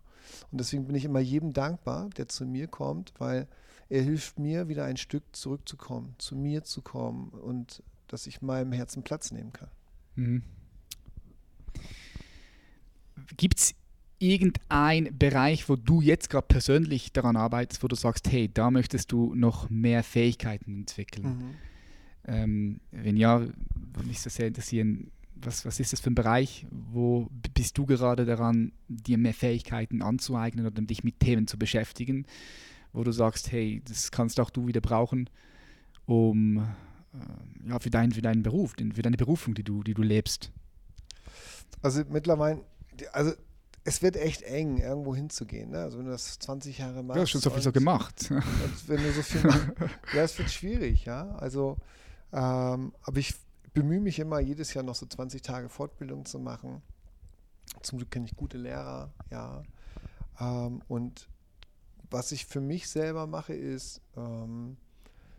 Und 0.53 0.61
deswegen 0.61 0.87
bin 0.87 0.95
ich 0.95 1.05
immer 1.05 1.21
jedem 1.21 1.53
dankbar, 1.53 2.11
der 2.11 2.29
zu 2.29 2.45
mir 2.45 2.67
kommt, 2.69 3.13
weil 3.19 3.49
er 3.89 4.03
hilft 4.03 4.39
mir, 4.39 4.69
wieder 4.69 4.85
ein 4.85 4.97
Stück 4.97 5.25
zurückzukommen, 5.33 6.15
zu 6.19 6.37
mir 6.37 6.63
zu 6.65 6.83
kommen 6.83 7.31
und 7.31 7.83
dass 8.07 8.27
ich 8.27 8.43
meinem 8.43 8.73
Herzen 8.73 9.03
Platz 9.03 9.33
nehmen 9.33 9.53
kann. 9.53 9.69
Mhm. 10.17 10.43
Gibt 13.37 13.59
es 13.59 13.75
irgendeinen 14.19 15.17
Bereich, 15.17 15.69
wo 15.69 15.77
du 15.77 16.01
jetzt 16.01 16.31
gerade 16.31 16.47
persönlich 16.47 17.13
daran 17.13 17.37
arbeitest, 17.37 17.83
wo 17.83 17.89
du 17.89 17.97
sagst, 17.97 18.31
hey, 18.31 18.53
da 18.53 18.71
möchtest 18.71 19.11
du 19.13 19.35
noch 19.35 19.71
mehr 19.71 20.05
Fähigkeiten 20.05 20.81
entwickeln? 20.81 21.27
Mhm. 21.27 21.55
Ähm, 22.31 22.81
wenn 22.93 23.17
ja, 23.17 23.41
würde 23.41 24.09
mich 24.09 24.21
so 24.21 24.31
sehr 24.31 24.47
interessieren, 24.47 25.11
was, 25.35 25.65
was 25.65 25.81
ist 25.81 25.93
das 25.93 26.01
für 26.01 26.11
ein 26.11 26.15
Bereich? 26.15 26.67
Wo 26.71 27.29
bist 27.55 27.77
du 27.77 27.87
gerade 27.87 28.25
daran, 28.25 28.73
dir 28.89 29.19
mehr 29.19 29.35
Fähigkeiten 29.35 30.01
anzueignen 30.01 30.67
oder 30.67 30.81
dich 30.83 31.03
mit 31.03 31.19
Themen 31.19 31.47
zu 31.49 31.59
beschäftigen, 31.59 32.27
wo 32.93 33.03
du 33.03 33.11
sagst, 33.11 33.51
hey, 33.51 33.83
das 33.87 34.13
kannst 34.13 34.39
auch 34.39 34.51
du 34.51 34.69
wieder 34.69 34.81
brauchen, 34.81 35.29
um 36.07 36.59
äh, 36.59 37.69
ja, 37.69 37.79
für, 37.81 37.91
dein, 37.91 38.13
für 38.13 38.23
deinen 38.23 38.43
Beruf, 38.45 38.75
für 38.77 39.03
deine 39.03 39.17
Berufung, 39.17 39.55
die 39.55 39.65
du, 39.65 39.83
die 39.83 39.95
du 39.95 40.03
lebst? 40.03 40.53
Also 41.83 42.03
mittlerweile, 42.09 42.63
also 43.13 43.33
es 43.83 44.03
wird 44.03 44.17
echt 44.17 44.43
eng, 44.43 44.79
irgendwo 44.79 45.17
hinzugehen. 45.17 45.71
Ne? 45.71 45.79
Also 45.79 45.99
wenn 45.99 46.05
du 46.05 46.13
das 46.13 46.39
20 46.39 46.79
Jahre 46.79 47.03
machst. 47.03 47.17
Du 47.17 47.23
hast 47.23 47.31
schon 47.31 47.41
so 47.41 47.51
viel 47.51 47.63
so 47.63 47.73
gemacht. 47.73 48.31
wenn 48.87 49.03
du 49.03 49.13
so 49.13 49.23
viel 49.23 49.43
machst, 49.47 49.73
ja, 50.15 50.23
es 50.23 50.39
wird 50.39 50.51
schwierig, 50.51 51.07
ja. 51.07 51.31
Also, 51.37 51.79
ähm, 52.33 52.93
aber 53.03 53.19
ich 53.19 53.35
bemühe 53.73 54.01
mich 54.01 54.19
immer, 54.19 54.41
jedes 54.41 54.75
Jahr 54.75 54.85
noch 54.85 54.95
so 54.95 55.07
20 55.07 55.43
Tage 55.43 55.69
Fortbildung 55.69 56.25
zu 56.25 56.39
machen. 56.39 56.83
Zum 57.83 57.99
Glück 57.99 58.11
kenne 58.11 58.27
ich 58.27 58.37
gute 58.37 58.59
Lehrer, 58.59 59.13
ja. 59.31 59.63
Ähm, 60.41 60.83
und 60.89 61.29
was 62.11 62.33
ich 62.33 62.47
für 62.47 62.61
mich 62.61 62.89
selber 62.89 63.27
mache, 63.27 63.55
ist, 63.55 64.01
ähm, 64.17 64.77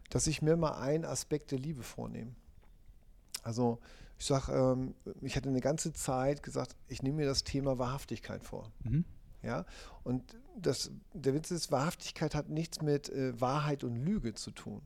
dass 0.09 0.27
ich 0.27 0.41
mir 0.41 0.55
mal 0.55 0.79
einen 0.79 1.05
Aspekt 1.05 1.51
der 1.51 1.59
Liebe 1.59 1.83
vornehme. 1.83 2.33
Also 3.43 3.79
ich 4.17 4.25
sage, 4.25 4.51
ähm, 4.53 4.93
ich 5.21 5.35
hatte 5.35 5.49
eine 5.49 5.61
ganze 5.61 5.93
Zeit 5.93 6.43
gesagt, 6.43 6.75
ich 6.87 7.01
nehme 7.01 7.17
mir 7.17 7.25
das 7.25 7.43
Thema 7.43 7.77
Wahrhaftigkeit 7.79 8.43
vor. 8.43 8.71
Mhm. 8.83 9.03
Ja, 9.41 9.65
und 10.03 10.37
das, 10.55 10.91
der 11.13 11.33
Witz 11.33 11.49
ist, 11.49 11.71
Wahrhaftigkeit 11.71 12.35
hat 12.35 12.49
nichts 12.49 12.81
mit 12.81 13.09
äh, 13.09 13.39
Wahrheit 13.41 13.83
und 13.83 13.95
Lüge 13.95 14.35
zu 14.35 14.51
tun. 14.51 14.83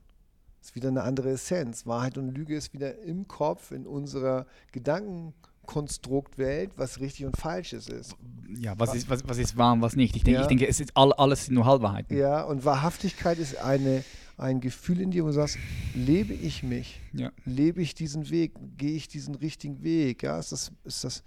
Ist 0.66 0.74
wieder 0.74 0.89
eine 0.89 1.03
andere 1.03 1.30
Essenz. 1.30 1.86
Wahrheit 1.86 2.18
und 2.18 2.32
Lüge 2.32 2.55
ist 2.55 2.74
wieder 2.74 2.99
im 3.03 3.28
Kopf, 3.28 3.72
in 3.72 3.86
unserer 3.86 4.47
Gedankenkonstruktwelt, 4.72 6.72
was 6.76 6.99
richtig 6.99 7.28
und 7.28 7.38
falsches 7.38 7.88
ist. 7.88 8.16
Ja, 8.49 8.74
was, 8.80 8.89
was 8.89 8.95
ist, 8.95 9.07
was, 9.07 9.28
was 9.28 9.38
ist 9.38 9.55
wahr 9.57 9.74
und 9.74 9.84
was 9.84 9.95
nicht? 9.95 10.16
Ich 10.16 10.24
denke, 10.24 10.39
ja. 10.39 10.41
ich 10.41 10.47
denke 10.47 10.68
es 10.68 10.80
ist 10.80 10.97
all, 10.97 11.13
alles 11.13 11.51
nur 11.51 11.68
Halbwahrheiten. 11.68 12.18
Ja, 12.18 12.41
und 12.41 12.66
Wahrhaftigkeit 12.66 13.38
ist 13.38 13.57
eine 13.57 14.03
ein 14.38 14.59
Gefühl 14.59 15.01
in 15.01 15.11
dir, 15.11 15.24
wo 15.24 15.28
du 15.28 15.34
sagst, 15.34 15.59
lebe 15.93 16.34
ich 16.34 16.63
mich? 16.63 16.99
Ja. 17.13 17.32
Lebe 17.45 17.84
ich 17.84 17.93
diesen 17.93 18.32
Weg? 18.32 18.53
Gehe 18.76 18.95
ich 18.95 19.07
diesen 19.07 19.36
richtigen 19.36 19.84
Weg? 19.84 20.24
Ja, 20.24 20.39
ist 20.39 20.51
das, 20.51 20.72
ist 20.84 21.03
das, 21.03 21.24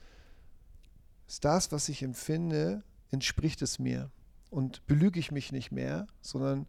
ist 1.29 1.45
das, 1.45 1.71
was 1.71 1.89
ich 1.89 2.03
empfinde, 2.03 2.83
entspricht 3.13 3.63
es 3.63 3.79
mir? 3.79 4.11
Und 4.51 4.85
belüge 4.89 5.21
ich 5.21 5.31
mich 5.31 5.53
nicht 5.53 5.71
mehr, 5.71 6.09
sondern 6.23 6.67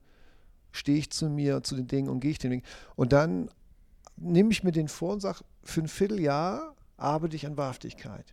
stehe 0.72 0.98
ich 0.98 1.10
zu 1.12 1.30
mir, 1.30 1.64
zu 1.64 1.76
den 1.76 1.88
Dingen 1.88 2.10
und 2.10 2.20
gehe 2.20 2.32
ich 2.32 2.40
den 2.40 2.52
Weg. 2.52 2.64
Und 2.96 3.14
dann 3.14 3.50
nehme 4.18 4.52
ich 4.52 4.64
mir 4.64 4.72
den 4.72 4.88
vor 4.88 5.14
und 5.14 5.22
sage, 5.22 5.40
für 5.64 5.82
ein 5.82 5.88
Vierteljahr 5.88 6.76
arbeite 6.98 7.36
ich 7.36 7.46
an 7.46 7.58
Wahrhaftigkeit 7.58 8.26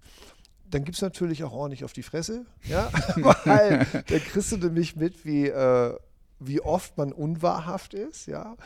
dann 0.70 0.84
gibt 0.84 0.96
es 0.96 1.02
natürlich 1.02 1.44
auch 1.44 1.52
ordentlich 1.52 1.84
auf 1.84 1.92
die 1.92 2.02
Fresse, 2.02 2.44
ja, 2.64 2.90
weil 3.44 3.86
da 3.92 4.18
kriegst 4.18 4.52
du 4.52 4.56
nämlich 4.56 4.96
mit, 4.96 5.24
wie, 5.24 5.46
äh, 5.46 5.96
wie 6.40 6.60
oft 6.60 6.96
man 6.98 7.12
unwahrhaft 7.12 7.94
ist, 7.94 8.26
ja. 8.26 8.56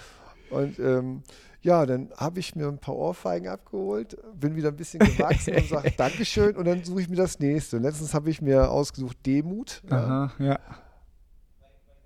Und 0.50 0.78
ähm, 0.80 1.22
ja, 1.62 1.86
dann 1.86 2.10
habe 2.16 2.40
ich 2.40 2.56
mir 2.56 2.66
ein 2.66 2.78
paar 2.78 2.96
Ohrfeigen 2.96 3.48
abgeholt, 3.48 4.16
bin 4.34 4.56
wieder 4.56 4.68
ein 4.68 4.76
bisschen 4.76 4.98
gewachsen 5.00 5.54
und 5.54 5.68
sage 5.68 5.92
Dankeschön 5.96 6.56
und 6.56 6.64
dann 6.64 6.82
suche 6.82 7.02
ich 7.02 7.08
mir 7.08 7.16
das 7.16 7.38
nächste. 7.38 7.78
Letztens 7.78 8.14
habe 8.14 8.30
ich 8.30 8.40
mir 8.42 8.70
ausgesucht 8.70 9.18
Demut. 9.26 9.82
Aha, 9.90 10.32
ja. 10.38 10.58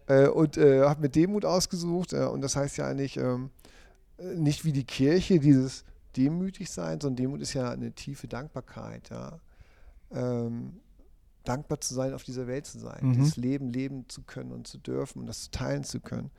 Äh, 0.07 0.29
und 0.29 0.57
äh, 0.57 0.83
habe 0.83 1.03
mir 1.03 1.09
Demut 1.09 1.45
ausgesucht 1.45 2.13
äh, 2.13 2.25
und 2.25 2.43
das 2.43 2.57
heißt 2.57 2.77
ja 2.77 2.87
eigentlich 2.87 3.17
ähm, 3.17 3.51
nicht 4.19 4.65
wie 4.65 4.73
die 4.73 4.85
Kirche 4.85 5.41
dieses 5.41 5.85
demütig 6.17 6.71
sein, 6.71 7.01
sondern 7.01 7.17
Demut 7.17 7.41
ist 7.41 7.55
ja 7.55 7.71
eine 7.71 7.93
tiefe 7.93 8.29
Dankbarkeit. 8.29 9.11
Ja. 9.11 9.41
Ähm, 10.13 10.81
dankbar 11.45 11.81
zu 11.81 11.95
sein, 11.95 12.15
auf 12.15 12.25
dieser 12.25 12.47
Welt 12.47 12.67
zu 12.67 12.79
sein, 12.79 13.01
mhm. 13.03 13.13
dieses 13.13 13.37
Leben 13.37 13.69
leben 13.69 14.09
zu 14.09 14.23
können 14.23 14.51
und 14.51 14.67
zu 14.67 14.79
dürfen 14.79 15.21
und 15.21 15.27
das 15.27 15.51
teilen 15.51 15.85
zu 15.85 16.01
können. 16.01 16.31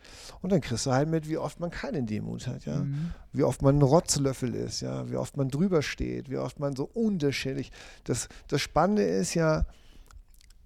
Und 0.41 0.51
dann 0.51 0.61
kriegst 0.61 0.85
du 0.87 0.91
halt 0.91 1.07
mit, 1.07 1.29
wie 1.29 1.37
oft 1.37 1.59
man 1.59 1.69
keine 1.69 2.03
Demut 2.03 2.47
hat, 2.47 2.65
ja, 2.65 2.79
mhm. 2.79 3.11
wie 3.31 3.43
oft 3.43 3.61
man 3.61 3.77
ein 3.77 3.83
Rotzlöffel 3.83 4.53
ist, 4.55 4.81
ja, 4.81 5.09
wie 5.09 5.15
oft 5.15 5.37
man 5.37 5.49
drüber 5.49 5.81
steht, 5.83 6.29
wie 6.29 6.37
oft 6.37 6.59
man 6.59 6.75
so 6.75 6.89
unterschiedlich. 6.91 7.71
Das, 8.03 8.27
das 8.47 8.61
Spannende 8.61 9.03
ist 9.03 9.35
ja, 9.35 9.65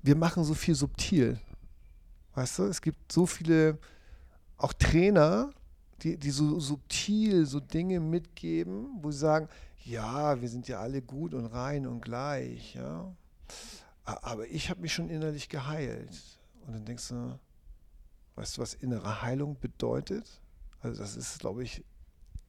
wir 0.01 0.15
machen 0.15 0.45
so 0.45 0.53
viel 0.53 0.75
subtil. 0.75 1.37
Weißt 2.39 2.59
du, 2.59 2.63
es 2.63 2.79
gibt 2.79 3.11
so 3.11 3.25
viele, 3.25 3.77
auch 4.55 4.71
Trainer, 4.71 5.51
die, 6.01 6.15
die 6.15 6.29
so 6.29 6.57
subtil 6.57 7.45
so 7.45 7.59
Dinge 7.59 7.99
mitgeben, 7.99 8.97
wo 9.01 9.11
sie 9.11 9.17
sagen, 9.17 9.49
ja, 9.83 10.39
wir 10.39 10.47
sind 10.47 10.69
ja 10.69 10.79
alle 10.79 11.01
gut 11.01 11.33
und 11.33 11.47
rein 11.47 11.85
und 11.85 11.99
gleich, 11.99 12.75
ja. 12.75 13.13
Aber 14.05 14.47
ich 14.47 14.69
habe 14.69 14.79
mich 14.79 14.93
schon 14.93 15.09
innerlich 15.09 15.49
geheilt. 15.49 16.17
Und 16.65 16.75
dann 16.75 16.85
denkst 16.85 17.09
du, 17.09 17.37
weißt 18.35 18.55
du, 18.55 18.61
was 18.61 18.73
innere 18.73 19.21
Heilung 19.21 19.59
bedeutet? 19.59 20.41
Also 20.79 21.01
das 21.01 21.17
ist, 21.17 21.39
glaube 21.39 21.63
ich, 21.63 21.83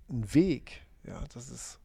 ein 0.09 0.33
Weg. 0.33 0.87
Ja, 1.03 1.25
das 1.35 1.51
ist. 1.51 1.81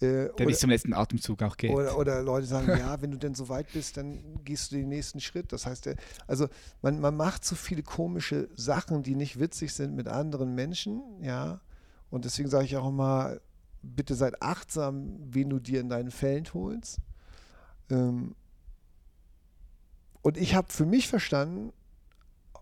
Äh, 0.00 0.30
der 0.36 0.46
bis 0.46 0.60
zum 0.60 0.70
letzten 0.70 0.92
Atemzug 0.92 1.42
auch 1.42 1.56
geht. 1.56 1.70
Oder, 1.70 1.98
oder, 1.98 2.22
Leute 2.22 2.46
sagen, 2.46 2.68
ja, 2.78 3.00
wenn 3.02 3.10
du 3.10 3.18
denn 3.18 3.34
so 3.34 3.48
weit 3.48 3.72
bist, 3.72 3.96
dann 3.96 4.42
gehst 4.44 4.70
du 4.70 4.76
den 4.76 4.88
nächsten 4.88 5.20
Schritt. 5.20 5.52
Das 5.52 5.66
heißt, 5.66 5.86
der, 5.86 5.96
also 6.26 6.48
man, 6.82 7.00
man 7.00 7.16
macht 7.16 7.44
so 7.44 7.56
viele 7.56 7.82
komische 7.82 8.48
Sachen, 8.54 9.02
die 9.02 9.14
nicht 9.14 9.40
witzig 9.40 9.72
sind 9.72 9.94
mit 9.94 10.08
anderen 10.08 10.54
Menschen, 10.54 11.02
ja. 11.22 11.60
Und 12.10 12.24
deswegen 12.24 12.48
sage 12.48 12.64
ich 12.64 12.76
auch 12.76 12.88
immer, 12.88 13.38
bitte 13.82 14.14
seid 14.14 14.40
achtsam, 14.42 15.18
wen 15.20 15.50
du 15.50 15.58
dir 15.58 15.80
in 15.80 15.88
deinen 15.88 16.10
Fällen 16.10 16.46
holst. 16.54 16.98
Ähm, 17.90 18.34
und 20.22 20.36
ich 20.36 20.54
habe 20.54 20.72
für 20.72 20.86
mich 20.86 21.08
verstanden, 21.08 21.72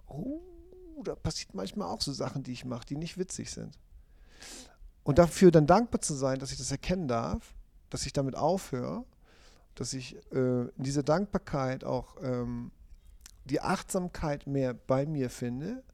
oh, 0.06 0.40
da 1.04 1.14
passiert 1.14 1.54
manchmal 1.54 1.88
auch 1.88 2.00
so 2.00 2.12
Sachen, 2.12 2.42
die 2.42 2.52
ich 2.52 2.64
mache, 2.64 2.86
die 2.86 2.96
nicht 2.96 3.18
witzig 3.18 3.50
sind. 3.50 3.78
Und 5.06 5.18
dafür 5.18 5.52
dann 5.52 5.68
dankbar 5.68 6.00
zu 6.00 6.14
sein, 6.14 6.40
dass 6.40 6.50
ich 6.50 6.58
das 6.58 6.72
erkennen 6.72 7.06
darf, 7.06 7.54
dass 7.90 8.06
ich 8.06 8.12
damit 8.12 8.34
aufhöre, 8.34 9.04
dass 9.76 9.92
ich 9.92 10.16
äh, 10.32 10.62
in 10.62 10.82
dieser 10.82 11.04
Dankbarkeit 11.04 11.84
auch 11.84 12.16
ähm, 12.24 12.72
die 13.44 13.60
Achtsamkeit 13.60 14.48
mehr 14.48 14.74
bei 14.74 15.06
mir 15.06 15.30
finde 15.30 15.84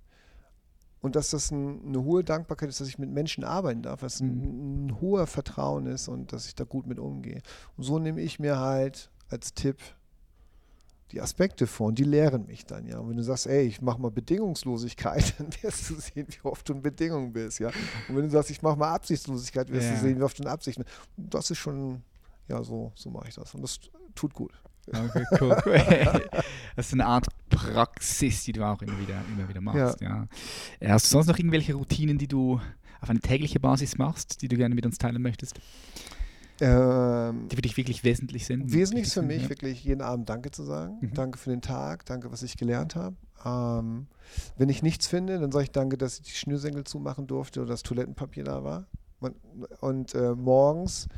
und 1.02 1.14
dass 1.14 1.28
das 1.28 1.50
ein, 1.50 1.84
eine 1.84 2.02
hohe 2.02 2.24
Dankbarkeit 2.24 2.70
ist, 2.70 2.80
dass 2.80 2.88
ich 2.88 2.98
mit 2.98 3.10
Menschen 3.10 3.44
arbeiten 3.44 3.82
darf, 3.82 4.00
dass 4.00 4.20
ein, 4.20 4.38
mhm. 4.38 4.86
ein 4.86 5.00
hoher 5.02 5.26
Vertrauen 5.26 5.84
ist 5.84 6.08
und 6.08 6.32
dass 6.32 6.46
ich 6.46 6.54
da 6.54 6.64
gut 6.64 6.86
mit 6.86 6.98
umgehe. 6.98 7.42
Und 7.76 7.84
so 7.84 7.98
nehme 7.98 8.22
ich 8.22 8.38
mir 8.38 8.60
halt 8.60 9.10
als 9.28 9.52
Tipp 9.52 9.76
die 11.12 11.20
Aspekte 11.20 11.66
vor 11.66 11.88
und 11.88 11.98
die 11.98 12.04
lehren 12.04 12.46
mich 12.46 12.64
dann, 12.64 12.86
ja. 12.86 12.98
Und 12.98 13.10
wenn 13.10 13.16
du 13.16 13.22
sagst, 13.22 13.46
ey, 13.46 13.66
ich 13.66 13.82
mache 13.82 14.00
mal 14.00 14.10
Bedingungslosigkeit, 14.10 15.34
dann 15.38 15.48
wirst 15.60 15.90
du 15.90 15.94
sehen, 15.94 16.26
wie 16.28 16.48
oft 16.48 16.68
du 16.68 16.72
in 16.72 16.82
Bedingungen 16.82 17.32
bist, 17.32 17.60
ja. 17.60 17.68
Und 18.08 18.16
wenn 18.16 18.24
du 18.24 18.30
sagst, 18.30 18.50
ich 18.50 18.62
mache 18.62 18.76
mal 18.76 18.92
Absichtslosigkeit, 18.94 19.70
wirst 19.70 19.88
ja. 19.88 19.94
du 19.94 20.00
sehen, 20.00 20.18
wie 20.18 20.22
oft 20.22 20.38
du 20.38 20.42
in 20.42 20.48
Absicht 20.48 20.78
bist. 20.78 20.90
Das 21.16 21.50
ist 21.50 21.58
schon, 21.58 22.02
ja, 22.48 22.62
so, 22.62 22.92
so 22.94 23.10
mache 23.10 23.28
ich 23.28 23.34
das. 23.34 23.54
Und 23.54 23.62
das 23.62 23.78
tut 24.14 24.32
gut. 24.34 24.52
Okay, 24.88 25.24
cool. 25.40 25.56
das 26.76 26.86
ist 26.86 26.92
eine 26.92 27.06
Art 27.06 27.26
Praxis, 27.50 28.44
die 28.44 28.52
du 28.52 28.66
auch 28.66 28.82
immer 28.82 28.98
wieder, 28.98 29.22
immer 29.32 29.48
wieder 29.48 29.60
machst. 29.60 30.00
Ja. 30.00 30.26
ja. 30.80 30.92
Hast 30.92 31.06
du 31.06 31.10
sonst 31.10 31.28
noch 31.28 31.38
irgendwelche 31.38 31.74
Routinen, 31.74 32.18
die 32.18 32.26
du 32.26 32.60
auf 33.00 33.10
eine 33.10 33.20
tägliche 33.20 33.60
Basis 33.60 33.96
machst, 33.96 34.42
die 34.42 34.48
du 34.48 34.56
gerne 34.56 34.74
mit 34.74 34.84
uns 34.84 34.98
teilen 34.98 35.22
möchtest? 35.22 35.60
Ähm, 36.62 37.48
die 37.48 37.56
für 37.56 37.62
dich 37.62 37.76
wirklich 37.76 38.04
wesentlich 38.04 38.46
sind? 38.46 38.72
Wesentlich 38.72 39.06
ist 39.06 39.14
für 39.14 39.22
mich, 39.22 39.44
ja. 39.44 39.48
wirklich 39.48 39.82
jeden 39.84 40.00
Abend 40.00 40.28
Danke 40.28 40.50
zu 40.50 40.62
sagen. 40.62 40.98
Mhm. 41.00 41.14
Danke 41.14 41.38
für 41.38 41.50
den 41.50 41.60
Tag, 41.60 42.06
danke, 42.06 42.30
was 42.30 42.42
ich 42.42 42.56
gelernt 42.56 42.94
habe. 42.94 43.16
Ähm, 43.44 44.06
wenn 44.56 44.68
ich 44.68 44.82
nichts 44.82 45.08
finde, 45.08 45.40
dann 45.40 45.50
sage 45.50 45.64
ich 45.64 45.70
Danke, 45.72 45.98
dass 45.98 46.18
ich 46.18 46.24
die 46.24 46.30
Schnürsenkel 46.30 46.84
zumachen 46.84 47.26
durfte 47.26 47.60
oder 47.60 47.70
das 47.70 47.82
Toilettenpapier 47.82 48.44
da 48.44 48.62
war. 48.62 48.86
Und, 49.18 49.34
und 49.80 50.14
äh, 50.14 50.34
morgens 50.36 51.08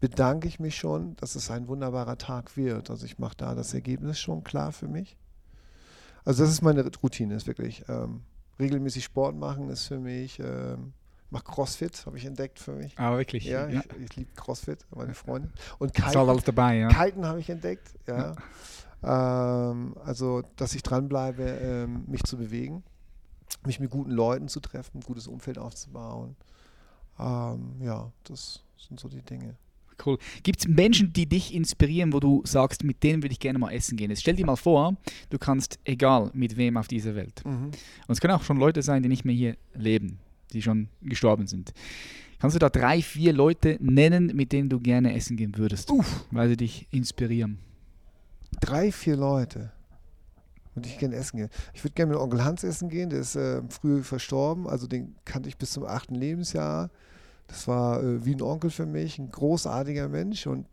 bedanke 0.00 0.48
ich 0.48 0.58
mich 0.58 0.76
schon, 0.76 1.16
dass 1.16 1.34
es 1.34 1.50
ein 1.50 1.68
wunderbarer 1.68 2.18
Tag 2.18 2.56
wird. 2.56 2.90
Also 2.90 3.04
ich 3.04 3.18
mache 3.18 3.36
da 3.36 3.54
das 3.54 3.74
Ergebnis 3.74 4.18
schon 4.18 4.42
klar 4.42 4.72
für 4.72 4.88
mich. 4.88 5.16
Also 6.24 6.42
das 6.42 6.52
ist 6.52 6.62
meine 6.62 6.84
Routine, 7.02 7.34
ist 7.34 7.46
wirklich 7.46 7.84
ähm, 7.88 8.22
regelmäßig 8.58 9.04
Sport 9.04 9.36
machen 9.36 9.68
ist 9.68 9.84
für 9.84 9.98
mich 9.98 10.40
ähm, 10.40 10.92
mache 11.34 11.44
Crossfit, 11.44 12.06
habe 12.06 12.16
ich 12.16 12.24
entdeckt 12.24 12.58
für 12.58 12.72
mich. 12.72 12.98
Ah, 12.98 13.16
wirklich? 13.16 13.44
Ja, 13.44 13.68
ja. 13.68 13.80
ich, 13.80 14.04
ich 14.04 14.16
liebe 14.16 14.30
Crossfit, 14.34 14.86
meine 14.94 15.14
Freundin. 15.14 15.52
Und 15.78 15.92
Kiten, 15.92 16.16
alles 16.16 16.44
dabei, 16.44 16.78
ja. 16.78 16.88
Kiten 16.88 17.26
habe 17.26 17.40
ich 17.40 17.50
entdeckt, 17.50 17.90
ja. 18.06 18.34
ja. 19.02 19.70
Ähm, 19.70 19.96
also, 20.02 20.42
dass 20.56 20.74
ich 20.74 20.82
dranbleibe, 20.82 21.42
ähm, 21.42 22.04
mich 22.06 22.22
zu 22.22 22.38
bewegen, 22.38 22.82
mich 23.66 23.80
mit 23.80 23.90
guten 23.90 24.12
Leuten 24.12 24.48
zu 24.48 24.60
treffen, 24.60 24.98
ein 24.98 25.02
gutes 25.02 25.26
Umfeld 25.26 25.58
aufzubauen. 25.58 26.36
Ähm, 27.18 27.74
ja, 27.80 28.10
das 28.24 28.62
sind 28.78 28.98
so 28.98 29.08
die 29.08 29.22
Dinge. 29.22 29.56
Cool. 30.04 30.18
Gibt 30.42 30.60
es 30.60 30.68
Menschen, 30.68 31.12
die 31.12 31.26
dich 31.26 31.54
inspirieren, 31.54 32.12
wo 32.12 32.20
du 32.20 32.42
sagst, 32.44 32.82
mit 32.82 33.02
denen 33.02 33.22
würde 33.22 33.32
ich 33.32 33.40
gerne 33.40 33.58
mal 33.58 33.72
essen 33.72 33.96
gehen? 33.96 34.10
Jetzt 34.10 34.22
stell 34.22 34.34
dir 34.34 34.46
mal 34.46 34.56
vor, 34.56 34.96
du 35.30 35.38
kannst, 35.38 35.78
egal 35.84 36.30
mit 36.32 36.56
wem 36.56 36.76
auf 36.76 36.88
dieser 36.88 37.14
Welt, 37.14 37.42
mhm. 37.44 37.66
und 37.66 37.72
es 38.08 38.20
können 38.20 38.34
auch 38.34 38.42
schon 38.42 38.56
Leute 38.56 38.82
sein, 38.82 39.02
die 39.02 39.08
nicht 39.08 39.24
mehr 39.24 39.34
hier 39.34 39.56
leben, 39.74 40.18
die 40.54 40.62
schon 40.62 40.88
gestorben 41.02 41.46
sind. 41.46 41.72
Kannst 42.38 42.54
du 42.54 42.58
da 42.58 42.68
drei, 42.68 43.00
vier 43.02 43.32
Leute 43.32 43.78
nennen, 43.80 44.26
mit 44.34 44.52
denen 44.52 44.68
du 44.68 44.80
gerne 44.80 45.14
essen 45.14 45.36
gehen 45.36 45.56
würdest? 45.56 45.90
Uff. 45.90 46.24
Weil 46.30 46.48
sie 46.48 46.56
dich 46.56 46.88
inspirieren. 46.90 47.58
Drei, 48.60 48.92
vier 48.92 49.16
Leute. 49.16 49.72
Würde 50.74 50.88
ich 50.88 50.98
gerne 50.98 51.14
essen 51.14 51.38
gehen. 51.38 51.48
Ich 51.72 51.84
würde 51.84 51.94
gerne 51.94 52.12
mit 52.12 52.20
Onkel 52.20 52.44
Hans 52.44 52.64
essen 52.64 52.88
gehen, 52.88 53.10
der 53.10 53.20
ist 53.20 53.36
äh, 53.36 53.62
früh 53.68 54.02
verstorben, 54.02 54.66
also 54.66 54.86
den 54.86 55.14
kannte 55.24 55.48
ich 55.48 55.56
bis 55.56 55.72
zum 55.72 55.84
achten 55.84 56.16
Lebensjahr. 56.16 56.90
Das 57.46 57.68
war 57.68 58.02
äh, 58.02 58.24
wie 58.24 58.34
ein 58.34 58.42
Onkel 58.42 58.70
für 58.70 58.86
mich, 58.86 59.18
ein 59.18 59.30
großartiger 59.30 60.08
Mensch 60.08 60.46
und 60.46 60.66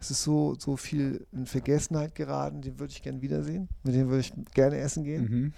es 0.00 0.10
ist 0.10 0.22
so, 0.22 0.54
so 0.58 0.76
viel 0.76 1.26
in 1.32 1.46
Vergessenheit 1.46 2.14
geraten, 2.14 2.62
den 2.62 2.78
würde 2.78 2.92
ich 2.92 3.02
gerne 3.02 3.20
wiedersehen. 3.20 3.68
Mit 3.82 3.94
dem 3.94 4.08
würde 4.08 4.20
ich 4.20 4.32
gerne 4.54 4.78
essen 4.78 5.04
gehen. 5.04 5.22
Mhm. 5.22 5.52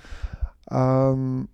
Ähm, 0.71 1.49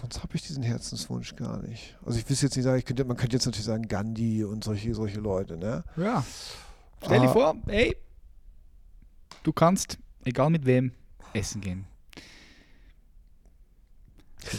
sonst 0.00 0.22
habe 0.22 0.34
ich 0.36 0.42
diesen 0.42 0.62
Herzenswunsch 0.62 1.36
gar 1.36 1.60
nicht. 1.62 1.96
Also 2.04 2.18
ich 2.18 2.28
wüsste 2.28 2.46
jetzt 2.46 2.56
nicht 2.56 2.64
sagen, 2.64 2.78
ich 2.78 2.84
könnte, 2.84 3.04
man 3.04 3.16
könnte 3.16 3.36
jetzt 3.36 3.46
natürlich 3.46 3.66
sagen 3.66 3.88
Gandhi 3.88 4.44
und 4.44 4.64
solche, 4.64 4.94
solche 4.94 5.20
Leute, 5.20 5.56
ne? 5.56 5.84
Ja. 5.96 6.24
Stell 7.04 7.20
dir 7.20 7.28
Ah. 7.28 7.32
vor, 7.32 7.56
ey, 7.66 7.96
du 9.42 9.52
kannst, 9.52 9.98
egal 10.24 10.50
mit 10.50 10.66
wem, 10.66 10.92
essen 11.32 11.60
gehen. 11.60 11.86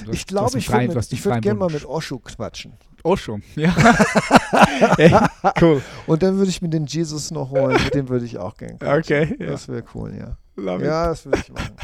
Du 0.05 0.11
Ich 0.11 0.25
glaube, 0.27 0.57
ich 0.57 0.69
würde 0.69 0.93
würd 0.95 1.41
gerne 1.41 1.59
mal 1.59 1.69
mit 1.71 1.85
Osho 1.85 2.19
quatschen. 2.19 2.73
Osho, 3.07 3.39
ja. 3.55 3.73
ey, 4.97 5.15
cool. 5.61 5.81
Und 6.07 6.21
dann 6.21 6.35
würde 6.37 6.49
ich 6.49 6.61
mir 6.61 6.67
den 6.67 6.85
Jesus 6.85 7.31
noch 7.31 7.49
holen, 7.51 7.81
mit 7.81 7.93
dem 7.93 8.09
würde 8.09 8.25
ich 8.25 8.37
auch 8.37 8.57
gerne 8.57 8.77
quatschen. 8.77 8.97
Okay, 8.97 9.35
ja. 9.39 9.51
Das 9.51 9.67
wäre 9.69 9.83
cool, 9.95 10.13
ja. 10.17 10.37
Love 10.57 10.83
Ja, 10.85 11.07
das 11.07 11.25
würde 11.25 11.39
ich 11.39 11.51
machen. 11.53 11.75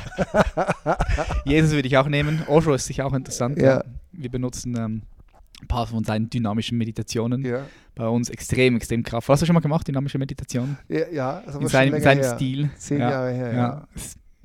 Jesus 1.46 1.72
würde 1.72 1.88
ich 1.88 1.98
auch 1.98 2.08
nehmen. 2.08 2.44
Osho 2.48 2.74
ist 2.74 2.86
sicher 2.88 3.06
auch 3.06 3.14
interessant. 3.14 3.58
Ja. 3.62 3.84
Wir 4.12 4.30
benutzen 4.30 4.76
ähm, 4.76 5.04
ein 5.62 5.68
paar 5.68 5.88
von 5.88 6.04
seinen 6.04 6.30
dynamischen 6.30 6.78
Meditationen 6.78 7.46
Ja, 7.46 7.62
bei 7.96 8.08
uns 8.08 8.30
extrem, 8.30 8.76
extrem 8.76 9.04
kraftvoll. 9.04 9.34
Hast 9.34 9.42
du 9.42 9.46
schon 9.46 9.54
mal 9.54 9.62
gemacht, 9.62 9.88
dynamische 9.88 10.18
Meditation? 10.18 10.78
ja, 10.90 11.08
ja 11.10 11.44
das 11.46 11.56
In 11.56 11.62
schon 11.62 11.70
seinem, 11.70 11.94
in 11.94 12.02
seinem. 12.02 12.24
Stil. 12.24 12.70
Zehn 12.78 13.00
ja. 13.00 13.12
Jahre 13.12 13.32
her, 13.32 13.54
ja. 13.54 13.88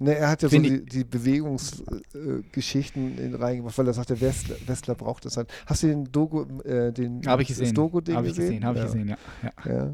Ne, 0.01 0.15
er 0.15 0.29
hat 0.29 0.43
ja 0.43 0.49
so 0.49 0.55
Find 0.55 0.67
die, 0.67 0.85
die 0.85 1.03
Bewegungsgeschichten 1.03 3.19
in 3.19 3.35
reingebracht, 3.35 3.77
weil 3.79 3.89
er 3.89 3.95
sagte, 3.95 4.21
Westler, 4.21 4.55
Westler 4.67 4.95
braucht 4.95 5.25
das 5.25 5.37
halt. 5.37 5.51
Hast 5.67 5.83
du 5.83 5.89
den 5.89 6.13
Dogo, 6.13 6.43
äh, 6.63 6.93
den 6.93 7.27
Habe 7.27 7.43
ich 7.43 7.49
das 7.49 7.59
gesehen. 7.59 7.75
Dogo-Ding 7.75 8.15
Habe 8.15 8.29
ich 8.29 8.37
gesehen, 8.37 8.65
habe 8.65 8.79
ich 8.79 8.85
ja. 8.85 8.91
gesehen, 8.91 9.09
ja. 9.09 9.17
ja. 9.43 9.53
Ja. 9.73 9.93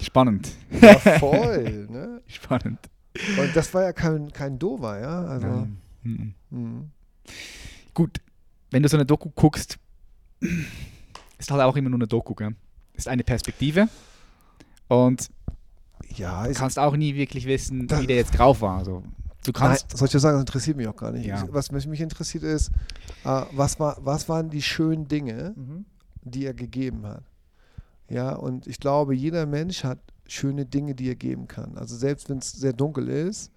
Spannend. 0.00 0.50
ja, 0.80 0.98
voll. 1.18 1.86
Ne? 1.90 2.20
Spannend. 2.26 2.78
Und 3.38 3.56
das 3.56 3.72
war 3.72 3.84
ja 3.84 3.92
kein, 3.92 4.30
kein 4.32 4.58
Dover, 4.58 5.00
ja. 5.00 5.24
Also, 5.24 5.46
Nein. 5.46 5.78
Mhm. 6.02 6.34
mhm. 6.50 6.90
Gut, 7.94 8.18
wenn 8.70 8.82
du 8.82 8.88
so 8.88 8.96
eine 8.96 9.06
Doku 9.06 9.30
guckst, 9.34 9.78
ist 11.38 11.50
halt 11.50 11.62
auch 11.62 11.76
immer 11.76 11.88
nur 11.88 11.98
eine 11.98 12.06
Doku, 12.06 12.34
gell? 12.34 12.54
Ist 12.94 13.08
eine 13.08 13.24
Perspektive 13.24 13.88
und 14.88 15.30
ja, 16.14 16.46
du 16.46 16.54
kannst 16.54 16.78
auch 16.78 16.96
nie 16.96 17.14
wirklich 17.14 17.46
wissen, 17.46 17.90
wie 17.90 18.06
der 18.06 18.16
jetzt 18.16 18.38
drauf 18.38 18.60
war. 18.60 18.78
Also, 18.78 19.02
du 19.44 19.50
nein, 19.52 19.60
kannst. 19.70 19.96
soll 19.96 20.06
ich 20.06 20.12
dir 20.12 20.18
sagen, 20.20 20.34
das 20.36 20.42
interessiert 20.42 20.76
mich 20.76 20.88
auch 20.88 20.96
gar 20.96 21.12
nicht. 21.12 21.26
Ja. 21.26 21.44
Was 21.50 21.70
mich, 21.72 21.86
mich 21.86 22.00
interessiert 22.00 22.44
ist, 22.44 22.70
äh, 23.24 23.42
was, 23.52 23.78
war, 23.80 23.96
was 24.00 24.28
waren 24.28 24.50
die 24.50 24.62
schönen 24.62 25.08
Dinge, 25.08 25.54
Mhm. 25.56 25.84
die 26.22 26.44
er 26.46 26.54
gegeben 26.54 27.06
hat. 27.06 27.22
Ja, 28.08 28.32
und 28.34 28.66
ich 28.66 28.80
glaube, 28.80 29.14
jeder 29.14 29.44
Mensch 29.46 29.84
hat 29.84 29.98
schöne 30.26 30.64
Dinge, 30.66 30.94
die 30.94 31.08
er 31.08 31.14
geben 31.16 31.46
kann. 31.46 31.76
Also 31.76 31.96
selbst 31.96 32.28
wenn 32.28 32.38
es 32.38 32.52
sehr 32.52 32.72
dunkel 32.72 33.08
ist, 33.08 33.50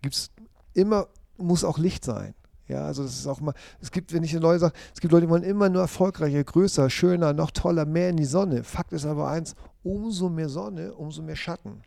gibt 0.00 0.14
es 0.14 0.30
immer, 0.74 1.06
muss 1.36 1.64
auch 1.64 1.78
Licht 1.78 2.04
sein. 2.04 2.34
Ja, 2.68 2.86
also 2.86 3.02
das 3.02 3.18
ist 3.18 3.26
auch 3.26 3.40
mal, 3.40 3.54
es 3.80 3.90
gibt, 3.90 4.12
wenn 4.14 4.22
ich 4.22 4.30
den 4.30 4.40
Leuten 4.40 4.60
sage, 4.60 4.72
es 4.94 5.00
gibt 5.00 5.12
Leute, 5.12 5.26
die 5.26 5.30
wollen 5.30 5.42
immer 5.42 5.68
nur 5.68 5.82
erfolgreicher, 5.82 6.42
größer, 6.42 6.88
schöner, 6.88 7.32
noch 7.34 7.50
toller, 7.50 7.84
mehr 7.84 8.08
in 8.08 8.16
die 8.16 8.24
Sonne. 8.24 8.64
Fakt 8.64 8.92
ist 8.92 9.04
aber 9.04 9.28
eins, 9.28 9.54
umso 9.82 10.30
mehr 10.30 10.48
Sonne, 10.48 10.94
umso 10.94 11.20
mehr 11.22 11.36
Schatten. 11.36 11.82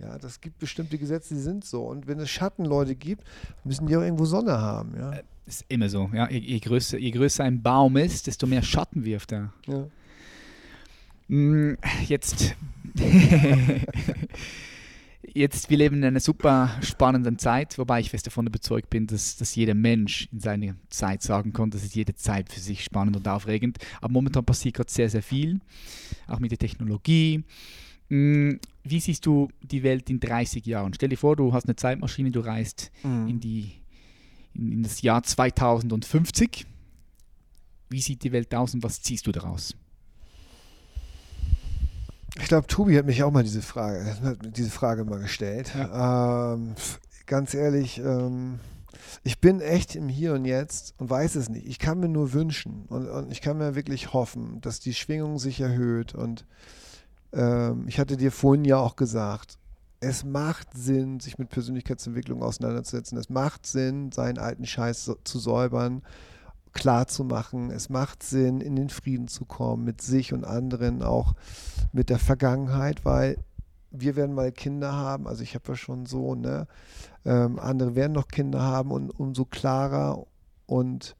Ja, 0.00 0.16
das 0.18 0.40
gibt 0.40 0.58
bestimmte 0.58 0.96
Gesetze, 0.96 1.34
die 1.34 1.40
sind 1.40 1.64
so. 1.64 1.82
Und 1.84 2.06
wenn 2.06 2.20
es 2.20 2.30
Schattenleute 2.30 2.94
gibt, 2.94 3.24
müssen 3.64 3.86
die 3.86 3.96
auch 3.96 4.02
irgendwo 4.02 4.24
Sonne 4.26 4.58
haben. 4.60 4.96
Ja. 4.96 5.12
Ist 5.44 5.64
immer 5.68 5.88
so. 5.88 6.08
Ja? 6.12 6.30
Je, 6.30 6.38
je, 6.38 6.60
größer, 6.60 6.98
je 6.98 7.10
größer 7.10 7.42
ein 7.44 7.62
Baum 7.62 7.96
ist, 7.96 8.26
desto 8.26 8.46
mehr 8.46 8.62
Schatten 8.62 9.04
wirft 9.04 9.32
er. 9.32 9.52
ja. 9.66 9.86
Mm, 11.28 11.76
Jetzt, 12.06 12.54
jetzt, 15.34 15.68
wir 15.70 15.76
leben 15.76 15.96
in 15.96 16.04
einer 16.04 16.20
super 16.20 16.70
spannenden 16.80 17.38
Zeit, 17.38 17.76
wobei 17.78 18.00
ich 18.00 18.10
fest 18.10 18.26
davon 18.26 18.46
überzeugt 18.46 18.88
bin, 18.90 19.06
dass, 19.06 19.36
dass 19.36 19.54
jeder 19.54 19.74
Mensch 19.74 20.28
in 20.32 20.40
seiner 20.40 20.74
Zeit 20.90 21.22
sagen 21.22 21.52
kann, 21.52 21.70
das 21.70 21.84
ist 21.84 21.94
jede 21.94 22.14
Zeit 22.14 22.50
für 22.52 22.60
sich 22.60 22.82
spannend 22.84 23.16
und 23.16 23.28
aufregend. 23.28 23.78
Aber 24.00 24.12
momentan 24.12 24.44
passiert 24.44 24.76
gerade 24.76 24.90
sehr, 24.90 25.10
sehr 25.10 25.22
viel, 25.22 25.60
auch 26.26 26.38
mit 26.38 26.50
der 26.50 26.58
Technologie. 26.58 27.44
Wie 28.90 29.00
siehst 29.00 29.26
du 29.26 29.48
die 29.62 29.82
Welt 29.82 30.08
in 30.10 30.20
30 30.20 30.64
Jahren? 30.66 30.94
Stell 30.94 31.08
dir 31.08 31.16
vor, 31.16 31.36
du 31.36 31.52
hast 31.52 31.66
eine 31.66 31.76
Zeitmaschine, 31.76 32.30
du 32.30 32.40
reist 32.40 32.90
Mhm. 33.02 33.28
in, 33.28 33.40
die, 33.40 33.72
in, 34.54 34.72
in 34.72 34.82
das 34.82 35.02
Jahr 35.02 35.22
2050. 35.22 36.66
Wie 37.90 38.00
sieht 38.00 38.22
die 38.22 38.32
Welt 38.32 38.54
aus 38.54 38.74
und 38.74 38.82
was 38.82 39.00
ziehst 39.02 39.26
du 39.26 39.32
daraus? 39.32 39.74
Ich 42.40 42.46
glaube, 42.48 42.66
Tobi 42.66 42.96
hat 42.96 43.06
mich 43.06 43.22
auch 43.22 43.32
mal 43.32 43.42
diese 43.42 43.62
Frage, 43.62 44.38
diese 44.56 44.70
Frage 44.70 45.04
mal 45.04 45.18
gestellt. 45.20 45.72
Ähm, 45.74 46.74
pf, 46.76 47.00
ganz 47.26 47.54
ehrlich, 47.54 47.98
ähm, 47.98 48.60
ich 49.24 49.38
bin 49.40 49.60
echt 49.60 49.96
im 49.96 50.08
Hier 50.08 50.34
und 50.34 50.44
Jetzt 50.44 50.94
und 50.98 51.10
weiß 51.10 51.34
es 51.34 51.48
nicht. 51.48 51.66
Ich 51.66 51.78
kann 51.78 51.98
mir 51.98 52.08
nur 52.08 52.32
wünschen 52.32 52.84
und, 52.88 53.08
und 53.08 53.32
ich 53.32 53.40
kann 53.40 53.58
mir 53.58 53.74
wirklich 53.74 54.12
hoffen, 54.12 54.60
dass 54.60 54.80
die 54.80 54.94
Schwingung 54.94 55.38
sich 55.38 55.60
erhöht. 55.60 56.14
Und 56.14 56.44
ähm, 57.32 57.84
ich 57.86 57.98
hatte 57.98 58.16
dir 58.16 58.32
vorhin 58.32 58.64
ja 58.64 58.78
auch 58.78 58.96
gesagt, 58.96 59.58
es 60.00 60.24
macht 60.24 60.74
Sinn, 60.74 61.20
sich 61.20 61.38
mit 61.38 61.48
Persönlichkeitsentwicklung 61.48 62.42
auseinanderzusetzen. 62.42 63.18
Es 63.18 63.30
macht 63.30 63.66
Sinn, 63.66 64.12
seinen 64.12 64.38
alten 64.38 64.64
Scheiß 64.64 65.04
so, 65.04 65.16
zu 65.24 65.38
säubern, 65.38 66.02
klar 66.72 67.08
zu 67.08 67.24
machen. 67.24 67.70
Es 67.70 67.88
macht 67.88 68.22
Sinn, 68.22 68.60
in 68.60 68.76
den 68.76 68.90
Frieden 68.90 69.28
zu 69.28 69.44
kommen 69.44 69.84
mit 69.84 70.00
sich 70.00 70.32
und 70.32 70.44
anderen, 70.44 71.02
auch 71.02 71.34
mit 71.92 72.10
der 72.10 72.18
Vergangenheit, 72.18 73.04
weil 73.04 73.38
wir 73.90 74.16
werden 74.16 74.34
mal 74.34 74.52
Kinder 74.52 74.92
haben, 74.92 75.26
also 75.26 75.42
ich 75.42 75.54
habe 75.54 75.64
ja 75.68 75.76
schon 75.76 76.06
so, 76.06 76.34
ne? 76.34 76.66
Ähm, 77.24 77.58
andere 77.58 77.94
werden 77.94 78.12
noch 78.12 78.28
Kinder 78.28 78.62
haben 78.62 78.90
und 78.90 79.10
umso 79.10 79.44
klarer 79.44 80.26
und 80.66 81.16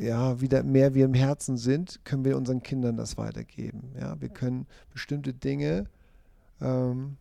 ja, 0.00 0.40
wieder 0.40 0.62
mehr 0.62 0.94
wir 0.94 1.04
im 1.04 1.14
Herzen 1.14 1.56
sind, 1.56 2.04
können 2.04 2.24
wir 2.24 2.36
unseren 2.36 2.62
Kindern 2.62 2.96
das 2.96 3.16
weitergeben. 3.18 3.92
Ja, 3.98 4.20
wir 4.20 4.28
können 4.28 4.66
bestimmte 4.92 5.34
Dinge 5.34 5.84
ähm, 6.60 7.16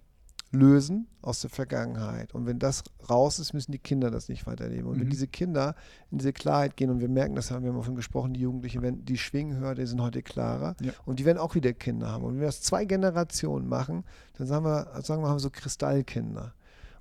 lösen 0.52 1.08
aus 1.22 1.42
der 1.42 1.50
Vergangenheit. 1.50 2.34
Und 2.34 2.46
wenn 2.46 2.58
das 2.58 2.84
raus 3.10 3.38
ist, 3.38 3.54
müssen 3.54 3.72
die 3.72 3.80
Kinder 3.80 4.10
das 4.10 4.30
nicht 4.30 4.48
weiterleben. 4.48 4.88
Und 4.88 5.00
wenn 5.00 5.08
Mhm. 5.08 5.12
diese 5.12 5.28
Kinder 5.28 5.76
in 6.10 6.18
diese 6.18 6.34
Klarheit 6.34 6.76
gehen, 6.76 6.90
und 6.90 7.02
wir 7.02 7.10
merken, 7.10 7.36
das 7.36 7.52
haben 7.52 7.64
wir 7.64 7.72
mal 7.72 7.84
von 7.84 7.96
gesprochen, 7.96 8.34
die 8.34 8.42
Jugendlichen, 8.42 8.82
wenn 8.82 9.06
die 9.06 9.18
schwingen 9.18 9.58
hören, 9.58 9.76
die 9.76 9.86
sind 9.86 10.02
heute 10.02 10.24
klarer. 10.24 10.76
Ja. 10.82 10.92
Und 11.06 11.20
die 11.20 11.26
werden 11.26 11.38
auch 11.38 11.56
wieder 11.56 11.74
Kinder 11.74 12.10
haben. 12.10 12.24
Und 12.24 12.34
wenn 12.34 12.40
wir 12.42 12.48
das 12.48 12.62
zwei 12.62 12.86
Generationen 12.86 13.68
machen, 13.68 14.04
dann 14.38 14.48
sagen 14.48 14.66
wir, 14.66 14.88
sagen 15.04 15.22
wir, 15.22 15.28
haben 15.28 15.36
wir 15.36 15.40
so 15.40 15.52
Kristallkinder. 15.52 16.54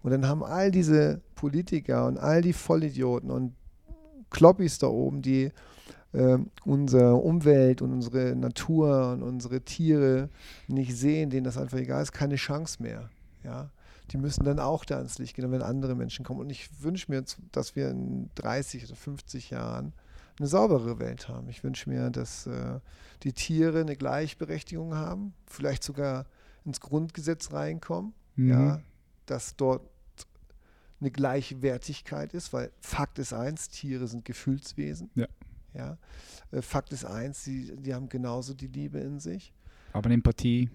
Und 0.02 0.10
dann 0.10 0.26
haben 0.26 0.44
all 0.44 0.70
diese 0.70 1.20
Politiker 1.34 2.06
und 2.06 2.18
all 2.18 2.42
die 2.42 2.52
Vollidioten 2.52 3.30
und 3.30 3.54
Kloppis 4.30 4.78
da 4.78 4.88
oben, 4.88 5.22
die 5.22 5.50
ähm, 6.14 6.50
unsere 6.64 7.14
Umwelt 7.14 7.82
und 7.82 7.92
unsere 7.92 8.34
Natur 8.34 9.12
und 9.12 9.22
unsere 9.22 9.60
Tiere 9.60 10.28
nicht 10.66 10.96
sehen, 10.96 11.30
denen 11.30 11.44
das 11.44 11.58
einfach 11.58 11.78
egal 11.78 12.02
ist, 12.02 12.12
keine 12.12 12.36
Chance 12.36 12.82
mehr. 12.82 13.10
Ja? 13.44 13.70
Die 14.10 14.16
müssen 14.16 14.44
dann 14.44 14.58
auch 14.58 14.84
da 14.86 15.00
ins 15.00 15.18
Licht 15.18 15.36
gehen, 15.36 15.50
wenn 15.50 15.62
andere 15.62 15.94
Menschen 15.94 16.24
kommen. 16.24 16.40
Und 16.40 16.50
ich 16.50 16.82
wünsche 16.82 17.10
mir, 17.10 17.22
dass 17.52 17.76
wir 17.76 17.90
in 17.90 18.30
30 18.36 18.86
oder 18.86 18.96
50 18.96 19.50
Jahren 19.50 19.92
eine 20.38 20.48
saubere 20.48 20.98
Welt 20.98 21.28
haben. 21.28 21.48
Ich 21.48 21.62
wünsche 21.62 21.90
mir, 21.90 22.10
dass 22.10 22.46
äh, 22.46 22.80
die 23.22 23.32
Tiere 23.32 23.80
eine 23.80 23.96
Gleichberechtigung 23.96 24.94
haben, 24.94 25.34
vielleicht 25.46 25.82
sogar 25.82 26.26
ins 26.64 26.80
Grundgesetz 26.80 27.52
reinkommen, 27.52 28.14
Mhm. 28.36 28.50
ja, 28.50 28.80
dass 29.26 29.56
dort 29.56 29.82
eine 31.00 31.10
Gleichwertigkeit 31.10 32.34
ist, 32.34 32.52
weil 32.52 32.72
Fakt 32.80 33.18
ist 33.18 33.32
eins, 33.32 33.68
Tiere 33.68 34.08
sind 34.08 34.24
Gefühlswesen. 34.24 35.10
Ja. 35.14 35.26
Ja. 35.74 35.98
Äh, 36.50 36.62
Fakt 36.62 36.92
ist 36.92 37.04
eins, 37.04 37.44
die, 37.44 37.76
die 37.76 37.94
haben 37.94 38.08
genauso 38.08 38.54
die 38.54 38.66
Liebe 38.66 38.98
in 38.98 39.20
sich. 39.20 39.52
Aber 39.92 40.06
eine 40.06 40.14
Empathie. 40.14 40.70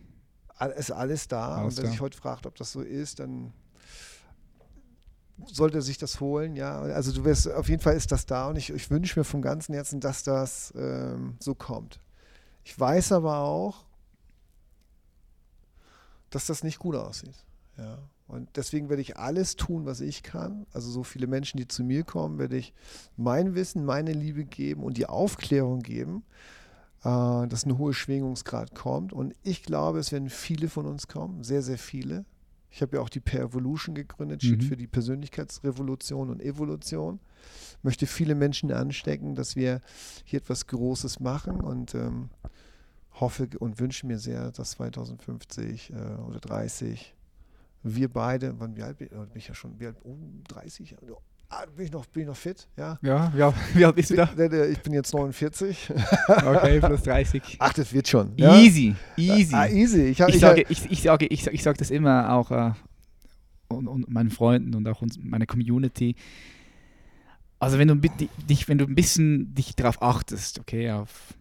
All- 0.55 0.71
ist 0.71 0.91
alles 0.91 1.27
da. 1.27 1.57
Alles 1.57 1.73
und 1.73 1.77
wenn 1.77 1.85
da. 1.85 1.91
sich 1.91 2.01
heute 2.01 2.17
fragt, 2.17 2.45
ob 2.45 2.55
das 2.55 2.71
so 2.71 2.81
ist, 2.81 3.19
dann 3.19 3.53
sollte 5.45 5.79
er 5.79 5.81
sich 5.81 5.97
das 5.97 6.19
holen. 6.19 6.55
Ja, 6.55 6.81
also 6.81 7.11
du 7.11 7.25
wirst, 7.25 7.51
auf 7.51 7.67
jeden 7.67 7.81
Fall 7.81 7.95
ist 7.95 8.11
das 8.11 8.25
da 8.25 8.47
und 8.47 8.55
ich, 8.55 8.69
ich 8.69 8.89
wünsche 8.89 9.19
mir 9.19 9.23
vom 9.23 9.41
ganzen 9.41 9.73
Herzen, 9.73 9.99
dass 9.99 10.23
das 10.23 10.73
ähm, 10.77 11.35
so 11.39 11.55
kommt. 11.55 11.99
Ich 12.63 12.79
weiß 12.79 13.11
aber 13.11 13.39
auch, 13.39 13.83
dass 16.29 16.45
das 16.45 16.63
nicht 16.63 16.79
gut 16.79 16.95
aussieht. 16.95 17.35
Ja. 17.77 17.97
Und 18.27 18.49
deswegen 18.55 18.89
werde 18.89 19.01
ich 19.01 19.17
alles 19.17 19.55
tun, 19.55 19.85
was 19.85 19.99
ich 20.01 20.23
kann. 20.23 20.65
Also 20.73 20.89
so 20.89 21.03
viele 21.03 21.27
Menschen, 21.27 21.57
die 21.57 21.67
zu 21.67 21.83
mir 21.83 22.03
kommen, 22.03 22.39
werde 22.39 22.57
ich 22.57 22.73
mein 23.17 23.53
Wissen, 23.53 23.85
meine 23.85 24.13
Liebe 24.13 24.45
geben 24.45 24.83
und 24.83 24.97
die 24.97 25.07
Aufklärung 25.07 25.81
geben, 25.81 26.23
äh, 27.03 27.47
dass 27.47 27.65
ein 27.65 27.77
hoher 27.77 27.93
Schwingungsgrad 27.93 28.73
kommt. 28.75 29.13
Und 29.13 29.35
ich 29.43 29.63
glaube, 29.63 29.99
es 29.99 30.11
werden 30.11 30.29
viele 30.29 30.69
von 30.69 30.85
uns 30.85 31.07
kommen, 31.07 31.43
sehr, 31.43 31.61
sehr 31.61 31.77
viele. 31.77 32.25
Ich 32.71 32.81
habe 32.81 32.95
ja 32.95 33.03
auch 33.03 33.09
die 33.09 33.19
Per 33.19 33.41
Evolution 33.41 33.93
gegründet, 33.93 34.41
steht 34.41 34.63
Mhm. 34.63 34.67
für 34.67 34.77
die 34.77 34.87
Persönlichkeitsrevolution 34.87 36.31
und 36.31 36.41
Evolution. 36.41 37.19
Möchte 37.83 38.07
viele 38.07 38.33
Menschen 38.33 38.71
anstecken, 38.71 39.35
dass 39.35 39.55
wir 39.55 39.81
hier 40.23 40.39
etwas 40.39 40.65
Großes 40.65 41.19
machen 41.19 41.61
und 41.61 41.93
ähm, 41.93 42.29
hoffe 43.19 43.47
und 43.59 43.79
wünsche 43.79 44.07
mir 44.07 44.17
sehr, 44.17 44.51
dass 44.51 44.71
2050 44.71 45.91
äh, 45.91 45.93
oder 46.27 46.39
30 46.39 47.13
wir 47.83 48.07
beide, 48.07 48.53
wann 48.59 48.75
wie 48.75 48.83
alt 48.83 48.97
bin, 48.97 49.09
bin 49.09 49.27
ich 49.35 49.47
ja 49.47 49.53
schon, 49.53 49.79
wie 49.79 49.87
alt, 49.87 49.97
oh, 50.03 50.17
30, 50.47 50.95
ah, 51.49 51.65
bin 51.75 51.85
ich 51.85 51.91
noch, 51.91 52.05
bin 52.07 52.23
ich 52.23 52.27
noch 52.27 52.35
fit, 52.35 52.67
ja. 52.77 52.97
Ja, 53.01 53.31
ja. 53.37 53.53
Wie 53.73 53.85
alt 53.85 53.95
bist 53.95 54.09
du 54.09 54.15
da? 54.15 54.29
Ich 54.65 54.79
bin 54.79 54.93
jetzt 54.93 55.13
49. 55.13 55.91
Okay, 56.27 56.79
plus 56.79 57.03
30. 57.03 57.57
Ach, 57.59 57.73
das 57.73 57.93
wird 57.93 58.07
schon. 58.07 58.33
Ja? 58.37 58.57
Easy, 58.57 58.95
easy. 59.17 59.53
Ah, 59.55 59.67
easy. 59.67 60.03
Ich, 60.05 60.21
hab, 60.21 60.29
ich, 60.29 60.35
ich, 60.35 60.41
sage, 60.41 60.65
ich, 60.67 60.91
ich, 60.91 61.01
sage, 61.01 61.25
ich, 61.27 61.47
ich 61.47 61.63
sage 61.63 61.77
das 61.77 61.91
immer 61.91 62.33
auch 62.33 62.51
äh, 62.51 62.71
und, 63.67 63.87
und 63.87 64.09
meinen 64.09 64.31
Freunden 64.31 64.73
und 64.75 64.87
auch 64.87 65.01
uns, 65.01 65.19
meiner 65.19 65.45
Community. 65.45 66.15
Also 67.59 67.77
wenn 67.79 67.87
du, 67.87 67.95
dich, 67.95 68.67
wenn 68.67 68.77
du 68.77 68.85
ein 68.85 68.95
bisschen 68.95 69.53
dich 69.55 69.75
darauf 69.75 70.01
achtest, 70.01 70.59
okay, 70.59 70.91
auf, 70.91 71.33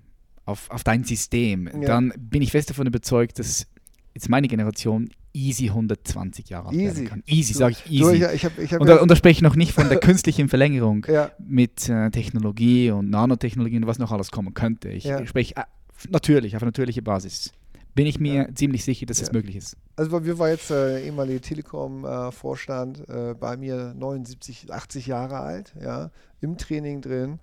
auf, 0.44 0.70
auf 0.70 0.84
dein 0.84 1.04
System, 1.04 1.66
Ja. 1.66 1.88
dann 1.88 2.12
bin 2.16 2.42
ich 2.42 2.52
fest 2.52 2.70
davon 2.70 2.86
überzeugt, 2.86 3.38
dass 3.38 3.66
jetzt 4.14 4.28
meine 4.28 4.46
Generation 4.46 5.08
easy 5.34 5.68
120 5.68 6.48
Jahre 6.50 6.68
alt 6.68 6.76
werden 6.76 6.88
Easy. 6.90 7.04
kann. 7.06 7.22
Easy, 7.26 7.52
Du- 7.54 7.58
sage 7.58 7.72
ich 7.84 7.98
du, 8.00 8.10
easy. 8.10 8.16
ich, 8.24 8.32
ich 8.34 8.44
habe 8.44 8.62
ich 8.62 8.72
hab 8.74 8.80
und, 8.80 8.86
da, 8.86 8.96
und 8.96 9.10
da 9.10 9.16
spreche 9.16 9.38
ich 9.38 9.42
noch 9.42 9.56
nicht 9.56 9.72
von 9.72 9.88
der 9.88 9.98
künstlichen 10.00 10.48
Verlängerung 10.48 11.06
ja, 11.08 11.30
mit 11.38 11.88
äh, 11.88 12.10
Technologie 12.10 12.90
und 12.90 13.10
Nanotechnologie 13.10 13.76
und 13.76 13.86
was 13.86 13.98
noch 13.98 14.12
alles 14.12 14.30
kommen 14.30 14.54
könnte. 14.54 14.88
Ich 14.90 15.04
Ja. 15.04 15.24
spreche 15.26 15.56
äh, 15.56 15.62
natürlich, 16.10 16.54
auf 16.56 16.62
natürliche 16.62 17.02
Basis. 17.02 17.52
Bin 17.94 18.06
ich 18.06 18.18
mir 18.18 18.48
ziemlich 18.54 18.84
sicher, 18.84 19.04
dass 19.06 19.20
es 19.20 19.28
Ja. 19.28 19.34
möglich 19.34 19.56
ist. 19.56 19.76
also 19.96 20.10
bei 20.10 20.20
mir 20.20 20.38
war 20.38 20.48
jetzt 20.48 20.70
äh, 20.70 21.04
ehemaliger 21.04 21.40
Telekom-Vorstand 21.42 23.08
äh, 23.08 23.34
bei 23.38 23.56
mir 23.56 23.94
79, 23.96 24.72
80 24.72 25.06
Jahre 25.06 25.38
alt, 25.40 25.72
ja, 25.80 26.10
im 26.40 26.56
Training 26.56 27.00
drin. 27.00 27.38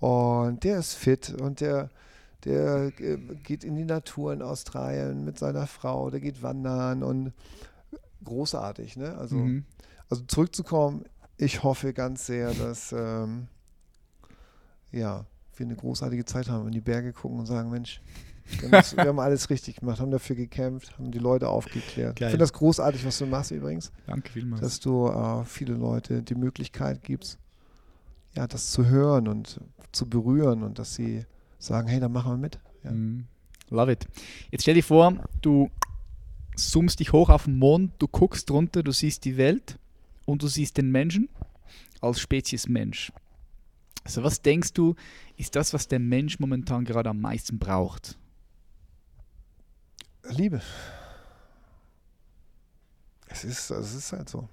Und 0.00 0.64
der 0.64 0.78
ist 0.78 0.94
fit 0.94 1.34
und 1.40 1.60
der, 1.60 1.90
der 2.44 2.92
äh, 3.00 3.16
geht 3.42 3.64
in 3.64 3.76
die 3.76 3.84
Natur 3.84 4.32
in 4.32 4.42
Australien 4.42 5.24
mit 5.24 5.38
seiner 5.38 5.66
Frau, 5.66 6.10
der 6.10 6.20
geht 6.20 6.42
wandern 6.42 7.02
und 7.02 7.32
großartig, 8.24 8.96
ne? 8.96 9.16
Also, 9.16 9.36
Mhm. 9.36 9.64
also 10.08 10.22
zurückzukommen, 10.24 11.04
ich 11.36 11.62
hoffe 11.62 11.92
ganz 11.92 12.26
sehr, 12.26 12.52
dass 12.54 12.90
ja, 14.92 15.24
wir 15.56 15.66
eine 15.66 15.76
großartige 15.76 16.24
Zeit 16.24 16.48
haben, 16.48 16.66
in 16.66 16.72
die 16.72 16.80
Berge 16.80 17.12
gucken 17.12 17.38
und 17.40 17.46
sagen, 17.46 17.70
Mensch, 17.70 18.00
wir 18.44 18.62
haben, 18.64 18.70
das, 18.72 18.96
wir 18.96 19.04
haben 19.06 19.18
alles 19.20 19.50
richtig 19.50 19.76
gemacht, 19.76 20.00
haben 20.00 20.10
dafür 20.10 20.36
gekämpft, 20.36 20.98
haben 20.98 21.10
die 21.10 21.18
Leute 21.18 21.48
aufgeklärt. 21.48 22.16
Geil. 22.18 22.28
Ich 22.28 22.32
finde 22.32 22.42
das 22.42 22.52
großartig, 22.52 23.04
was 23.06 23.18
du 23.18 23.26
machst 23.26 23.50
übrigens, 23.50 23.92
Danke 24.06 24.30
vielmals. 24.30 24.60
dass 24.60 24.80
du 24.80 25.08
äh, 25.08 25.44
viele 25.44 25.74
Leute 25.74 26.22
die 26.22 26.34
Möglichkeit 26.34 27.02
gibst, 27.02 27.38
ja, 28.36 28.46
das 28.46 28.70
zu 28.70 28.86
hören 28.86 29.28
und 29.28 29.60
zu 29.92 30.08
berühren 30.08 30.62
und 30.62 30.78
dass 30.78 30.94
sie 30.94 31.24
sagen, 31.62 31.88
hey, 31.88 32.00
dann 32.00 32.12
machen 32.12 32.32
wir 32.32 32.38
mit. 32.38 32.58
Ja. 32.84 32.92
Mhm. 32.92 33.26
Love 33.70 33.92
it. 33.92 34.06
Jetzt 34.50 34.62
stell 34.62 34.74
dir 34.74 34.84
vor, 34.84 35.14
du 35.40 35.70
zoomst 36.56 37.00
dich 37.00 37.12
hoch 37.12 37.30
auf 37.30 37.44
den 37.44 37.58
Mond, 37.58 37.94
du 37.98 38.08
guckst 38.08 38.50
runter, 38.50 38.82
du 38.82 38.92
siehst 38.92 39.24
die 39.24 39.36
Welt 39.36 39.78
und 40.26 40.42
du 40.42 40.48
siehst 40.48 40.76
den 40.76 40.90
Menschen 40.90 41.28
als 42.00 42.20
Spezies 42.20 42.68
Mensch. 42.68 43.12
Also 44.04 44.22
was 44.24 44.42
denkst 44.42 44.72
du, 44.74 44.94
ist 45.36 45.56
das, 45.56 45.72
was 45.72 45.88
der 45.88 46.00
Mensch 46.00 46.38
momentan 46.40 46.84
gerade 46.84 47.10
am 47.10 47.20
meisten 47.20 47.58
braucht? 47.58 48.18
Liebe. 50.28 50.60
Es 53.28 53.44
ist, 53.44 53.70
es 53.70 53.94
ist 53.94 54.12
halt 54.12 54.28
so. 54.28 54.48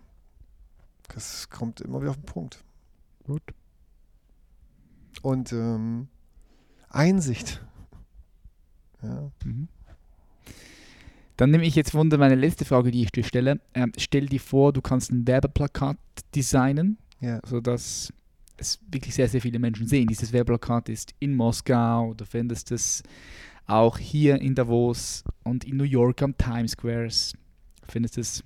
Es 1.15 1.49
kommt 1.49 1.81
immer 1.81 1.99
wieder 2.01 2.11
auf 2.11 2.17
den 2.17 2.25
Punkt. 2.25 2.63
Gut. 3.25 3.41
Und 5.21 5.51
ähm, 5.51 6.07
Einsicht. 6.89 7.61
Ja. 9.01 9.31
Mhm. 9.45 9.67
Dann 11.37 11.51
nehme 11.51 11.65
ich 11.65 11.75
jetzt 11.75 11.93
Wunder 11.93 12.17
meine 12.17 12.35
letzte 12.35 12.65
Frage, 12.65 12.91
die 12.91 13.01
ich 13.01 13.11
dir 13.11 13.23
stelle. 13.23 13.61
Ähm, 13.73 13.93
stell 13.97 14.25
dir 14.25 14.41
vor, 14.41 14.73
du 14.73 14.81
kannst 14.81 15.11
ein 15.11 15.25
Werbeplakat 15.25 15.97
designen, 16.35 16.97
Ja. 17.21 17.39
sodass 17.45 18.11
es 18.57 18.79
wirklich 18.91 19.15
sehr, 19.15 19.29
sehr 19.29 19.39
viele 19.41 19.57
Menschen 19.57 19.87
sehen. 19.87 20.07
Dieses 20.07 20.33
Werbeplakat 20.33 20.89
ist 20.89 21.13
in 21.19 21.33
Moskau, 21.35 22.13
du 22.13 22.25
findest 22.25 22.71
es 22.73 23.03
auch 23.67 23.97
hier 23.97 24.41
in 24.41 24.53
Davos 24.53 25.23
und 25.43 25.63
in 25.63 25.77
New 25.77 25.85
York 25.85 26.21
am 26.23 26.35
Times 26.37 26.71
Squares, 26.71 27.33
findest 27.87 28.17
es 28.17 28.43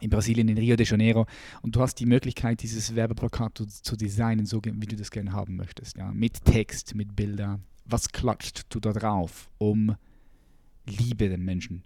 in 0.00 0.10
Brasilien, 0.10 0.48
in 0.48 0.58
Rio 0.58 0.76
de 0.76 0.86
Janeiro 0.86 1.26
und 1.62 1.76
du 1.76 1.80
hast 1.80 1.96
die 1.96 2.06
Möglichkeit, 2.06 2.62
dieses 2.62 2.94
Werbeplakat 2.94 3.58
zu, 3.58 3.66
zu 3.66 3.96
designen, 3.96 4.46
so 4.46 4.60
wie 4.64 4.86
du 4.86 4.96
das 4.96 5.10
gerne 5.10 5.32
haben 5.32 5.56
möchtest. 5.56 5.96
Ja? 5.96 6.10
Mit 6.12 6.44
Text, 6.44 6.94
mit 6.94 7.14
Bildern. 7.14 7.64
Was 7.84 8.08
klatscht 8.08 8.66
du 8.70 8.80
da 8.80 8.92
drauf, 8.92 9.50
um 9.58 9.96
Liebe 10.86 11.28
den 11.28 11.44
Menschen 11.44 11.84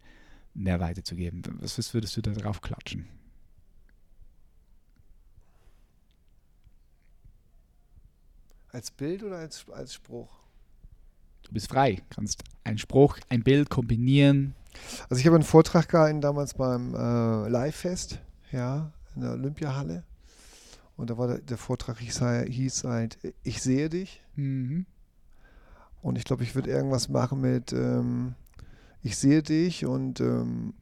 mehr 0.54 0.80
weiterzugeben? 0.80 1.42
Was, 1.60 1.78
was 1.78 1.94
würdest 1.94 2.16
du 2.16 2.22
da 2.22 2.32
drauf 2.32 2.60
klatschen? 2.60 3.06
Als 8.68 8.90
Bild 8.90 9.22
oder 9.22 9.36
als, 9.38 9.68
als 9.70 9.94
Spruch? 9.94 10.44
Du 11.44 11.52
bist 11.52 11.68
frei, 11.68 12.02
kannst 12.10 12.42
einen 12.64 12.78
Spruch, 12.78 13.18
ein 13.28 13.42
Bild 13.42 13.70
kombinieren. 13.70 14.54
Also 15.08 15.20
ich 15.20 15.26
habe 15.26 15.36
einen 15.36 15.44
Vortrag 15.44 15.88
gehalten 15.88 16.20
damals 16.20 16.54
beim 16.54 16.94
äh, 16.94 17.48
Live-Fest, 17.48 18.20
ja, 18.52 18.92
in 19.14 19.22
der 19.22 19.32
Olympiahalle. 19.32 20.04
Und 20.96 21.10
da 21.10 21.18
war 21.18 21.26
der, 21.26 21.38
der 21.38 21.58
Vortrag 21.58 21.98
hieß, 21.98 22.20
halt- 22.20 22.48
hieß 22.48 22.84
halt, 22.84 23.18
ich 23.42 23.62
sehe 23.62 23.88
dich. 23.88 24.22
Mhm. 24.36 24.86
Und 26.02 26.18
ich 26.18 26.24
glaube, 26.24 26.42
ich 26.42 26.54
würde 26.54 26.70
irgendwas 26.70 27.08
machen 27.08 27.40
mit, 27.40 27.72
ähm, 27.72 28.34
ich 29.02 29.16
sehe 29.16 29.42
dich 29.42 29.86
und 29.86 30.20
ähm, 30.20 30.74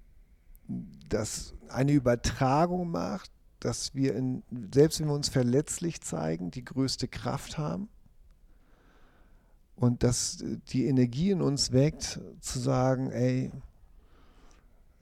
das 1.08 1.54
eine 1.68 1.92
Übertragung 1.92 2.90
macht, 2.90 3.30
dass 3.60 3.94
wir, 3.94 4.14
in, 4.16 4.42
selbst 4.74 5.00
wenn 5.00 5.06
wir 5.06 5.14
uns 5.14 5.28
verletzlich 5.28 6.00
zeigen, 6.00 6.50
die 6.50 6.64
größte 6.64 7.08
Kraft 7.08 7.58
haben. 7.58 7.88
Und 9.76 10.02
dass 10.02 10.44
die 10.68 10.86
Energie 10.86 11.30
in 11.30 11.40
uns 11.42 11.72
weckt, 11.72 12.20
zu 12.40 12.58
sagen, 12.58 13.10
ey, 13.10 13.50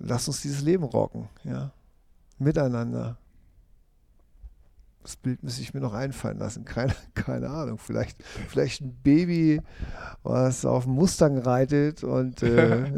lass 0.01 0.27
uns 0.29 0.43
dieses 0.43 0.63
Leben 0.63 0.85
rocken, 0.85 1.29
ja, 1.45 1.71
miteinander. 2.39 3.17
Das 5.03 5.17
Bild 5.17 5.43
müsste 5.43 5.63
ich 5.63 5.73
mir 5.73 5.81
noch 5.81 5.95
einfallen 5.95 6.39
lassen. 6.39 6.65
Keine, 6.67 6.93
keine 7.15 7.49
Ahnung. 7.49 7.79
Vielleicht, 7.79 8.23
vielleicht 8.49 8.83
ein 8.83 8.95
Baby, 9.03 9.63
was 10.23 10.67
auf 10.67 10.85
dem 10.85 10.93
Mustang 10.93 11.39
reitet 11.39 12.05
und 12.05 12.43
äh, 12.43 12.85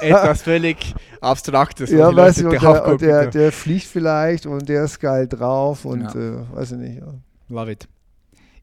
Etwas 0.00 0.40
völlig 0.42 0.94
Abstraktes. 1.20 1.90
ja, 1.90 2.08
du, 2.08 2.16
Leute 2.16 2.48
und 2.48 2.62
der, 2.62 2.86
und 2.86 3.00
der, 3.02 3.26
der 3.26 3.52
fliegt 3.52 3.84
vielleicht 3.86 4.46
und 4.46 4.66
der 4.70 4.84
ist 4.84 5.00
geil 5.00 5.28
drauf 5.28 5.84
und 5.84 6.14
Ja. 6.14 6.14
äh, 6.14 6.54
weiß 6.54 6.72
ich 6.72 6.78
nicht. 6.78 7.00
Ja. 7.00 7.12
Love 7.50 7.72
it. 7.72 7.88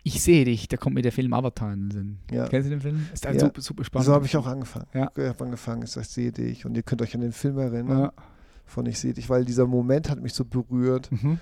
Ich 0.04 0.22
sehe 0.24 0.46
dich, 0.46 0.68
da 0.68 0.78
kommt 0.78 0.96
mir 0.96 1.02
der 1.02 1.12
Film 1.12 1.34
Avatar 1.34 1.74
in 1.74 1.90
den 1.90 1.92
Sinn. 1.92 2.20
Ja. 2.32 2.48
Kennst 2.48 2.68
du 2.68 2.70
den 2.72 2.82
Film? 2.82 3.06
Ist 3.14 3.26
ein 3.26 3.36
Ja. 3.36 3.42
super, 3.42 3.62
super 3.62 3.84
spannend. 3.84 4.06
So 4.06 4.14
habe 4.14 4.26
ich 4.26 4.36
auch 4.38 4.48
angefangen. 4.48 4.88
Ja. 4.94 5.12
Ich 5.16 5.24
habe 5.28 5.44
angefangen, 5.44 5.84
ich 5.84 5.92
sage, 5.92 6.06
ich 6.08 6.10
sehe 6.14 6.32
dich 6.32 6.66
und 6.66 6.76
ihr 6.76 6.84
könnt 6.84 7.02
euch 7.02 7.14
an 7.16 7.22
den 7.22 7.34
Film 7.34 7.58
erinnern 7.60 8.12
von 8.66 8.86
Ich 8.86 9.00
sehe 9.00 9.14
dich, 9.14 9.30
weil 9.30 9.46
dieser 9.46 9.66
Moment 9.68 10.10
hat 10.10 10.22
mich 10.22 10.34
so 10.34 10.46
berührt, 10.46 11.12
Mhm. 11.12 11.40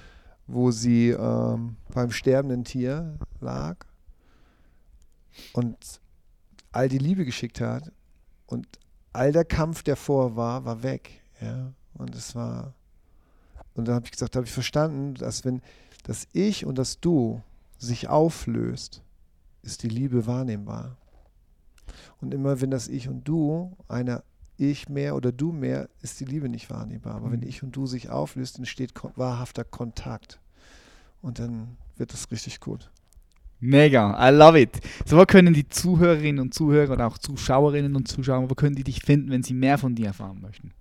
wo 0.47 0.71
sie 0.71 1.09
ähm, 1.09 1.75
beim 1.93 2.09
sterbenden 2.11 2.63
Tier 2.63 3.17
lag 3.41 3.75
und 5.53 5.77
all 6.71 6.89
die 6.89 6.97
Liebe 6.97 7.25
geschickt 7.25 7.61
hat 7.61 7.91
und 8.45 8.65
all 9.13 9.31
der 9.31 9.45
Kampf, 9.45 9.83
der 9.83 9.95
vor 9.95 10.35
war, 10.35 10.65
war 10.65 10.83
weg. 10.83 11.21
Ja? 11.41 11.73
Und 11.93 12.15
es 12.15 12.35
war, 12.35 12.73
und 13.73 13.87
dann 13.87 13.95
habe 13.95 14.05
ich 14.05 14.11
gesagt, 14.11 14.35
da 14.35 14.37
habe 14.37 14.47
ich 14.47 14.53
verstanden, 14.53 15.15
dass 15.15 15.43
wenn 15.45 15.61
das 16.03 16.27
Ich 16.33 16.65
und 16.65 16.77
das 16.77 16.99
Du 16.99 17.41
sich 17.77 18.07
auflöst, 18.07 19.03
ist 19.61 19.83
die 19.83 19.89
Liebe 19.89 20.27
wahrnehmbar. 20.27 20.97
Und 22.19 22.33
immer 22.33 22.61
wenn 22.61 22.71
das 22.71 22.87
Ich 22.87 23.07
und 23.07 23.27
Du 23.27 23.75
einer 23.87 24.23
ich 24.57 24.89
mehr 24.89 25.15
oder 25.15 25.31
du 25.31 25.51
mehr, 25.51 25.87
ist 26.01 26.19
die 26.19 26.25
Liebe 26.25 26.49
nicht 26.49 26.69
wahrnehmbar. 26.69 27.15
Aber 27.15 27.31
wenn 27.31 27.41
Mhm. 27.41 27.47
ich 27.47 27.61
und 27.61 27.75
du 27.75 27.85
sich 27.85 28.09
auflöst, 28.09 28.57
entsteht 28.57 28.91
wahrhafter 29.15 29.63
Kontakt. 29.63 30.39
Und 31.21 31.37
dann 31.39 31.77
wird 31.95 32.11
das 32.11 32.31
richtig 32.31 32.59
gut. 32.59 32.89
Mega, 33.59 34.15
I 34.19 34.33
love 34.35 34.59
it. 34.59 34.79
So, 35.05 35.17
wo 35.17 35.25
können 35.25 35.53
die 35.53 35.67
Zuhörerinnen 35.67 36.39
und 36.39 36.53
Zuhörer 36.53 36.93
und 36.93 37.01
auch 37.01 37.17
Zuschauerinnen 37.17 37.95
und 37.95 38.07
Zuschauer, 38.07 38.49
wo 38.49 38.55
können 38.55 38.75
die 38.75 38.83
dich 38.83 39.01
finden, 39.01 39.31
wenn 39.31 39.43
sie 39.43 39.53
mehr 39.55 39.77
von 39.77 39.95
dir 39.95 40.07
erfahren 40.07 40.41
möchten? 40.41 40.71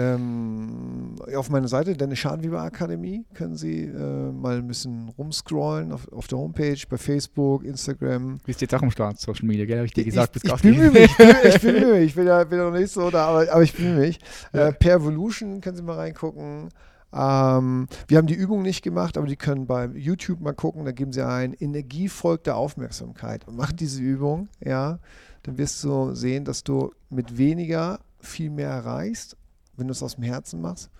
Ähm, 0.00 1.16
auf 1.36 1.50
meiner 1.50 1.68
Seite, 1.68 1.94
Dennis 1.94 2.20
Scharnweber 2.20 2.62
Akademie, 2.62 3.26
können 3.34 3.56
Sie 3.56 3.84
äh, 3.84 4.32
mal 4.32 4.56
ein 4.56 4.66
bisschen 4.66 5.10
rumscrollen 5.10 5.92
auf, 5.92 6.10
auf 6.10 6.26
der 6.26 6.38
Homepage, 6.38 6.78
bei 6.88 6.96
Facebook, 6.96 7.64
Instagram. 7.64 8.38
Du 8.38 8.44
bist 8.46 8.62
jetzt 8.62 8.74
auch 8.74 8.82
am 8.82 8.90
Start, 8.90 9.20
Social 9.20 9.46
Media, 9.46 9.66
gell? 9.66 9.76
Habe 9.76 9.86
ich 9.86 9.92
dir 9.92 10.04
gesagt, 10.04 10.36
ich, 10.36 10.44
ich 10.44 10.62
bemühe 10.62 10.90
mich, 10.90 11.10
ich 11.44 11.60
bemühe 11.60 11.92
mich, 11.98 12.04
ich 12.06 12.14
bin 12.14 12.26
ja, 12.26 12.44
bin 12.44 12.58
ja 12.58 12.70
noch 12.70 12.78
nicht 12.78 12.90
so 12.90 13.10
da, 13.10 13.26
aber, 13.26 13.52
aber 13.52 13.62
ich 13.62 13.74
bemühe 13.74 13.98
mich. 13.98 14.18
Ja. 14.52 14.68
Äh, 14.68 14.72
per 14.72 14.94
Evolution 14.94 15.60
können 15.60 15.76
Sie 15.76 15.82
mal 15.82 15.96
reingucken. 15.96 16.70
Ähm, 17.12 17.86
wir 18.08 18.16
haben 18.16 18.26
die 18.26 18.34
Übung 18.34 18.62
nicht 18.62 18.82
gemacht, 18.82 19.18
aber 19.18 19.26
die 19.26 19.36
können 19.36 19.66
bei 19.66 19.86
YouTube 19.86 20.40
mal 20.40 20.54
gucken, 20.54 20.84
da 20.84 20.92
geben 20.92 21.12
Sie 21.12 21.26
ein 21.26 21.52
Energie 21.52 22.08
folgt 22.08 22.46
der 22.46 22.56
Aufmerksamkeit 22.56 23.46
und 23.46 23.56
machen 23.56 23.76
diese 23.76 24.00
Übung, 24.00 24.48
ja, 24.64 24.98
dann 25.42 25.58
wirst 25.58 25.82
du 25.84 26.14
sehen, 26.14 26.44
dass 26.44 26.64
du 26.64 26.92
mit 27.10 27.36
weniger 27.36 28.00
viel 28.20 28.50
mehr 28.50 28.70
erreichst 28.70 29.36
wenn 29.80 29.88
du 29.88 29.92
es 29.92 30.02
aus 30.02 30.14
dem 30.14 30.24
Herzen 30.24 30.60
machst, 30.60 30.90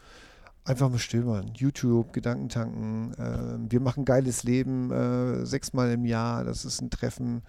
einfach 0.64 0.88
mal 0.88 1.22
machen. 1.24 1.52
YouTube, 1.54 2.12
Gedankentanken. 2.12 3.14
Äh, 3.14 3.70
wir 3.70 3.80
machen 3.80 4.04
geiles 4.04 4.42
Leben 4.42 4.90
äh, 4.90 5.44
sechsmal 5.46 5.92
im 5.92 6.04
Jahr. 6.04 6.44
Das 6.44 6.64
ist 6.64 6.80
ein 6.80 6.90
Treffen, 6.90 7.42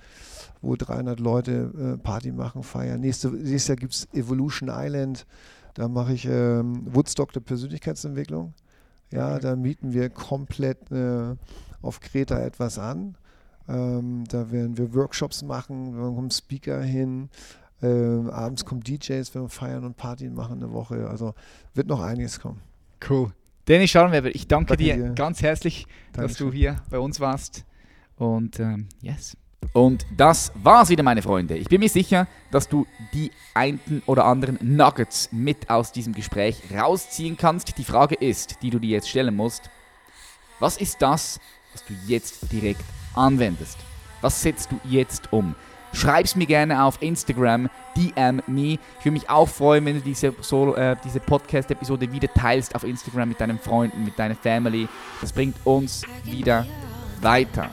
wo 0.61 0.75
300 0.75 1.19
Leute 1.19 1.95
äh, 1.95 1.97
Party 1.97 2.32
machen, 2.32 2.63
feiern. 2.63 3.01
Nächste, 3.01 3.29
nächstes 3.29 3.67
Jahr 3.67 3.77
gibt 3.77 3.93
es 3.93 4.07
Evolution 4.13 4.69
Island. 4.71 5.25
Da 5.73 5.88
mache 5.88 6.13
ich 6.13 6.25
ähm, 6.25 6.86
Woodstock 6.93 7.32
der 7.34 7.39
Persönlichkeitsentwicklung. 7.41 8.53
Ja, 9.11 9.39
da 9.39 9.55
mieten 9.55 9.93
wir 9.93 10.09
komplett 10.09 10.91
äh, 10.91 11.36
auf 11.82 11.99
Kreta 11.99 12.39
etwas 12.39 12.77
an. 12.77 13.15
Ähm, 13.67 14.23
da 14.27 14.51
werden 14.51 14.77
wir 14.77 14.93
Workshops 14.93 15.43
machen, 15.43 15.95
wir 15.95 16.13
kommen 16.13 16.32
Speaker 16.32 16.82
hin, 16.82 17.29
ähm, 17.82 18.29
abends 18.29 18.65
kommen 18.65 18.82
DJs, 18.82 19.34
wenn 19.34 19.43
wir 19.43 19.49
feiern 19.49 19.84
und 19.84 19.97
Party 19.97 20.29
machen 20.29 20.61
eine 20.61 20.71
Woche. 20.71 21.07
Also 21.09 21.34
wird 21.73 21.88
noch 21.88 22.01
einiges 22.01 22.39
kommen. 22.39 22.61
Cool. 23.07 23.32
Dennis 23.67 23.91
Scharnweber, 23.91 24.34
ich 24.36 24.47
danke, 24.47 24.75
danke 24.75 24.84
dir, 24.84 24.95
dir, 24.95 25.13
ganz 25.13 25.41
herzlich, 25.41 25.88
Dankeschön. 26.13 26.27
dass 26.27 26.38
du 26.38 26.51
hier 26.51 26.77
bei 26.89 26.99
uns 26.99 27.19
warst. 27.19 27.65
Und 28.17 28.59
ähm, 28.59 28.88
yes. 29.01 29.38
Und 29.73 30.05
das 30.17 30.51
war's 30.55 30.89
wieder, 30.89 31.03
meine 31.03 31.21
Freunde. 31.21 31.55
Ich 31.55 31.69
bin 31.69 31.79
mir 31.79 31.89
sicher, 31.89 32.27
dass 32.49 32.67
du 32.67 32.86
die 33.13 33.32
einen 33.53 33.79
oder 34.05 34.25
anderen 34.25 34.57
Nuggets 34.61 35.29
mit 35.32 35.69
aus 35.69 35.91
diesem 35.91 36.13
Gespräch 36.13 36.61
rausziehen 36.75 37.38
kannst. 37.38 37.77
Die 37.77 37.84
Frage 37.84 38.15
ist, 38.15 38.57
die 38.61 38.69
du 38.69 38.79
dir 38.79 38.89
jetzt 38.89 39.09
stellen 39.09 39.36
musst, 39.36 39.69
was 40.59 40.77
ist 40.77 41.01
das, 41.01 41.39
was 41.71 41.86
du 41.86 41.93
jetzt 42.07 42.51
direkt 42.51 42.84
anwendest? 43.13 43.77
Was 44.21 44.41
setzt 44.41 44.71
du 44.71 44.79
jetzt 44.84 45.32
um? 45.32 45.55
Schreib's 45.93 46.35
mir 46.35 46.45
gerne 46.45 46.83
auf 46.83 47.01
Instagram, 47.01 47.69
DM 47.97 48.41
me. 48.47 48.73
Ich 48.73 49.05
würde 49.05 49.11
mich 49.11 49.29
auch 49.29 49.47
freuen, 49.47 49.85
wenn 49.85 49.95
du 49.95 50.01
diese, 50.01 50.27
äh, 50.27 50.95
diese 51.03 51.19
Podcast-Episode 51.19 52.11
wieder 52.11 52.33
teilst 52.33 52.75
auf 52.75 52.83
Instagram 52.83 53.29
mit 53.29 53.41
deinen 53.41 53.59
Freunden, 53.59 54.03
mit 54.05 54.17
deiner 54.17 54.35
Family. 54.35 54.87
Das 55.19 55.33
bringt 55.33 55.55
uns 55.65 56.03
wieder 56.23 56.65
weiter. 57.21 57.69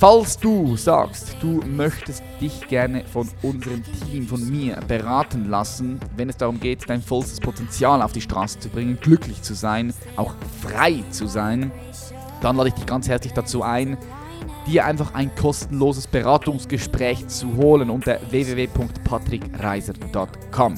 Falls 0.00 0.38
du 0.38 0.78
sagst, 0.78 1.36
du 1.42 1.60
möchtest 1.66 2.22
dich 2.40 2.66
gerne 2.68 3.04
von 3.04 3.28
unserem 3.42 3.82
Team, 3.84 4.26
von 4.26 4.48
mir 4.48 4.76
beraten 4.88 5.50
lassen, 5.50 6.00
wenn 6.16 6.30
es 6.30 6.38
darum 6.38 6.58
geht, 6.58 6.88
dein 6.88 7.02
vollstes 7.02 7.38
Potenzial 7.38 8.00
auf 8.00 8.12
die 8.12 8.22
Straße 8.22 8.60
zu 8.60 8.70
bringen, 8.70 8.98
glücklich 8.98 9.42
zu 9.42 9.52
sein, 9.52 9.92
auch 10.16 10.34
frei 10.62 11.04
zu 11.10 11.26
sein, 11.26 11.70
dann 12.40 12.56
lade 12.56 12.70
ich 12.70 12.74
dich 12.76 12.86
ganz 12.86 13.08
herzlich 13.08 13.34
dazu 13.34 13.62
ein, 13.62 13.98
dir 14.70 14.84
einfach 14.84 15.14
ein 15.14 15.34
kostenloses 15.34 16.06
Beratungsgespräch 16.06 17.26
zu 17.28 17.56
holen 17.56 17.88
unter 17.90 18.20
www.patrickreiser.com 18.30 20.74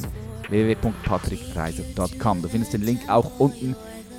www.patrickreiser.com 0.49 2.43
Du 2.43 2.49
findest 2.49 2.72
den 2.72 2.82
Link 2.82 3.09
auch 3.09 3.38
unten 3.38 3.76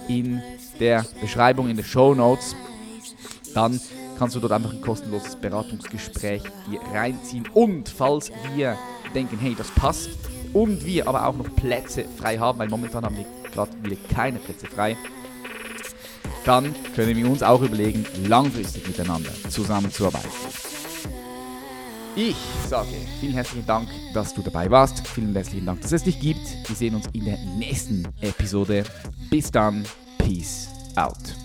in 0.08 0.42
der 0.80 1.06
Beschreibung, 1.22 1.70
in 1.70 1.76
den 1.76 1.86
Show 1.86 2.16
Notes. 2.16 2.56
Dann 3.54 3.80
kannst 4.18 4.36
du 4.36 4.40
dort 4.40 4.54
einfach 4.54 4.74
ein 4.74 4.82
kostenloses 4.82 5.36
Beratungsgespräch 5.36 6.42
dir 6.70 6.80
reinziehen. 6.94 7.48
Und 7.54 7.90
falls 7.90 8.32
wir 8.56 8.78
denken, 9.14 9.38
hey, 9.40 9.54
das 9.56 9.70
passt, 9.72 10.10
und 10.54 10.86
wir 10.86 11.08
aber 11.08 11.26
auch 11.26 11.36
noch 11.36 11.54
Plätze 11.56 12.06
frei 12.18 12.38
haben, 12.38 12.60
weil 12.60 12.70
momentan 12.70 13.04
haben 13.04 13.18
wir 13.18 13.26
gerade 13.52 13.72
wieder 13.82 13.98
keine 14.14 14.40
Plätze 14.40 14.68
frei, 14.68 14.96
dann 16.46 16.74
können 16.96 17.16
wir 17.16 17.30
uns 17.30 17.44
auch 17.44 17.62
überlegen, 17.62 18.06
langfristig 18.28 18.88
miteinander 18.88 19.32
zusammenzuarbeiten. 19.50 20.30
Ich 22.16 22.36
sage 22.70 22.90
vielen 23.20 23.34
herzlichen 23.34 23.66
Dank, 23.66 23.90
dass 24.14 24.34
du 24.34 24.44
dabei 24.44 24.70
warst. 24.70 25.08
Vielen 25.08 25.34
herzlichen 25.34 25.66
Dank, 25.66 25.82
dass 25.82 25.92
es 25.92 26.04
dich 26.04 26.20
gibt. 26.20 26.46
Wir 26.68 26.76
sehen 26.76 26.96
uns 26.96 27.08
in 27.14 27.26
der 27.26 27.40
nächsten 27.58 28.08
Episode. 28.22 28.84
Bis 29.32 29.50
dann. 29.50 29.84
Peace 30.20 30.68
out. 30.96 31.43